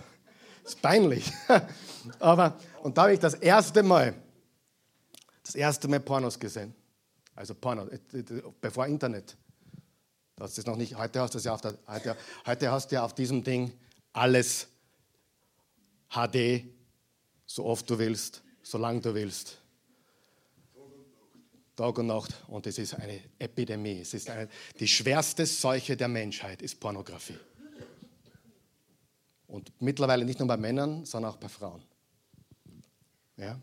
Das 0.62 0.74
ist 0.74 0.82
peinlich. 0.82 1.32
Aber, 2.18 2.58
und 2.82 2.96
da 2.96 3.02
habe 3.02 3.14
ich 3.14 3.20
das 3.20 3.34
erste 3.34 3.82
Mal, 3.82 4.14
das 5.42 5.54
erste 5.54 5.88
Mal 5.88 6.00
Pornos 6.00 6.38
gesehen. 6.38 6.74
Also 7.34 7.54
Porno, 7.54 7.86
äh, 7.88 7.98
bevor 8.60 8.86
Internet. 8.86 9.36
Das 10.36 10.58
ist 10.58 10.66
noch 10.66 10.76
nicht, 10.76 10.96
heute 10.96 11.20
hast 11.20 11.34
du 11.34 11.38
ja 11.38 11.54
auf 11.54 11.60
der, 11.60 11.78
heute, 11.86 12.16
heute 12.46 12.70
hast 12.70 12.88
du 12.88 12.96
ja 12.96 13.04
auf 13.04 13.14
diesem 13.14 13.42
Ding 13.44 13.72
alles 14.12 14.68
HD, 16.10 16.64
so 17.46 17.64
oft 17.64 17.88
du 17.88 17.98
willst, 17.98 18.42
solange 18.62 19.00
du 19.00 19.14
willst. 19.14 19.58
Tag 21.76 21.98
und 21.98 22.06
Nacht. 22.06 22.34
Und 22.48 22.66
es 22.66 22.78
ist 22.78 22.94
eine 22.94 23.18
Epidemie. 23.38 24.00
Es 24.00 24.14
ist 24.14 24.28
eine, 24.28 24.48
die 24.78 24.88
schwerste 24.88 25.46
Seuche 25.46 25.96
der 25.96 26.08
Menschheit 26.08 26.60
ist 26.60 26.78
Pornografie. 26.78 27.38
Und 29.52 29.70
mittlerweile 29.80 30.24
nicht 30.24 30.38
nur 30.38 30.48
bei 30.48 30.56
Männern, 30.56 31.04
sondern 31.04 31.32
auch 31.32 31.36
bei 31.36 31.48
Frauen. 31.48 31.82
Ja? 33.36 33.60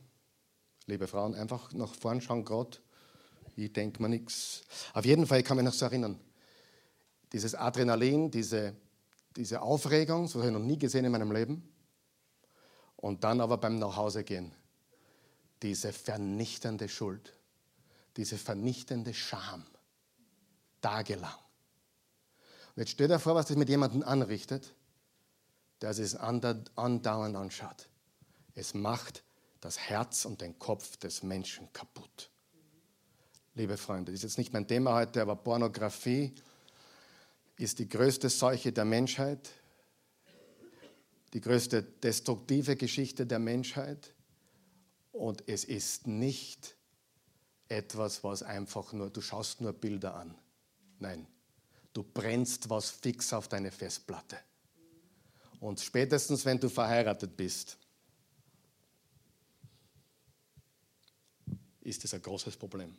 Liebe 0.85 1.07
Frauen, 1.07 1.33
einfach 1.33 1.73
nach 1.73 1.93
vorn 1.95 2.21
schauen, 2.21 2.45
Gott. 2.45 2.81
Ich 3.55 3.73
denke 3.73 4.01
mir 4.01 4.09
nichts. 4.09 4.63
Auf 4.93 5.05
jeden 5.05 5.25
Fall 5.25 5.41
kann 5.43 5.57
ich 5.57 5.63
mich 5.63 5.73
noch 5.73 5.77
so 5.77 5.85
erinnern. 5.85 6.19
Dieses 7.33 7.55
Adrenalin, 7.55 8.29
diese, 8.29 8.75
diese 9.35 9.61
Aufregung, 9.61 10.27
so 10.27 10.39
habe 10.39 10.49
ich 10.49 10.53
noch 10.53 10.63
nie 10.63 10.77
gesehen 10.77 11.05
in 11.05 11.11
meinem 11.11 11.31
Leben. 11.31 11.67
Und 12.95 13.23
dann 13.23 13.41
aber 13.41 13.57
beim 13.57 13.79
Nachhausegehen, 13.79 14.51
diese 15.61 15.91
vernichtende 15.91 16.87
Schuld 16.87 17.33
diese 18.19 18.37
vernichtende 18.37 19.13
Scham. 19.13 19.65
Tagelang. 20.81 21.31
Und 22.75 22.81
jetzt 22.81 22.91
stell 22.91 23.07
dir 23.07 23.17
vor, 23.17 23.33
was 23.33 23.47
das 23.47 23.55
mit 23.55 23.69
jemandem 23.69 24.03
anrichtet, 24.03 24.73
der 25.81 25.91
es 25.91 26.15
andauernd 26.15 27.35
anschaut. 27.35 27.89
Es 28.55 28.73
macht 28.73 29.23
das 29.61 29.77
Herz 29.77 30.25
und 30.25 30.41
den 30.41 30.57
Kopf 30.59 30.97
des 30.97 31.23
Menschen 31.23 31.71
kaputt. 31.73 32.29
Liebe 33.55 33.77
Freunde, 33.77 34.11
das 34.11 34.19
ist 34.19 34.23
jetzt 34.23 34.37
nicht 34.37 34.53
mein 34.53 34.67
Thema 34.67 34.93
heute, 34.95 35.21
aber 35.21 35.35
Pornografie 35.35 36.33
ist 37.57 37.79
die 37.79 37.89
größte 37.89 38.29
Seuche 38.29 38.71
der 38.71 38.85
Menschheit, 38.85 39.49
die 41.33 41.41
größte 41.41 41.83
destruktive 41.83 42.75
Geschichte 42.75 43.25
der 43.25 43.39
Menschheit 43.39 44.13
und 45.11 45.43
es 45.47 45.65
ist 45.65 46.07
nicht 46.07 46.75
etwas, 47.67 48.23
was 48.23 48.43
einfach 48.43 48.93
nur, 48.93 49.09
du 49.09 49.21
schaust 49.21 49.61
nur 49.61 49.73
Bilder 49.73 50.15
an. 50.15 50.35
Nein, 50.99 51.27
du 51.93 52.03
brennst 52.03 52.69
was 52.69 52.89
fix 52.89 53.33
auf 53.33 53.47
deine 53.47 53.71
Festplatte. 53.71 54.37
Und 55.59 55.79
spätestens, 55.79 56.45
wenn 56.45 56.59
du 56.59 56.69
verheiratet 56.69 57.35
bist, 57.35 57.77
ist 61.81 62.03
das 62.03 62.13
ein 62.13 62.21
großes 62.21 62.55
Problem. 62.55 62.95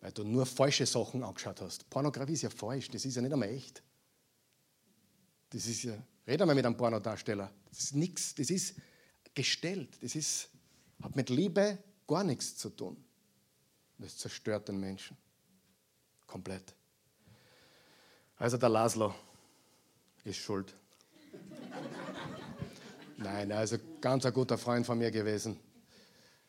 Weil 0.00 0.12
du 0.12 0.24
nur 0.24 0.46
falsche 0.46 0.86
Sachen 0.86 1.22
angeschaut 1.22 1.60
hast. 1.60 1.88
Pornografie 1.90 2.32
ist 2.32 2.42
ja 2.42 2.50
falsch, 2.50 2.88
das 2.88 3.04
ist 3.04 3.16
ja 3.16 3.22
nicht 3.22 3.32
einmal 3.32 3.50
echt. 3.50 3.82
Das 5.50 5.66
ist 5.66 5.82
ja, 5.82 6.02
red 6.26 6.40
einmal 6.40 6.54
mit 6.54 6.64
einem 6.64 6.76
Pornodarsteller. 6.76 7.52
Das 7.68 7.80
ist 7.80 7.94
nichts, 7.94 8.34
das 8.34 8.50
ist 8.50 8.76
gestellt. 9.34 9.98
Das 10.00 10.14
ist, 10.14 10.48
hat 11.02 11.16
mit 11.16 11.28
Liebe 11.28 11.78
gar 12.06 12.24
nichts 12.24 12.56
zu 12.56 12.70
tun. 12.70 12.96
Das 13.98 14.16
zerstört 14.16 14.68
den 14.68 14.80
Menschen. 14.80 15.16
Komplett. 16.26 16.74
Also 18.36 18.56
der 18.56 18.70
Laszlo 18.70 19.14
ist 20.24 20.38
schuld. 20.38 20.74
Nein, 23.22 23.52
also 23.52 23.76
ganz 24.00 24.24
ein 24.24 24.32
guter 24.32 24.56
Freund 24.56 24.86
von 24.86 24.96
mir 24.96 25.10
gewesen. 25.10 25.60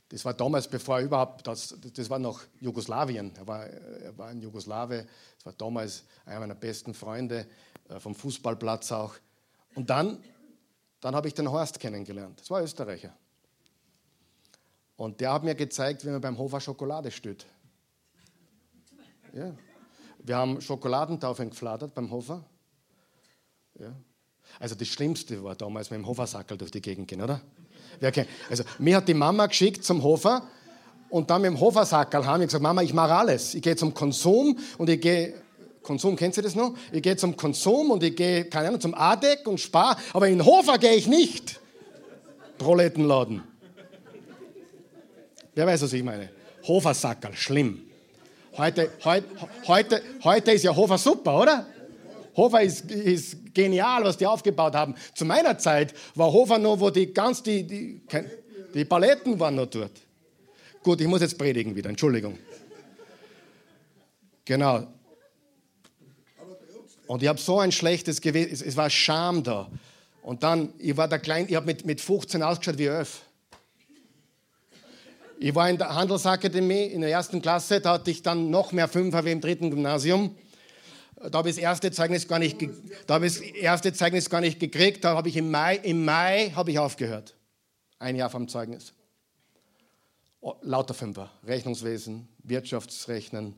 Das 0.07 0.23
war 0.23 0.33
damals, 0.33 0.69
bevor 0.69 0.99
er 0.99 1.05
überhaupt, 1.05 1.45
das, 1.45 1.75
das 1.93 2.09
war 2.09 2.17
noch 2.17 2.41
Jugoslawien. 2.61 3.33
Er 3.35 3.47
war, 3.47 3.65
er 3.65 4.17
war 4.17 4.31
in 4.31 4.41
Jugoslawe. 4.41 5.05
Das 5.35 5.45
war 5.45 5.53
damals 5.53 6.05
einer 6.25 6.39
meiner 6.39 6.55
besten 6.55 6.93
Freunde, 6.93 7.45
äh, 7.89 7.99
vom 7.99 8.15
Fußballplatz 8.15 8.93
auch. 8.93 9.15
Und 9.75 9.89
dann, 9.89 10.23
dann 11.01 11.13
habe 11.13 11.27
ich 11.27 11.33
den 11.33 11.51
Horst 11.51 11.77
kennengelernt. 11.77 12.39
Das 12.39 12.49
war 12.49 12.63
Österreicher. 12.63 13.13
Und 14.95 15.19
der 15.19 15.33
hat 15.33 15.43
mir 15.43 15.55
gezeigt, 15.55 16.05
wie 16.05 16.09
man 16.09 16.21
beim 16.21 16.37
Hofer 16.37 16.61
Schokolade 16.61 17.11
stüt. 17.11 17.45
Ja. 19.33 19.53
Wir 20.19 20.37
haben 20.37 20.61
Schokoladentaufen 20.61 21.49
gefladert 21.49 21.93
beim 21.93 22.09
Hofer. 22.11 22.45
Ja. 23.77 23.93
Also 24.59 24.75
das 24.75 24.87
Schlimmste 24.87 25.43
war 25.43 25.55
damals 25.55 25.89
mit 25.89 25.99
dem 25.99 26.07
Hofersackel 26.07 26.57
durch 26.57 26.71
die 26.71 26.81
Gegend 26.81 27.07
gehen, 27.07 27.21
oder? 27.21 27.41
Also 28.49 28.63
mir 28.79 28.97
hat 28.97 29.07
die 29.07 29.13
Mama 29.13 29.45
geschickt 29.47 29.83
zum 29.83 30.01
Hofer 30.03 30.43
und 31.09 31.29
dann 31.29 31.41
mit 31.41 31.51
dem 31.51 31.59
Hofersackel 31.59 32.25
haben 32.25 32.39
wir 32.39 32.47
gesagt, 32.47 32.63
Mama, 32.63 32.81
ich 32.81 32.93
mache 32.93 33.13
alles. 33.13 33.53
Ich 33.53 33.61
gehe 33.61 33.75
zum 33.75 33.93
Konsum 33.93 34.57
und 34.77 34.89
ich 34.89 35.01
gehe, 35.01 35.33
Konsum, 35.83 36.15
kennst 36.15 36.37
du 36.37 36.41
das 36.41 36.55
noch? 36.55 36.73
Ich 36.91 37.01
gehe 37.01 37.17
zum 37.17 37.35
Konsum 37.35 37.91
und 37.91 38.03
ich 38.03 38.15
gehe, 38.15 38.45
keine 38.45 38.69
Ahnung, 38.69 38.81
zum 38.81 38.93
ADEC 38.93 39.47
und 39.47 39.59
spar, 39.59 39.97
aber 40.13 40.27
in 40.27 40.37
den 40.37 40.45
Hofer 40.45 40.77
gehe 40.77 40.93
ich 40.93 41.07
nicht. 41.07 41.59
Proletenladen. 42.57 43.43
Wer 45.53 45.67
weiß, 45.67 45.81
was 45.81 45.93
ich 45.93 46.03
meine? 46.03 46.29
Hofersackerl, 46.67 47.33
schlimm. 47.33 47.81
Heute, 48.57 48.91
heute, 49.03 49.25
heute, 49.67 50.01
heute 50.23 50.51
ist 50.51 50.63
ja 50.63 50.75
Hofer 50.75 50.97
super, 50.97 51.39
oder? 51.39 51.65
Hofer 52.35 52.61
ist, 52.61 52.89
ist 52.89 53.53
genial, 53.53 54.03
was 54.03 54.17
die 54.17 54.25
aufgebaut 54.25 54.73
haben. 54.73 54.95
Zu 55.13 55.25
meiner 55.25 55.57
Zeit 55.57 55.93
war 56.15 56.31
Hofer 56.31 56.57
noch, 56.57 56.79
wo 56.79 56.89
die 56.89 57.13
ganz 57.13 57.43
die, 57.43 57.63
die, 57.65 58.01
die 58.73 58.85
Paletten 58.85 59.39
waren 59.39 59.55
noch 59.55 59.65
dort. 59.65 59.91
Gut, 60.83 61.01
ich 61.01 61.07
muss 61.07 61.21
jetzt 61.21 61.37
predigen 61.37 61.75
wieder, 61.75 61.89
Entschuldigung. 61.89 62.37
Genau. 64.45 64.87
Und 67.07 67.21
ich 67.21 67.27
habe 67.27 67.39
so 67.39 67.59
ein 67.59 67.71
schlechtes 67.71 68.21
Gewissen, 68.21 68.67
es 68.67 68.77
war 68.77 68.89
Scham 68.89 69.43
da. 69.43 69.69
Und 70.23 70.43
dann, 70.43 70.73
ich 70.79 70.95
war 70.95 71.07
der 71.07 71.19
Klein, 71.19 71.45
ich 71.49 71.55
habe 71.55 71.65
mit, 71.65 71.85
mit 71.85 71.99
15 71.99 72.41
ausgeschaut 72.41 72.77
wie 72.77 72.85
11. 72.85 73.21
Ich 75.39 75.55
war 75.55 75.69
in 75.69 75.77
der 75.77 75.93
Handelsakademie 75.93 76.85
in 76.85 77.01
der 77.01 77.09
ersten 77.09 77.41
Klasse, 77.41 77.81
da 77.81 77.93
hatte 77.93 78.11
ich 78.11 78.21
dann 78.21 78.49
noch 78.49 78.71
mehr 78.71 78.87
Fünfer 78.87 79.25
wie 79.25 79.31
im 79.31 79.41
dritten 79.41 79.71
Gymnasium. 79.71 80.35
Da 81.29 81.37
habe 81.37 81.49
ich 81.49 81.55
das 81.55 81.63
erste 81.63 81.91
Zeugnis 81.91 82.27
gar 82.27 82.39
nicht, 82.39 82.57
da 83.05 83.15
habe 83.15 83.27
ich 83.27 83.33
das 83.33 83.41
erste 83.41 83.93
Zeugnis 83.93 84.29
gar 84.29 84.41
nicht 84.41 84.59
gekriegt. 84.59 85.03
Da 85.03 85.15
habe 85.15 85.29
ich 85.29 85.37
im 85.37 85.51
Mai, 85.51 85.75
im 85.77 86.03
Mai 86.03 86.51
habe 86.55 86.71
ich 86.71 86.79
aufgehört. 86.79 87.35
Ein 87.99 88.15
Jahr 88.15 88.29
vom 88.29 88.47
Zeugnis. 88.47 88.93
Lauter 90.61 90.95
Fünfer. 90.95 91.31
Rechnungswesen, 91.45 92.27
Wirtschaftsrechnen, 92.39 93.55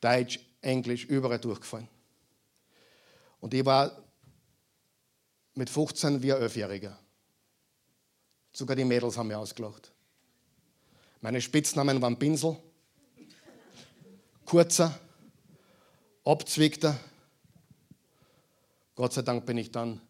Deutsch, 0.00 0.40
Englisch, 0.60 1.04
überall 1.04 1.38
durchgefallen. 1.38 1.88
Und 3.38 3.54
ich 3.54 3.64
war 3.64 3.92
mit 5.54 5.70
15 5.70 6.22
wie 6.22 6.32
ein 6.32 6.42
Elfjähriger. 6.42 6.98
Sogar 8.52 8.74
die 8.74 8.84
Mädels 8.84 9.16
haben 9.16 9.28
mich 9.28 9.36
ausgelacht. 9.36 9.92
Meine 11.20 11.40
Spitznamen 11.40 12.02
waren 12.02 12.18
Pinsel, 12.18 12.56
Kurzer, 14.44 14.98
abzwickte. 16.24 16.98
Gott 18.94 19.12
sei 19.12 19.22
Dank 19.22 19.46
bin 19.46 19.58
ich 19.58 19.70
dann 19.70 20.00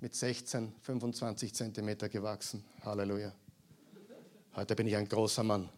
mit 0.00 0.14
16, 0.14 0.72
25 0.80 1.54
Zentimeter 1.54 2.08
gewachsen. 2.08 2.64
Halleluja. 2.84 3.32
Heute 4.54 4.76
bin 4.76 4.86
ich 4.86 4.96
ein 4.96 5.08
großer 5.08 5.42
Mann. 5.42 5.68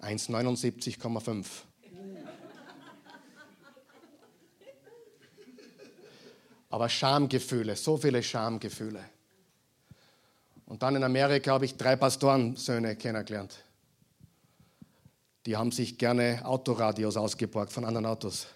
1,79,5. 0.00 1.46
Aber 6.70 6.88
Schamgefühle, 6.88 7.76
so 7.76 7.98
viele 7.98 8.22
Schamgefühle. 8.22 9.04
Und 10.64 10.82
dann 10.82 10.96
in 10.96 11.04
Amerika 11.04 11.52
habe 11.52 11.66
ich 11.66 11.76
drei 11.76 11.96
Pastorensöhne 11.96 12.96
kennengelernt. 12.96 13.62
Die 15.44 15.54
haben 15.54 15.70
sich 15.70 15.98
gerne 15.98 16.40
Autoradios 16.46 17.18
ausgeborgt 17.18 17.72
von 17.72 17.84
anderen 17.84 18.06
Autos. 18.06 18.46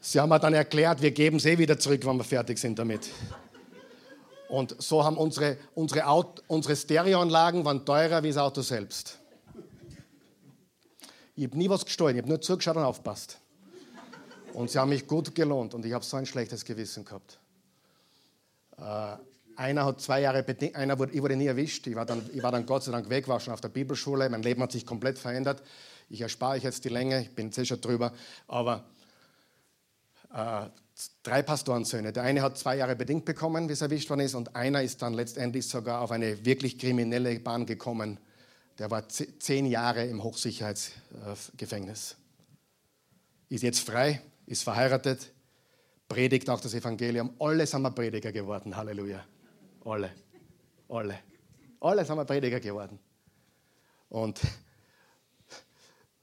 Sie 0.00 0.20
haben 0.20 0.28
mir 0.28 0.38
dann 0.38 0.54
erklärt, 0.54 1.00
wir 1.02 1.10
geben 1.10 1.38
es 1.38 1.46
eh 1.46 1.56
wieder 1.58 1.78
zurück, 1.78 2.04
wenn 2.04 2.16
wir 2.16 2.24
fertig 2.24 2.58
sind 2.58 2.78
damit. 2.78 3.08
Und 4.48 4.80
so 4.80 5.02
haben 5.02 5.16
unsere, 5.16 5.56
unsere, 5.74 6.04
unsere 6.46 6.76
Stereoanlagen 6.76 7.64
waren 7.64 7.84
teurer 7.84 8.22
wie 8.22 8.28
das 8.28 8.36
Auto 8.36 8.60
selbst. 8.62 9.18
Ich 11.34 11.44
habe 11.44 11.58
nie 11.58 11.68
was 11.68 11.84
gestohlen, 11.84 12.16
ich 12.16 12.22
habe 12.22 12.28
nur 12.28 12.40
zugeschaut 12.40 12.76
und 12.76 12.84
aufpasst. 12.84 13.38
Und 14.52 14.70
sie 14.70 14.78
haben 14.78 14.90
mich 14.90 15.06
gut 15.06 15.34
gelohnt 15.34 15.74
und 15.74 15.84
ich 15.84 15.92
habe 15.92 16.04
so 16.04 16.16
ein 16.16 16.26
schlechtes 16.26 16.64
Gewissen 16.64 17.04
gehabt. 17.04 17.40
Äh, 18.78 19.16
einer 19.56 19.84
hat 19.84 20.00
zwei 20.00 20.20
Jahre 20.20 20.44
einer 20.74 20.98
wurde, 20.98 21.12
ich 21.12 21.22
wurde 21.22 21.36
nie 21.36 21.46
erwischt. 21.46 21.86
Ich 21.86 21.94
war, 21.94 22.06
dann, 22.06 22.28
ich 22.32 22.42
war 22.42 22.52
dann 22.52 22.66
Gott 22.66 22.84
sei 22.84 22.92
Dank 22.92 23.08
weg, 23.08 23.26
war 23.26 23.40
schon 23.40 23.52
auf 23.52 23.60
der 23.60 23.68
Bibelschule. 23.68 24.28
Mein 24.28 24.42
Leben 24.42 24.62
hat 24.62 24.72
sich 24.72 24.86
komplett 24.86 25.18
verändert. 25.18 25.62
Ich 26.08 26.20
erspare 26.20 26.56
euch 26.56 26.62
jetzt 26.62 26.84
die 26.84 26.88
Länge, 26.88 27.22
ich 27.22 27.34
bin 27.34 27.50
jetzt 27.50 27.66
schon 27.66 27.80
drüber. 27.80 28.12
Aber 28.46 28.84
äh, 30.32 30.66
drei 31.22 31.42
Pastorensöhne. 31.42 32.12
Der 32.12 32.22
eine 32.22 32.42
hat 32.42 32.58
zwei 32.58 32.76
Jahre 32.76 32.96
bedingt 32.96 33.24
bekommen, 33.24 33.66
bis 33.66 33.80
er 33.80 33.86
erwischt 33.86 34.10
worden 34.10 34.20
ist, 34.20 34.34
und 34.34 34.54
einer 34.54 34.82
ist 34.82 35.02
dann 35.02 35.14
letztendlich 35.14 35.66
sogar 35.66 36.00
auf 36.00 36.10
eine 36.10 36.44
wirklich 36.44 36.78
kriminelle 36.78 37.38
Bahn 37.40 37.66
gekommen. 37.66 38.18
Der 38.78 38.90
war 38.90 39.08
zehn 39.08 39.66
Jahre 39.66 40.04
im 40.06 40.22
Hochsicherheitsgefängnis. 40.22 42.16
Ist 43.48 43.62
jetzt 43.62 43.80
frei, 43.80 44.20
ist 44.46 44.64
verheiratet, 44.64 45.32
predigt 46.08 46.50
auch 46.50 46.60
das 46.60 46.74
Evangelium. 46.74 47.34
Alle 47.38 47.66
sind 47.66 47.82
wir 47.82 47.90
Prediger 47.90 48.32
geworden. 48.32 48.76
Halleluja. 48.76 49.24
Alle. 49.84 50.10
Alle. 50.88 51.18
Alle 51.80 52.04
sind 52.04 52.16
wir 52.16 52.24
Prediger 52.24 52.58
geworden. 52.58 52.98
Und 54.08 54.40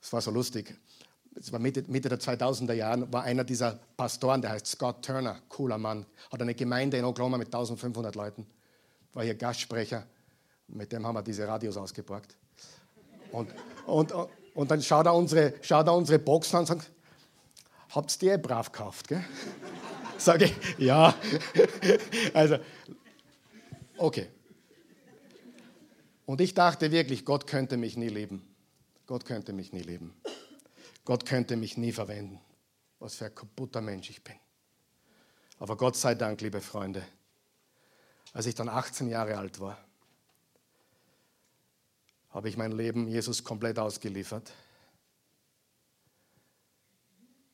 es 0.01 0.11
war 0.11 0.21
so 0.21 0.31
lustig 0.31 0.75
es 1.35 1.51
war 1.51 1.59
Mitte, 1.59 1.83
Mitte 1.87 2.09
der 2.09 2.19
2000er 2.19 2.73
Jahre, 2.73 3.11
war 3.11 3.23
einer 3.23 3.43
dieser 3.43 3.79
Pastoren, 3.95 4.41
der 4.41 4.51
heißt 4.51 4.67
Scott 4.67 5.05
Turner, 5.05 5.39
cooler 5.49 5.77
Mann, 5.77 6.05
hat 6.31 6.41
eine 6.41 6.53
Gemeinde 6.53 6.97
in 6.97 7.05
Oklahoma 7.05 7.37
mit 7.37 7.47
1500 7.47 8.15
Leuten, 8.15 8.45
war 9.13 9.23
hier 9.23 9.35
Gastsprecher, 9.35 10.05
mit 10.67 10.91
dem 10.91 11.05
haben 11.05 11.15
wir 11.15 11.21
diese 11.21 11.47
Radios 11.47 11.77
ausgeborgt. 11.77 12.35
Und, 13.31 13.49
und, 13.85 14.13
und 14.53 14.71
dann 14.71 14.81
schaut 14.81 15.05
er 15.05 15.15
unsere, 15.15 15.53
schaut 15.61 15.87
er 15.87 15.93
unsere 15.93 16.19
Boxen 16.19 16.57
an 16.57 16.61
und 16.61 16.67
sagt, 16.67 16.91
habt 17.89 18.23
ihr 18.23 18.33
eh 18.33 18.37
brav 18.37 18.71
gekauft, 18.71 19.07
gell? 19.07 19.23
Sage 20.17 20.45
ich, 20.45 20.77
ja. 20.77 21.15
Also, 22.33 22.57
okay. 23.97 24.27
Und 26.25 26.39
ich 26.41 26.53
dachte 26.53 26.91
wirklich, 26.91 27.25
Gott 27.25 27.47
könnte 27.47 27.77
mich 27.77 27.97
nie 27.97 28.09
lieben. 28.09 28.50
Gott 29.11 29.25
könnte 29.25 29.51
mich 29.51 29.73
nie 29.73 29.81
lieben. 29.81 30.15
Gott 31.03 31.25
könnte 31.25 31.57
mich 31.57 31.75
nie 31.75 31.91
verwenden. 31.91 32.39
Was 32.97 33.15
für 33.15 33.25
ein 33.25 33.35
kaputter 33.35 33.81
Mensch 33.81 34.09
ich 34.09 34.23
bin. 34.23 34.37
Aber 35.59 35.75
Gott 35.75 35.97
sei 35.97 36.15
Dank, 36.15 36.39
liebe 36.39 36.61
Freunde, 36.61 37.05
als 38.31 38.45
ich 38.45 38.55
dann 38.55 38.69
18 38.69 39.09
Jahre 39.09 39.37
alt 39.37 39.59
war, 39.59 39.77
habe 42.29 42.47
ich 42.47 42.55
mein 42.55 42.71
Leben 42.71 43.05
Jesus 43.09 43.43
komplett 43.43 43.79
ausgeliefert. 43.79 44.53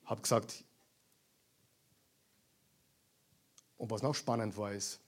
Habe 0.05 0.21
gesagt, 0.21 0.63
und 3.77 3.89
was 3.89 4.03
noch 4.03 4.13
spannend 4.13 4.55
war, 4.57 4.73
ist, 4.73 4.99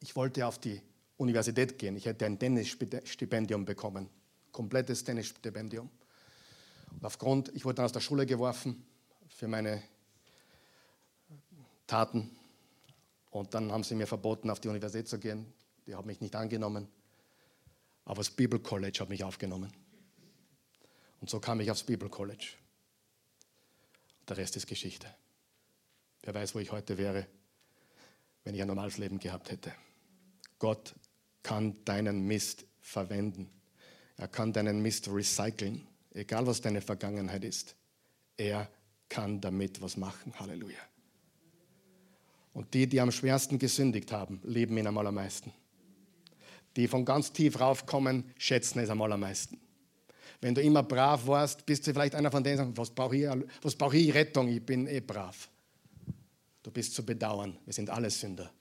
ich 0.00 0.14
wollte 0.14 0.46
auf 0.46 0.58
die 0.58 0.82
Universität 1.16 1.78
gehen. 1.78 1.96
Ich 1.96 2.04
hätte 2.04 2.26
ein 2.26 2.38
Tennisstipendium 2.38 3.64
bekommen, 3.64 4.10
komplettes 4.58 5.04
Tennisstipendium. 5.04 5.88
Und 6.90 7.04
aufgrund, 7.04 7.54
ich 7.54 7.64
wurde 7.64 7.76
dann 7.76 7.84
aus 7.84 7.92
der 7.92 8.00
Schule 8.00 8.26
geworfen 8.26 8.84
für 9.28 9.46
meine 9.46 9.80
Taten. 11.86 12.36
Und 13.30 13.54
dann 13.54 13.70
haben 13.70 13.84
sie 13.84 13.94
mir 13.94 14.08
verboten, 14.08 14.50
auf 14.50 14.58
die 14.58 14.66
Universität 14.66 15.06
zu 15.06 15.20
gehen. 15.20 15.46
Die 15.86 15.94
haben 15.94 16.08
mich 16.08 16.20
nicht 16.20 16.34
angenommen. 16.34 16.88
Aber 18.04 18.16
das 18.16 18.32
Bible 18.32 18.58
College 18.58 18.98
hat 18.98 19.08
mich 19.08 19.22
aufgenommen. 19.22 19.72
Und 21.20 21.30
so 21.30 21.38
kam 21.38 21.60
ich 21.60 21.70
aufs 21.70 21.84
Bible 21.84 22.08
College. 22.08 22.54
Und 24.18 24.30
der 24.30 24.38
Rest 24.38 24.56
ist 24.56 24.66
Geschichte. 24.66 25.06
Wer 26.22 26.34
weiß, 26.34 26.56
wo 26.56 26.58
ich 26.58 26.72
heute 26.72 26.98
wäre, 26.98 27.28
wenn 28.42 28.56
ich 28.56 28.60
ein 28.60 28.66
normales 28.66 28.98
Leben 28.98 29.20
gehabt 29.20 29.52
hätte. 29.52 29.72
Gott 30.58 30.96
kann 31.44 31.76
deinen 31.84 32.26
Mist 32.26 32.66
verwenden. 32.80 33.52
Er 34.18 34.28
kann 34.28 34.52
deinen 34.52 34.82
Mist 34.82 35.08
recyceln, 35.08 35.86
egal 36.12 36.46
was 36.46 36.60
deine 36.60 36.80
Vergangenheit 36.80 37.44
ist. 37.44 37.76
Er 38.36 38.68
kann 39.08 39.40
damit 39.40 39.80
was 39.80 39.96
machen. 39.96 40.34
Halleluja. 40.38 40.78
Und 42.52 42.74
die, 42.74 42.88
die 42.88 43.00
am 43.00 43.12
schwersten 43.12 43.58
gesündigt 43.58 44.10
haben, 44.10 44.40
lieben 44.44 44.76
ihn 44.76 44.88
am 44.88 44.98
allermeisten. 44.98 45.52
Die 46.76 46.88
von 46.88 47.04
ganz 47.04 47.32
tief 47.32 47.60
raufkommen, 47.60 48.24
schätzen 48.36 48.80
es 48.80 48.90
am 48.90 49.00
allermeisten. 49.00 49.60
Wenn 50.40 50.54
du 50.54 50.62
immer 50.62 50.82
brav 50.82 51.26
warst, 51.26 51.64
bist 51.64 51.86
du 51.86 51.92
vielleicht 51.92 52.14
einer 52.14 52.30
von 52.30 52.42
denen, 52.42 52.56
die 52.56 52.58
sagen, 52.58 52.76
was 52.76 52.90
brauche 52.90 53.16
ich, 53.16 53.28
was 53.62 53.94
ich 53.94 54.14
Rettung? 54.14 54.48
Ich 54.48 54.64
bin 54.64 54.86
eh 54.88 55.00
brav. 55.00 55.48
Du 56.62 56.70
bist 56.72 56.94
zu 56.94 57.04
bedauern. 57.04 57.56
Wir 57.64 57.72
sind 57.72 57.88
alle 57.90 58.10
Sünder. 58.10 58.52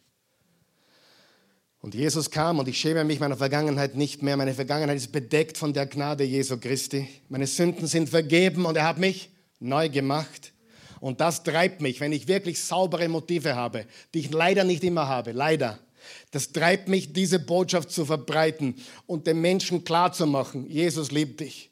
Und 1.79 1.93
Jesus 1.93 2.31
kam 2.31 2.59
und 2.59 2.67
ich 2.67 2.79
schäme 2.79 3.03
mich 3.03 3.19
meiner 3.19 3.37
Vergangenheit 3.37 3.95
nicht 3.95 4.23
mehr. 4.23 4.35
Meine 4.35 4.53
Vergangenheit 4.53 4.97
ist 4.97 5.11
bedeckt 5.11 5.57
von 5.57 5.73
der 5.73 5.85
Gnade 5.85 6.23
Jesu 6.23 6.57
Christi. 6.57 7.07
Meine 7.29 7.47
Sünden 7.47 7.87
sind 7.87 8.09
vergeben 8.09 8.65
und 8.65 8.75
er 8.75 8.85
hat 8.85 8.97
mich 8.97 9.29
neu 9.59 9.89
gemacht. 9.89 10.53
Und 10.99 11.21
das 11.21 11.43
treibt 11.43 11.81
mich, 11.81 11.99
wenn 11.99 12.11
ich 12.11 12.27
wirklich 12.27 12.61
saubere 12.61 13.07
Motive 13.07 13.55
habe, 13.55 13.85
die 14.13 14.19
ich 14.19 14.31
leider 14.31 14.63
nicht 14.63 14.83
immer 14.83 15.07
habe, 15.07 15.31
leider. 15.31 15.79
Das 16.31 16.51
treibt 16.51 16.87
mich, 16.87 17.13
diese 17.13 17.39
Botschaft 17.39 17.91
zu 17.91 18.05
verbreiten 18.05 18.75
und 19.05 19.27
den 19.27 19.41
Menschen 19.41 19.83
klarzumachen, 19.83 20.67
Jesus 20.69 21.11
liebt 21.11 21.39
dich. 21.41 21.71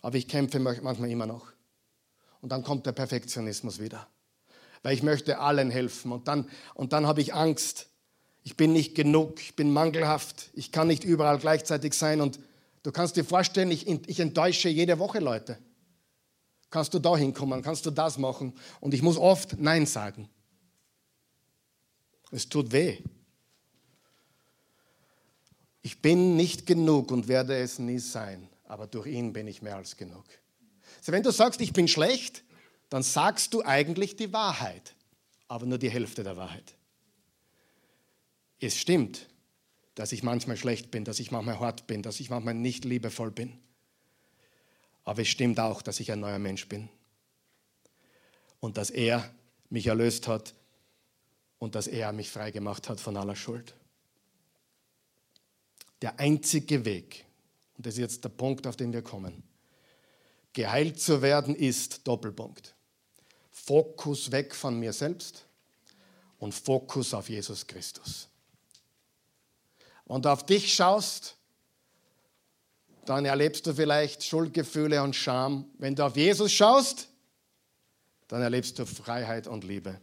Aber 0.00 0.16
ich 0.16 0.28
kämpfe 0.28 0.58
manchmal 0.58 1.10
immer 1.10 1.26
noch. 1.26 1.52
Und 2.40 2.50
dann 2.52 2.62
kommt 2.62 2.86
der 2.86 2.92
Perfektionismus 2.92 3.80
wieder. 3.80 4.06
Weil 4.82 4.94
ich 4.94 5.02
möchte 5.02 5.38
allen 5.38 5.70
helfen. 5.70 6.12
Und 6.12 6.28
dann, 6.28 6.48
und 6.74 6.92
dann 6.92 7.06
habe 7.06 7.20
ich 7.20 7.34
Angst. 7.34 7.87
Ich 8.48 8.56
bin 8.56 8.72
nicht 8.72 8.94
genug, 8.94 9.42
ich 9.42 9.56
bin 9.56 9.70
mangelhaft, 9.74 10.48
ich 10.54 10.72
kann 10.72 10.86
nicht 10.86 11.04
überall 11.04 11.36
gleichzeitig 11.36 11.92
sein. 11.92 12.22
Und 12.22 12.40
du 12.82 12.90
kannst 12.90 13.16
dir 13.16 13.24
vorstellen, 13.26 13.70
ich, 13.70 13.86
ich 13.86 14.20
enttäusche 14.20 14.70
jede 14.70 14.98
Woche 14.98 15.18
Leute. 15.18 15.58
Kannst 16.70 16.94
du 16.94 16.98
da 16.98 17.14
hinkommen, 17.14 17.60
kannst 17.60 17.84
du 17.84 17.90
das 17.90 18.16
machen? 18.16 18.54
Und 18.80 18.94
ich 18.94 19.02
muss 19.02 19.18
oft 19.18 19.60
Nein 19.60 19.84
sagen. 19.84 20.30
Es 22.30 22.48
tut 22.48 22.72
weh. 22.72 22.96
Ich 25.82 26.00
bin 26.00 26.34
nicht 26.34 26.64
genug 26.64 27.10
und 27.10 27.28
werde 27.28 27.54
es 27.54 27.78
nie 27.78 27.98
sein, 27.98 28.48
aber 28.64 28.86
durch 28.86 29.08
ihn 29.08 29.34
bin 29.34 29.46
ich 29.46 29.60
mehr 29.60 29.76
als 29.76 29.98
genug. 29.98 30.24
Also 31.00 31.12
wenn 31.12 31.22
du 31.22 31.32
sagst, 31.32 31.60
ich 31.60 31.74
bin 31.74 31.86
schlecht, 31.86 32.44
dann 32.88 33.02
sagst 33.02 33.52
du 33.52 33.62
eigentlich 33.62 34.16
die 34.16 34.32
Wahrheit, 34.32 34.94
aber 35.48 35.66
nur 35.66 35.76
die 35.76 35.90
Hälfte 35.90 36.24
der 36.24 36.38
Wahrheit. 36.38 36.77
Es 38.60 38.76
stimmt, 38.76 39.28
dass 39.94 40.12
ich 40.12 40.22
manchmal 40.22 40.56
schlecht 40.56 40.90
bin, 40.90 41.04
dass 41.04 41.20
ich 41.20 41.30
manchmal 41.30 41.60
hart 41.60 41.86
bin, 41.86 42.02
dass 42.02 42.20
ich 42.20 42.30
manchmal 42.30 42.54
nicht 42.54 42.84
liebevoll 42.84 43.30
bin. 43.30 43.58
Aber 45.04 45.22
es 45.22 45.28
stimmt 45.28 45.58
auch, 45.58 45.82
dass 45.82 46.00
ich 46.00 46.12
ein 46.12 46.20
neuer 46.20 46.38
Mensch 46.38 46.68
bin. 46.68 46.88
Und 48.60 48.76
dass 48.76 48.90
er 48.90 49.32
mich 49.70 49.86
erlöst 49.86 50.28
hat 50.28 50.54
und 51.58 51.74
dass 51.74 51.86
er 51.86 52.12
mich 52.12 52.30
frei 52.30 52.50
gemacht 52.50 52.88
hat 52.88 53.00
von 53.00 53.16
aller 53.16 53.36
Schuld. 53.36 53.74
Der 56.02 56.18
einzige 56.20 56.84
Weg, 56.84 57.24
und 57.76 57.86
das 57.86 57.94
ist 57.94 58.00
jetzt 58.00 58.24
der 58.24 58.28
Punkt, 58.28 58.66
auf 58.66 58.76
den 58.76 58.92
wir 58.92 59.02
kommen, 59.02 59.42
geheilt 60.52 61.00
zu 61.00 61.22
werden, 61.22 61.54
ist 61.54 62.06
Doppelpunkt. 62.06 62.74
Fokus 63.50 64.30
weg 64.30 64.54
von 64.54 64.78
mir 64.78 64.92
selbst 64.92 65.46
und 66.38 66.54
Fokus 66.54 67.14
auf 67.14 67.28
Jesus 67.28 67.66
Christus. 67.66 68.28
Du 70.08 70.28
auf 70.28 70.44
dich 70.46 70.74
schaust, 70.74 71.36
dann 73.04 73.24
erlebst 73.24 73.66
du 73.66 73.74
vielleicht 73.74 74.24
Schuldgefühle 74.24 75.02
und 75.02 75.14
Scham. 75.14 75.66
Wenn 75.78 75.94
du 75.94 76.04
auf 76.04 76.16
Jesus 76.16 76.52
schaust, 76.52 77.08
dann 78.26 78.42
erlebst 78.42 78.78
du 78.78 78.86
Freiheit 78.86 79.46
und 79.46 79.64
Liebe. 79.64 80.00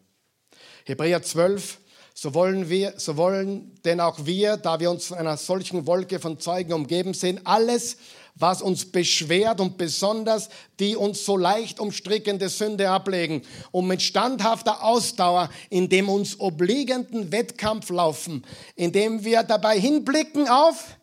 Hebräer 0.85 1.21
12, 1.21 1.79
so 2.13 2.33
wollen 2.33 2.69
wir, 2.69 2.93
so 2.97 3.17
wollen 3.17 3.75
denn 3.83 3.99
auch 3.99 4.25
wir, 4.25 4.57
da 4.57 4.79
wir 4.79 4.89
uns 4.89 5.07
von 5.07 5.17
einer 5.17 5.37
solchen 5.37 5.85
Wolke 5.85 6.19
von 6.19 6.39
Zeugen 6.39 6.73
umgeben 6.73 7.13
sind, 7.13 7.45
alles, 7.45 7.97
was 8.35 8.61
uns 8.61 8.85
beschwert 8.85 9.61
und 9.61 9.77
besonders 9.77 10.49
die 10.79 10.95
uns 10.95 11.25
so 11.25 11.37
leicht 11.37 11.79
umstrickende 11.79 12.49
Sünde 12.49 12.89
ablegen 12.89 13.41
und 13.71 13.87
mit 13.87 14.01
standhafter 14.01 14.83
Ausdauer 14.83 15.49
in 15.69 15.87
dem 15.87 16.09
uns 16.09 16.39
obliegenden 16.39 17.31
Wettkampf 17.31 17.89
laufen, 17.89 18.45
indem 18.75 19.23
wir 19.23 19.43
dabei 19.43 19.79
hinblicken 19.79 20.49
auf 20.49 20.97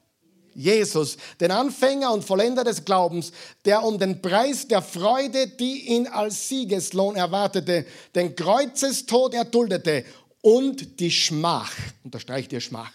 Jesus, 0.55 1.17
den 1.41 1.51
Anfänger 1.51 2.13
und 2.13 2.25
Vollender 2.25 2.63
des 2.65 2.85
Glaubens, 2.85 3.33
der 3.65 3.83
um 3.83 3.99
den 3.99 4.21
Preis 4.21 4.69
der 4.69 4.83
Freude, 4.83 5.47
die 5.49 5.89
ihn 5.89 6.07
als 6.07 6.49
Siegeslohn 6.49 7.17
erwartete, 7.17 7.87
den 8.15 8.37
Kreuzestod 8.37 9.33
erduldete 9.33 10.05
und 10.43 11.01
die 11.01 11.11
Schmach, 11.11 11.73
unterstreicht 12.05 12.53
ihr 12.53 12.61
Schmach, 12.61 12.93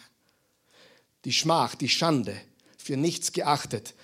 die 1.26 1.34
Schmach, 1.34 1.74
die 1.74 1.90
Schande, 1.90 2.40
für 2.78 2.96
nichts 2.96 3.34
geachtet, 3.34 3.96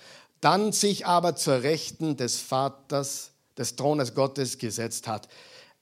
dann 0.44 0.72
sich 0.72 1.06
aber 1.06 1.36
zur 1.36 1.62
Rechten 1.62 2.18
des 2.18 2.38
Vaters, 2.38 3.30
des 3.56 3.76
Thrones 3.76 4.14
Gottes 4.14 4.58
gesetzt 4.58 5.08
hat. 5.08 5.26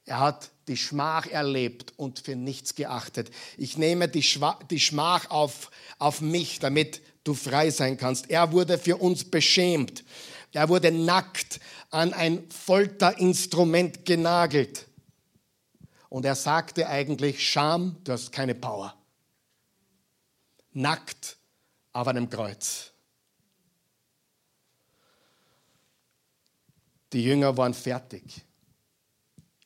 Er 0.05 0.21
hat 0.21 0.51
die 0.69 0.77
Schmach 0.77 1.27
erlebt 1.27 1.93
und 1.97 2.21
für 2.21 2.37
nichts 2.37 2.77
geachtet. 2.77 3.33
Ich 3.59 3.77
nehme 3.77 4.07
die, 4.07 4.23
Schwa 4.23 4.61
die 4.71 4.79
Schmach 4.79 5.31
auf, 5.31 5.73
auf 5.99 6.21
mich, 6.21 6.61
damit 6.61 7.01
du 7.25 7.35
frei 7.35 7.71
sein 7.71 7.97
kannst. 7.97 8.31
Er 8.31 8.53
wurde 8.53 8.79
für 8.79 8.99
uns 8.99 9.29
beschämt. 9.29 10.05
Er 10.53 10.69
wurde 10.69 10.93
nackt 10.93 11.59
an 11.91 12.13
ein 12.13 12.49
Folterinstrument 12.49 14.05
genagelt. 14.05 14.87
Und 16.09 16.25
er 16.25 16.37
sagte 16.37 16.87
eigentlich, 16.87 17.49
Scham, 17.49 17.97
du 18.05 18.13
hast 18.13 18.31
keine 18.31 18.55
Power. 18.55 18.95
Nackt 20.73 21.37
auf 21.93 22.07
einem 22.07 22.31
Kreuz. 22.31 22.92
Die 27.13 27.23
Jünger 27.23 27.57
waren 27.57 27.75
fertig. 27.75 28.45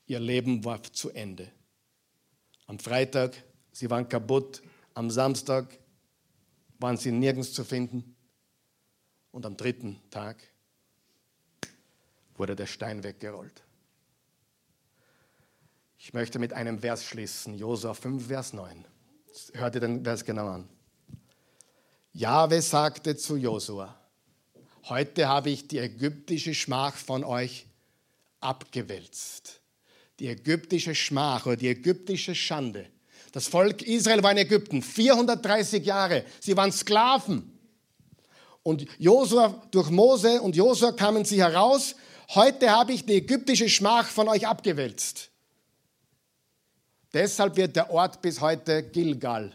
Ihr 0.06 0.20
Leben 0.20 0.64
war 0.64 0.82
zu 0.82 1.10
Ende. 1.10 1.50
Am 2.66 2.78
Freitag, 2.78 3.42
sie 3.72 3.88
waren 3.90 4.08
kaputt. 4.08 4.62
Am 4.94 5.10
Samstag 5.10 5.78
waren 6.78 6.96
sie 6.96 7.12
nirgends 7.12 7.52
zu 7.52 7.64
finden. 7.64 8.16
Und 9.30 9.46
am 9.46 9.56
dritten 9.56 10.00
Tag 10.10 10.42
wurde 12.36 12.56
der 12.56 12.66
Stein 12.66 13.02
weggerollt. 13.02 13.62
Ich 15.98 16.14
möchte 16.14 16.38
mit 16.38 16.52
einem 16.52 16.78
Vers 16.78 17.04
schließen, 17.04 17.54
Josua 17.54 17.94
5, 17.94 18.26
Vers 18.26 18.52
9. 18.52 18.84
Hört 19.54 19.74
ihr 19.74 19.80
den 19.80 20.04
Vers 20.04 20.24
genau 20.24 20.48
an. 20.48 20.68
Jahwe 22.12 22.62
sagte 22.62 23.16
zu 23.16 23.36
Josua, 23.36 23.98
heute 24.88 25.28
habe 25.28 25.50
ich 25.50 25.68
die 25.68 25.78
ägyptische 25.78 26.54
Schmach 26.54 26.94
von 26.94 27.24
euch 27.24 27.66
abgewälzt. 28.40 29.60
Die 30.18 30.28
ägyptische 30.28 30.94
Schmach 30.94 31.46
oder 31.46 31.56
die 31.56 31.68
ägyptische 31.68 32.34
Schande 32.34 32.86
das 33.36 33.48
Volk 33.48 33.82
Israel 33.82 34.22
war 34.22 34.32
in 34.32 34.38
Ägypten 34.38 34.80
430 34.80 35.84
Jahre. 35.84 36.24
Sie 36.40 36.56
waren 36.56 36.72
Sklaven. 36.72 37.52
Und 38.62 38.86
Josua, 38.98 39.62
durch 39.70 39.90
Mose 39.90 40.40
und 40.40 40.56
Josua 40.56 40.92
kamen 40.92 41.22
sie 41.26 41.42
heraus. 41.42 41.96
Heute 42.34 42.70
habe 42.70 42.94
ich 42.94 43.04
die 43.04 43.16
ägyptische 43.16 43.68
Schmach 43.68 44.06
von 44.06 44.28
euch 44.28 44.46
abgewälzt. 44.46 45.28
Deshalb 47.12 47.58
wird 47.58 47.76
der 47.76 47.90
Ort 47.90 48.22
bis 48.22 48.40
heute 48.40 48.82
Gilgal, 48.82 49.54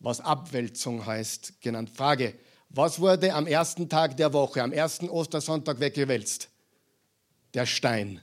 was 0.00 0.20
Abwälzung 0.20 1.06
heißt, 1.06 1.60
genannt. 1.60 1.90
Frage, 1.94 2.34
was 2.70 3.00
wurde 3.00 3.32
am 3.32 3.46
ersten 3.46 3.88
Tag 3.88 4.16
der 4.16 4.32
Woche, 4.32 4.62
am 4.62 4.72
ersten 4.72 5.08
Ostersonntag 5.08 5.80
weggewälzt? 5.80 6.48
Der 7.54 7.66
Stein. 7.66 8.20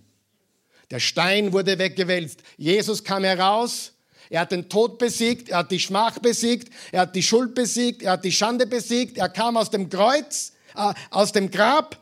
Der 0.92 1.00
Stein 1.00 1.52
wurde 1.52 1.80
weggewälzt. 1.80 2.44
Jesus 2.58 3.04
kam 3.04 3.24
heraus 3.24 3.96
er 4.30 4.42
hat 4.42 4.52
den 4.52 4.68
Tod 4.70 4.98
besiegt, 4.98 5.50
er 5.50 5.60
hat 5.60 5.72
die 5.72 5.80
Schmach 5.80 6.20
besiegt, 6.20 6.74
er 6.92 7.02
hat 7.02 7.16
die 7.16 7.24
Schuld 7.24 7.54
besiegt, 7.54 8.04
er 8.04 8.14
hat 8.14 8.26
die 8.26 8.32
Schande 8.32 8.66
besiegt, 8.66 9.18
er 9.18 9.30
kam 9.30 9.58
aus 9.58 9.70
dem 9.70 9.90
Kreuz, 9.90 10.54
äh, 10.76 10.94
aus 11.12 11.32
dem 11.32 11.52
Grab. 11.52 11.98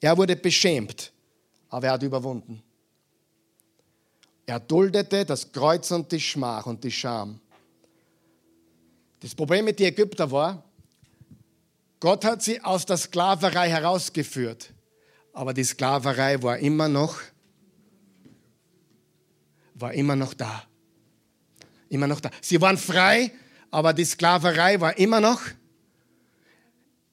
Er 0.00 0.16
wurde 0.16 0.36
beschämt, 0.36 1.12
aber 1.68 1.88
er 1.88 1.92
hat 1.94 2.02
überwunden. 2.02 2.62
Er 4.46 4.60
duldete 4.60 5.26
das 5.26 5.52
Kreuz 5.52 5.90
und 5.90 6.10
die 6.10 6.20
Schmach 6.20 6.64
und 6.64 6.82
die 6.82 6.90
Scham. 6.90 7.40
Das 9.20 9.34
Problem 9.34 9.64
mit 9.64 9.78
den 9.78 9.88
Ägyptern 9.88 10.30
war, 10.30 10.64
Gott 12.00 12.24
hat 12.24 12.42
sie 12.42 12.60
aus 12.62 12.86
der 12.86 12.96
Sklaverei 12.96 13.68
herausgeführt, 13.68 14.72
aber 15.32 15.52
die 15.52 15.64
Sklaverei 15.64 16.42
war 16.42 16.58
immer 16.58 16.88
noch 16.88 17.18
war 19.80 19.94
immer 19.94 20.16
noch 20.16 20.34
da. 20.34 20.64
Immer 21.88 22.06
noch 22.06 22.20
da. 22.20 22.30
Sie 22.40 22.60
waren 22.60 22.76
frei, 22.76 23.32
aber 23.70 23.92
die 23.92 24.04
Sklaverei 24.04 24.80
war 24.80 24.98
immer 24.98 25.20
noch 25.20 25.40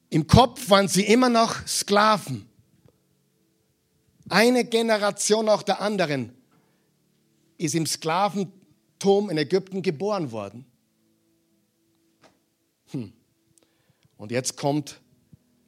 Im 0.08 0.26
Kopf 0.26 0.70
waren 0.70 0.88
sie 0.88 1.04
immer 1.04 1.28
noch 1.28 1.66
Sklaven. 1.66 2.48
Eine 4.28 4.64
Generation 4.64 5.44
nach 5.44 5.62
der 5.62 5.80
anderen 5.80 6.32
ist 7.58 7.74
im 7.74 7.86
Sklaventum 7.86 9.30
in 9.30 9.38
Ägypten 9.38 9.82
geboren 9.82 10.30
worden. 10.32 10.66
Und 14.16 14.30
jetzt 14.30 14.56
kommt 14.56 15.00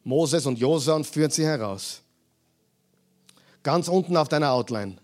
Moses 0.05 0.47
und 0.47 0.59
Josua 0.59 0.95
und 0.95 1.07
führt 1.07 1.33
sie 1.33 1.45
heraus. 1.45 2.03
Ganz 3.63 3.89
unten 3.89 4.17
auf 4.17 4.29
deiner 4.29 4.53
Outline 4.53 4.97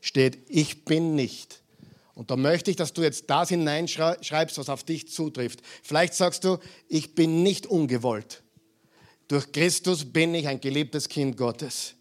steht, 0.00 0.38
ich 0.48 0.84
bin 0.84 1.14
nicht. 1.14 1.62
Und 2.14 2.30
da 2.30 2.36
möchte 2.36 2.70
ich, 2.70 2.76
dass 2.76 2.92
du 2.92 3.02
jetzt 3.02 3.28
das 3.28 3.50
hineinschreibst, 3.50 4.58
was 4.58 4.68
auf 4.68 4.84
dich 4.84 5.08
zutrifft. 5.08 5.60
Vielleicht 5.82 6.14
sagst 6.14 6.44
du, 6.44 6.58
ich 6.88 7.14
bin 7.14 7.42
nicht 7.42 7.66
ungewollt. 7.66 8.42
Durch 9.28 9.52
Christus 9.52 10.04
bin 10.04 10.34
ich 10.34 10.48
ein 10.48 10.60
geliebtes 10.60 11.08
Kind 11.08 11.36
Gottes. 11.36 11.94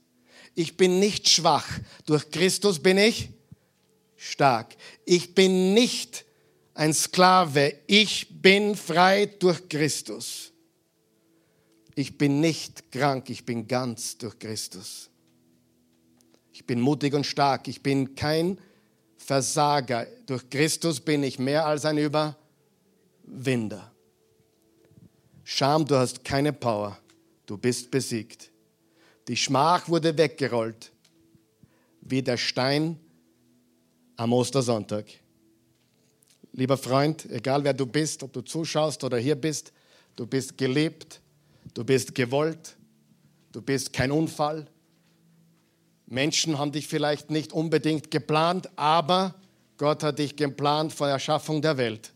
Ich 0.53 0.77
bin 0.77 0.99
nicht 0.99 1.27
schwach. 1.27 1.67
Durch 2.05 2.29
Christus 2.29 2.79
bin 2.79 2.97
ich 2.97 3.29
stark. 4.15 4.75
Ich 5.05 5.35
bin 5.35 5.73
nicht 5.73 6.25
ein 6.73 6.93
Sklave. 6.93 7.73
Ich 7.87 8.41
bin 8.41 8.75
frei 8.75 9.25
durch 9.25 9.67
Christus. 9.67 10.53
Ich 11.95 12.17
bin 12.17 12.41
nicht 12.41 12.91
krank. 12.91 13.29
Ich 13.29 13.45
bin 13.45 13.67
ganz 13.67 14.17
durch 14.17 14.37
Christus. 14.37 15.09
Ich 16.51 16.65
bin 16.65 16.81
mutig 16.81 17.13
und 17.13 17.25
stark. 17.25 17.67
Ich 17.67 17.81
bin 17.81 18.15
kein 18.15 18.59
Versager. 19.17 20.05
Durch 20.25 20.49
Christus 20.49 20.99
bin 20.99 21.23
ich 21.23 21.39
mehr 21.39 21.65
als 21.65 21.85
ein 21.85 21.97
Überwinder. 21.97 23.91
Scham, 25.43 25.85
du 25.85 25.95
hast 25.95 26.23
keine 26.23 26.51
Power. 26.51 26.99
Du 27.45 27.57
bist 27.57 27.89
besiegt. 27.91 28.51
Die 29.27 29.37
Schmach 29.37 29.87
wurde 29.87 30.17
weggerollt, 30.17 30.91
wie 32.01 32.21
der 32.21 32.37
Stein 32.37 32.99
am 34.17 34.33
Ostersonntag. 34.33 35.05
Lieber 36.51 36.77
Freund, 36.77 37.29
egal 37.31 37.63
wer 37.63 37.73
du 37.73 37.85
bist, 37.85 38.23
ob 38.23 38.31
du 38.33 38.41
zuschaust 38.41 39.03
oder 39.03 39.17
hier 39.17 39.35
bist, 39.35 39.73
du 40.15 40.25
bist 40.25 40.57
geliebt, 40.57 41.21
du 41.75 41.83
bist 41.83 42.15
gewollt, 42.15 42.75
du 43.51 43.61
bist 43.61 43.93
kein 43.93 44.11
Unfall. 44.11 44.65
Menschen 46.07 46.57
haben 46.57 46.71
dich 46.71 46.87
vielleicht 46.87 47.29
nicht 47.29 47.53
unbedingt 47.53 48.09
geplant, 48.09 48.69
aber 48.75 49.35
Gott 49.77 50.01
hat 50.01 50.17
dich 50.17 50.35
geplant 50.35 50.93
vor 50.93 51.07
der 51.07 51.15
Erschaffung 51.15 51.61
der 51.61 51.77
Welt. 51.77 52.11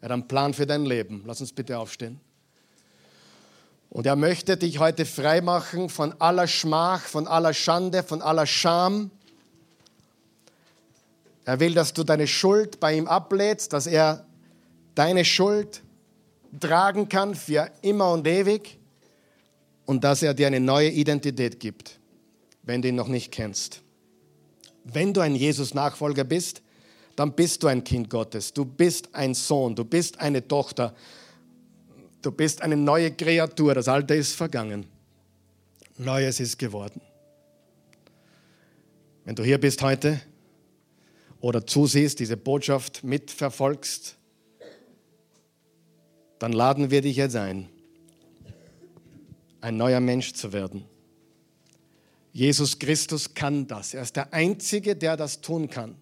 Er 0.00 0.06
hat 0.06 0.12
einen 0.12 0.28
Plan 0.28 0.54
für 0.54 0.66
dein 0.66 0.84
Leben. 0.84 1.22
Lass 1.26 1.40
uns 1.40 1.52
bitte 1.52 1.78
aufstehen. 1.78 2.20
Und 3.88 4.06
er 4.06 4.16
möchte 4.16 4.56
dich 4.56 4.78
heute 4.78 5.04
frei 5.04 5.40
machen 5.40 5.88
von 5.88 6.14
aller 6.20 6.46
Schmach, 6.46 7.02
von 7.02 7.26
aller 7.26 7.54
Schande, 7.54 8.02
von 8.02 8.22
aller 8.22 8.46
Scham. 8.46 9.10
Er 11.44 11.60
will, 11.60 11.74
dass 11.74 11.92
du 11.92 12.02
deine 12.02 12.26
Schuld 12.26 12.80
bei 12.80 12.96
ihm 12.96 13.06
ablädst, 13.06 13.72
dass 13.72 13.86
er 13.86 14.26
deine 14.94 15.24
Schuld 15.24 15.82
tragen 16.58 17.08
kann 17.08 17.34
für 17.34 17.70
immer 17.82 18.12
und 18.12 18.26
ewig 18.26 18.78
und 19.92 20.02
dass 20.04 20.22
er 20.22 20.32
dir 20.32 20.46
eine 20.46 20.58
neue 20.58 20.88
Identität 20.88 21.60
gibt, 21.60 22.00
wenn 22.62 22.80
du 22.80 22.88
ihn 22.88 22.94
noch 22.94 23.08
nicht 23.08 23.30
kennst. 23.30 23.82
Wenn 24.84 25.12
du 25.12 25.20
ein 25.20 25.34
Jesus-Nachfolger 25.34 26.24
bist, 26.24 26.62
dann 27.14 27.34
bist 27.34 27.62
du 27.62 27.66
ein 27.66 27.84
Kind 27.84 28.08
Gottes. 28.08 28.54
Du 28.54 28.64
bist 28.64 29.14
ein 29.14 29.34
Sohn, 29.34 29.74
du 29.74 29.84
bist 29.84 30.18
eine 30.18 30.48
Tochter. 30.48 30.94
Du 32.22 32.32
bist 32.32 32.62
eine 32.62 32.74
neue 32.74 33.10
Kreatur, 33.12 33.74
das 33.74 33.86
Alte 33.86 34.14
ist 34.14 34.32
vergangen. 34.32 34.86
Neues 35.98 36.40
ist 36.40 36.58
geworden. 36.58 37.02
Wenn 39.26 39.34
du 39.34 39.44
hier 39.44 39.58
bist 39.58 39.82
heute 39.82 40.22
oder 41.38 41.66
zusiehst, 41.66 42.18
diese 42.18 42.38
Botschaft 42.38 43.04
mitverfolgst, 43.04 44.16
dann 46.38 46.52
laden 46.52 46.90
wir 46.90 47.02
dich 47.02 47.16
jetzt 47.16 47.36
ein, 47.36 47.68
ein 49.62 49.76
neuer 49.76 50.00
Mensch 50.00 50.34
zu 50.34 50.52
werden. 50.52 50.84
Jesus 52.32 52.78
Christus 52.78 53.34
kann 53.34 53.66
das. 53.66 53.94
Er 53.94 54.02
ist 54.02 54.16
der 54.16 54.32
Einzige, 54.34 54.96
der 54.96 55.16
das 55.16 55.40
tun 55.40 55.70
kann, 55.70 55.96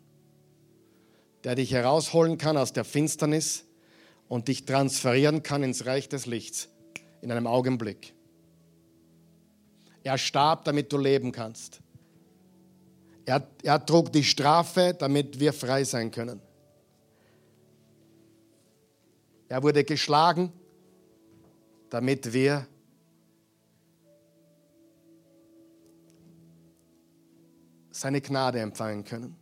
der 1.45 1.55
dich 1.55 1.73
herausholen 1.73 2.39
kann 2.39 2.57
aus 2.57 2.73
der 2.73 2.85
Finsternis 2.85 3.65
und 4.29 4.49
dich 4.49 4.65
transferieren 4.65 5.43
kann 5.43 5.63
ins 5.63 5.87
Reich 5.87 6.09
des 6.09 6.27
Lichts 6.27 6.69
in 7.21 7.31
einem 7.31 7.47
Augenblick. 7.47 8.15
Er 10.03 10.17
starb, 10.17 10.65
damit 10.65 10.93
du 10.93 10.99
leben 10.99 11.31
kannst. 11.31 11.81
Er, 13.27 13.47
er 13.63 13.85
trug 13.85 14.13
die 14.13 14.25
Strafe, 14.25 14.97
damit 14.99 15.39
wir 15.39 15.53
frei 15.53 15.85
sein 15.85 16.11
können. 16.11 16.41
Er 19.49 19.63
wurde 19.63 19.85
geschlagen, 19.85 20.53
damit 21.91 22.33
wir 22.33 22.67
seine 28.01 28.23
Gnade 28.23 28.61
empfangen 28.61 29.05
können. 29.05 29.37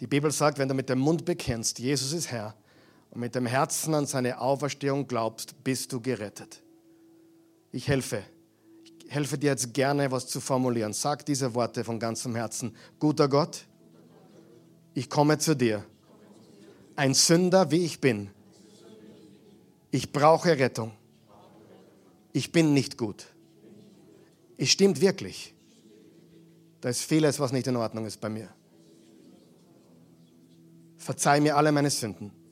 Die 0.00 0.08
Bibel 0.08 0.32
sagt, 0.32 0.58
wenn 0.58 0.66
du 0.66 0.74
mit 0.74 0.88
dem 0.88 0.98
Mund 0.98 1.24
bekennst, 1.24 1.78
Jesus 1.78 2.12
ist 2.12 2.32
Herr, 2.32 2.56
und 3.10 3.20
mit 3.20 3.36
dem 3.36 3.46
Herzen 3.46 3.94
an 3.94 4.06
seine 4.06 4.40
Auferstehung 4.40 5.06
glaubst, 5.06 5.62
bist 5.62 5.92
du 5.92 6.00
gerettet. 6.00 6.60
Ich 7.70 7.86
helfe. 7.86 8.24
Ich 9.04 9.14
helfe 9.14 9.38
dir 9.38 9.50
jetzt 9.50 9.72
gerne, 9.72 10.10
was 10.10 10.26
zu 10.26 10.40
formulieren. 10.40 10.92
Sag 10.92 11.24
diese 11.24 11.54
Worte 11.54 11.84
von 11.84 12.00
ganzem 12.00 12.34
Herzen. 12.34 12.74
Guter 12.98 13.28
Gott, 13.28 13.64
ich 14.94 15.08
komme 15.08 15.38
zu 15.38 15.54
dir. 15.54 15.84
Ein 16.96 17.14
Sünder, 17.14 17.70
wie 17.70 17.84
ich 17.84 18.00
bin. 18.00 18.28
Ich 19.92 20.10
brauche 20.10 20.58
Rettung. 20.58 20.90
Ich 22.32 22.50
bin 22.50 22.74
nicht 22.74 22.98
gut. 22.98 23.26
Es 24.56 24.70
stimmt 24.70 25.00
wirklich. 25.00 25.54
Da 26.82 26.90
ist 26.90 27.02
vieles, 27.02 27.40
was 27.40 27.52
nicht 27.52 27.66
in 27.66 27.76
Ordnung 27.76 28.04
ist 28.04 28.20
bei 28.20 28.28
mir. 28.28 28.50
Verzeih 30.98 31.40
mir 31.40 31.56
alle 31.56 31.72
meine 31.72 31.88
Sünden 31.88 32.42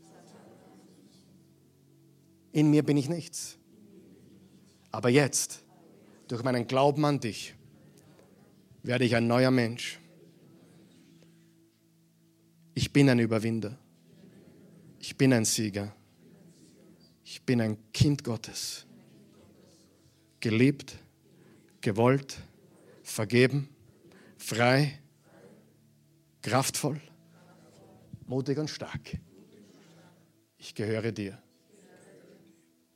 in 2.52 2.70
mir 2.70 2.82
bin 2.82 2.96
ich 2.96 3.08
nichts. 3.08 3.58
Aber 4.90 5.08
jetzt, 5.08 5.62
durch 6.28 6.42
meinen 6.42 6.66
Glauben 6.66 7.04
an 7.04 7.20
dich, 7.20 7.54
werde 8.82 9.04
ich 9.04 9.14
ein 9.14 9.26
neuer 9.26 9.50
Mensch. 9.50 9.98
Ich 12.74 12.92
bin 12.92 13.08
ein 13.08 13.18
Überwinder. 13.18 13.78
Ich 14.98 15.16
bin 15.16 15.32
ein 15.32 15.44
Sieger. 15.44 15.94
Ich 17.24 17.42
bin 17.42 17.60
ein 17.60 17.76
Kind 17.92 18.24
Gottes. 18.24 18.86
Geliebt, 20.40 20.96
gewollt, 21.80 22.38
vergeben, 23.02 23.68
frei, 24.40 24.98
kraftvoll, 26.42 27.00
mutig 28.26 28.58
und 28.58 28.68
stark. 28.68 29.18
Ich 30.58 30.74
gehöre 30.74 31.12
dir. 31.12 31.40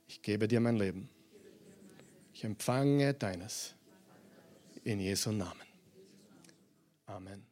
Ich 0.07 0.21
gebe 0.21 0.47
dir 0.47 0.59
mein 0.59 0.75
Leben. 0.75 1.09
Ich 2.33 2.43
empfange 2.43 3.13
deines. 3.13 3.73
In 4.83 4.99
Jesu 4.99 5.31
Namen. 5.31 5.65
Amen. 7.07 7.44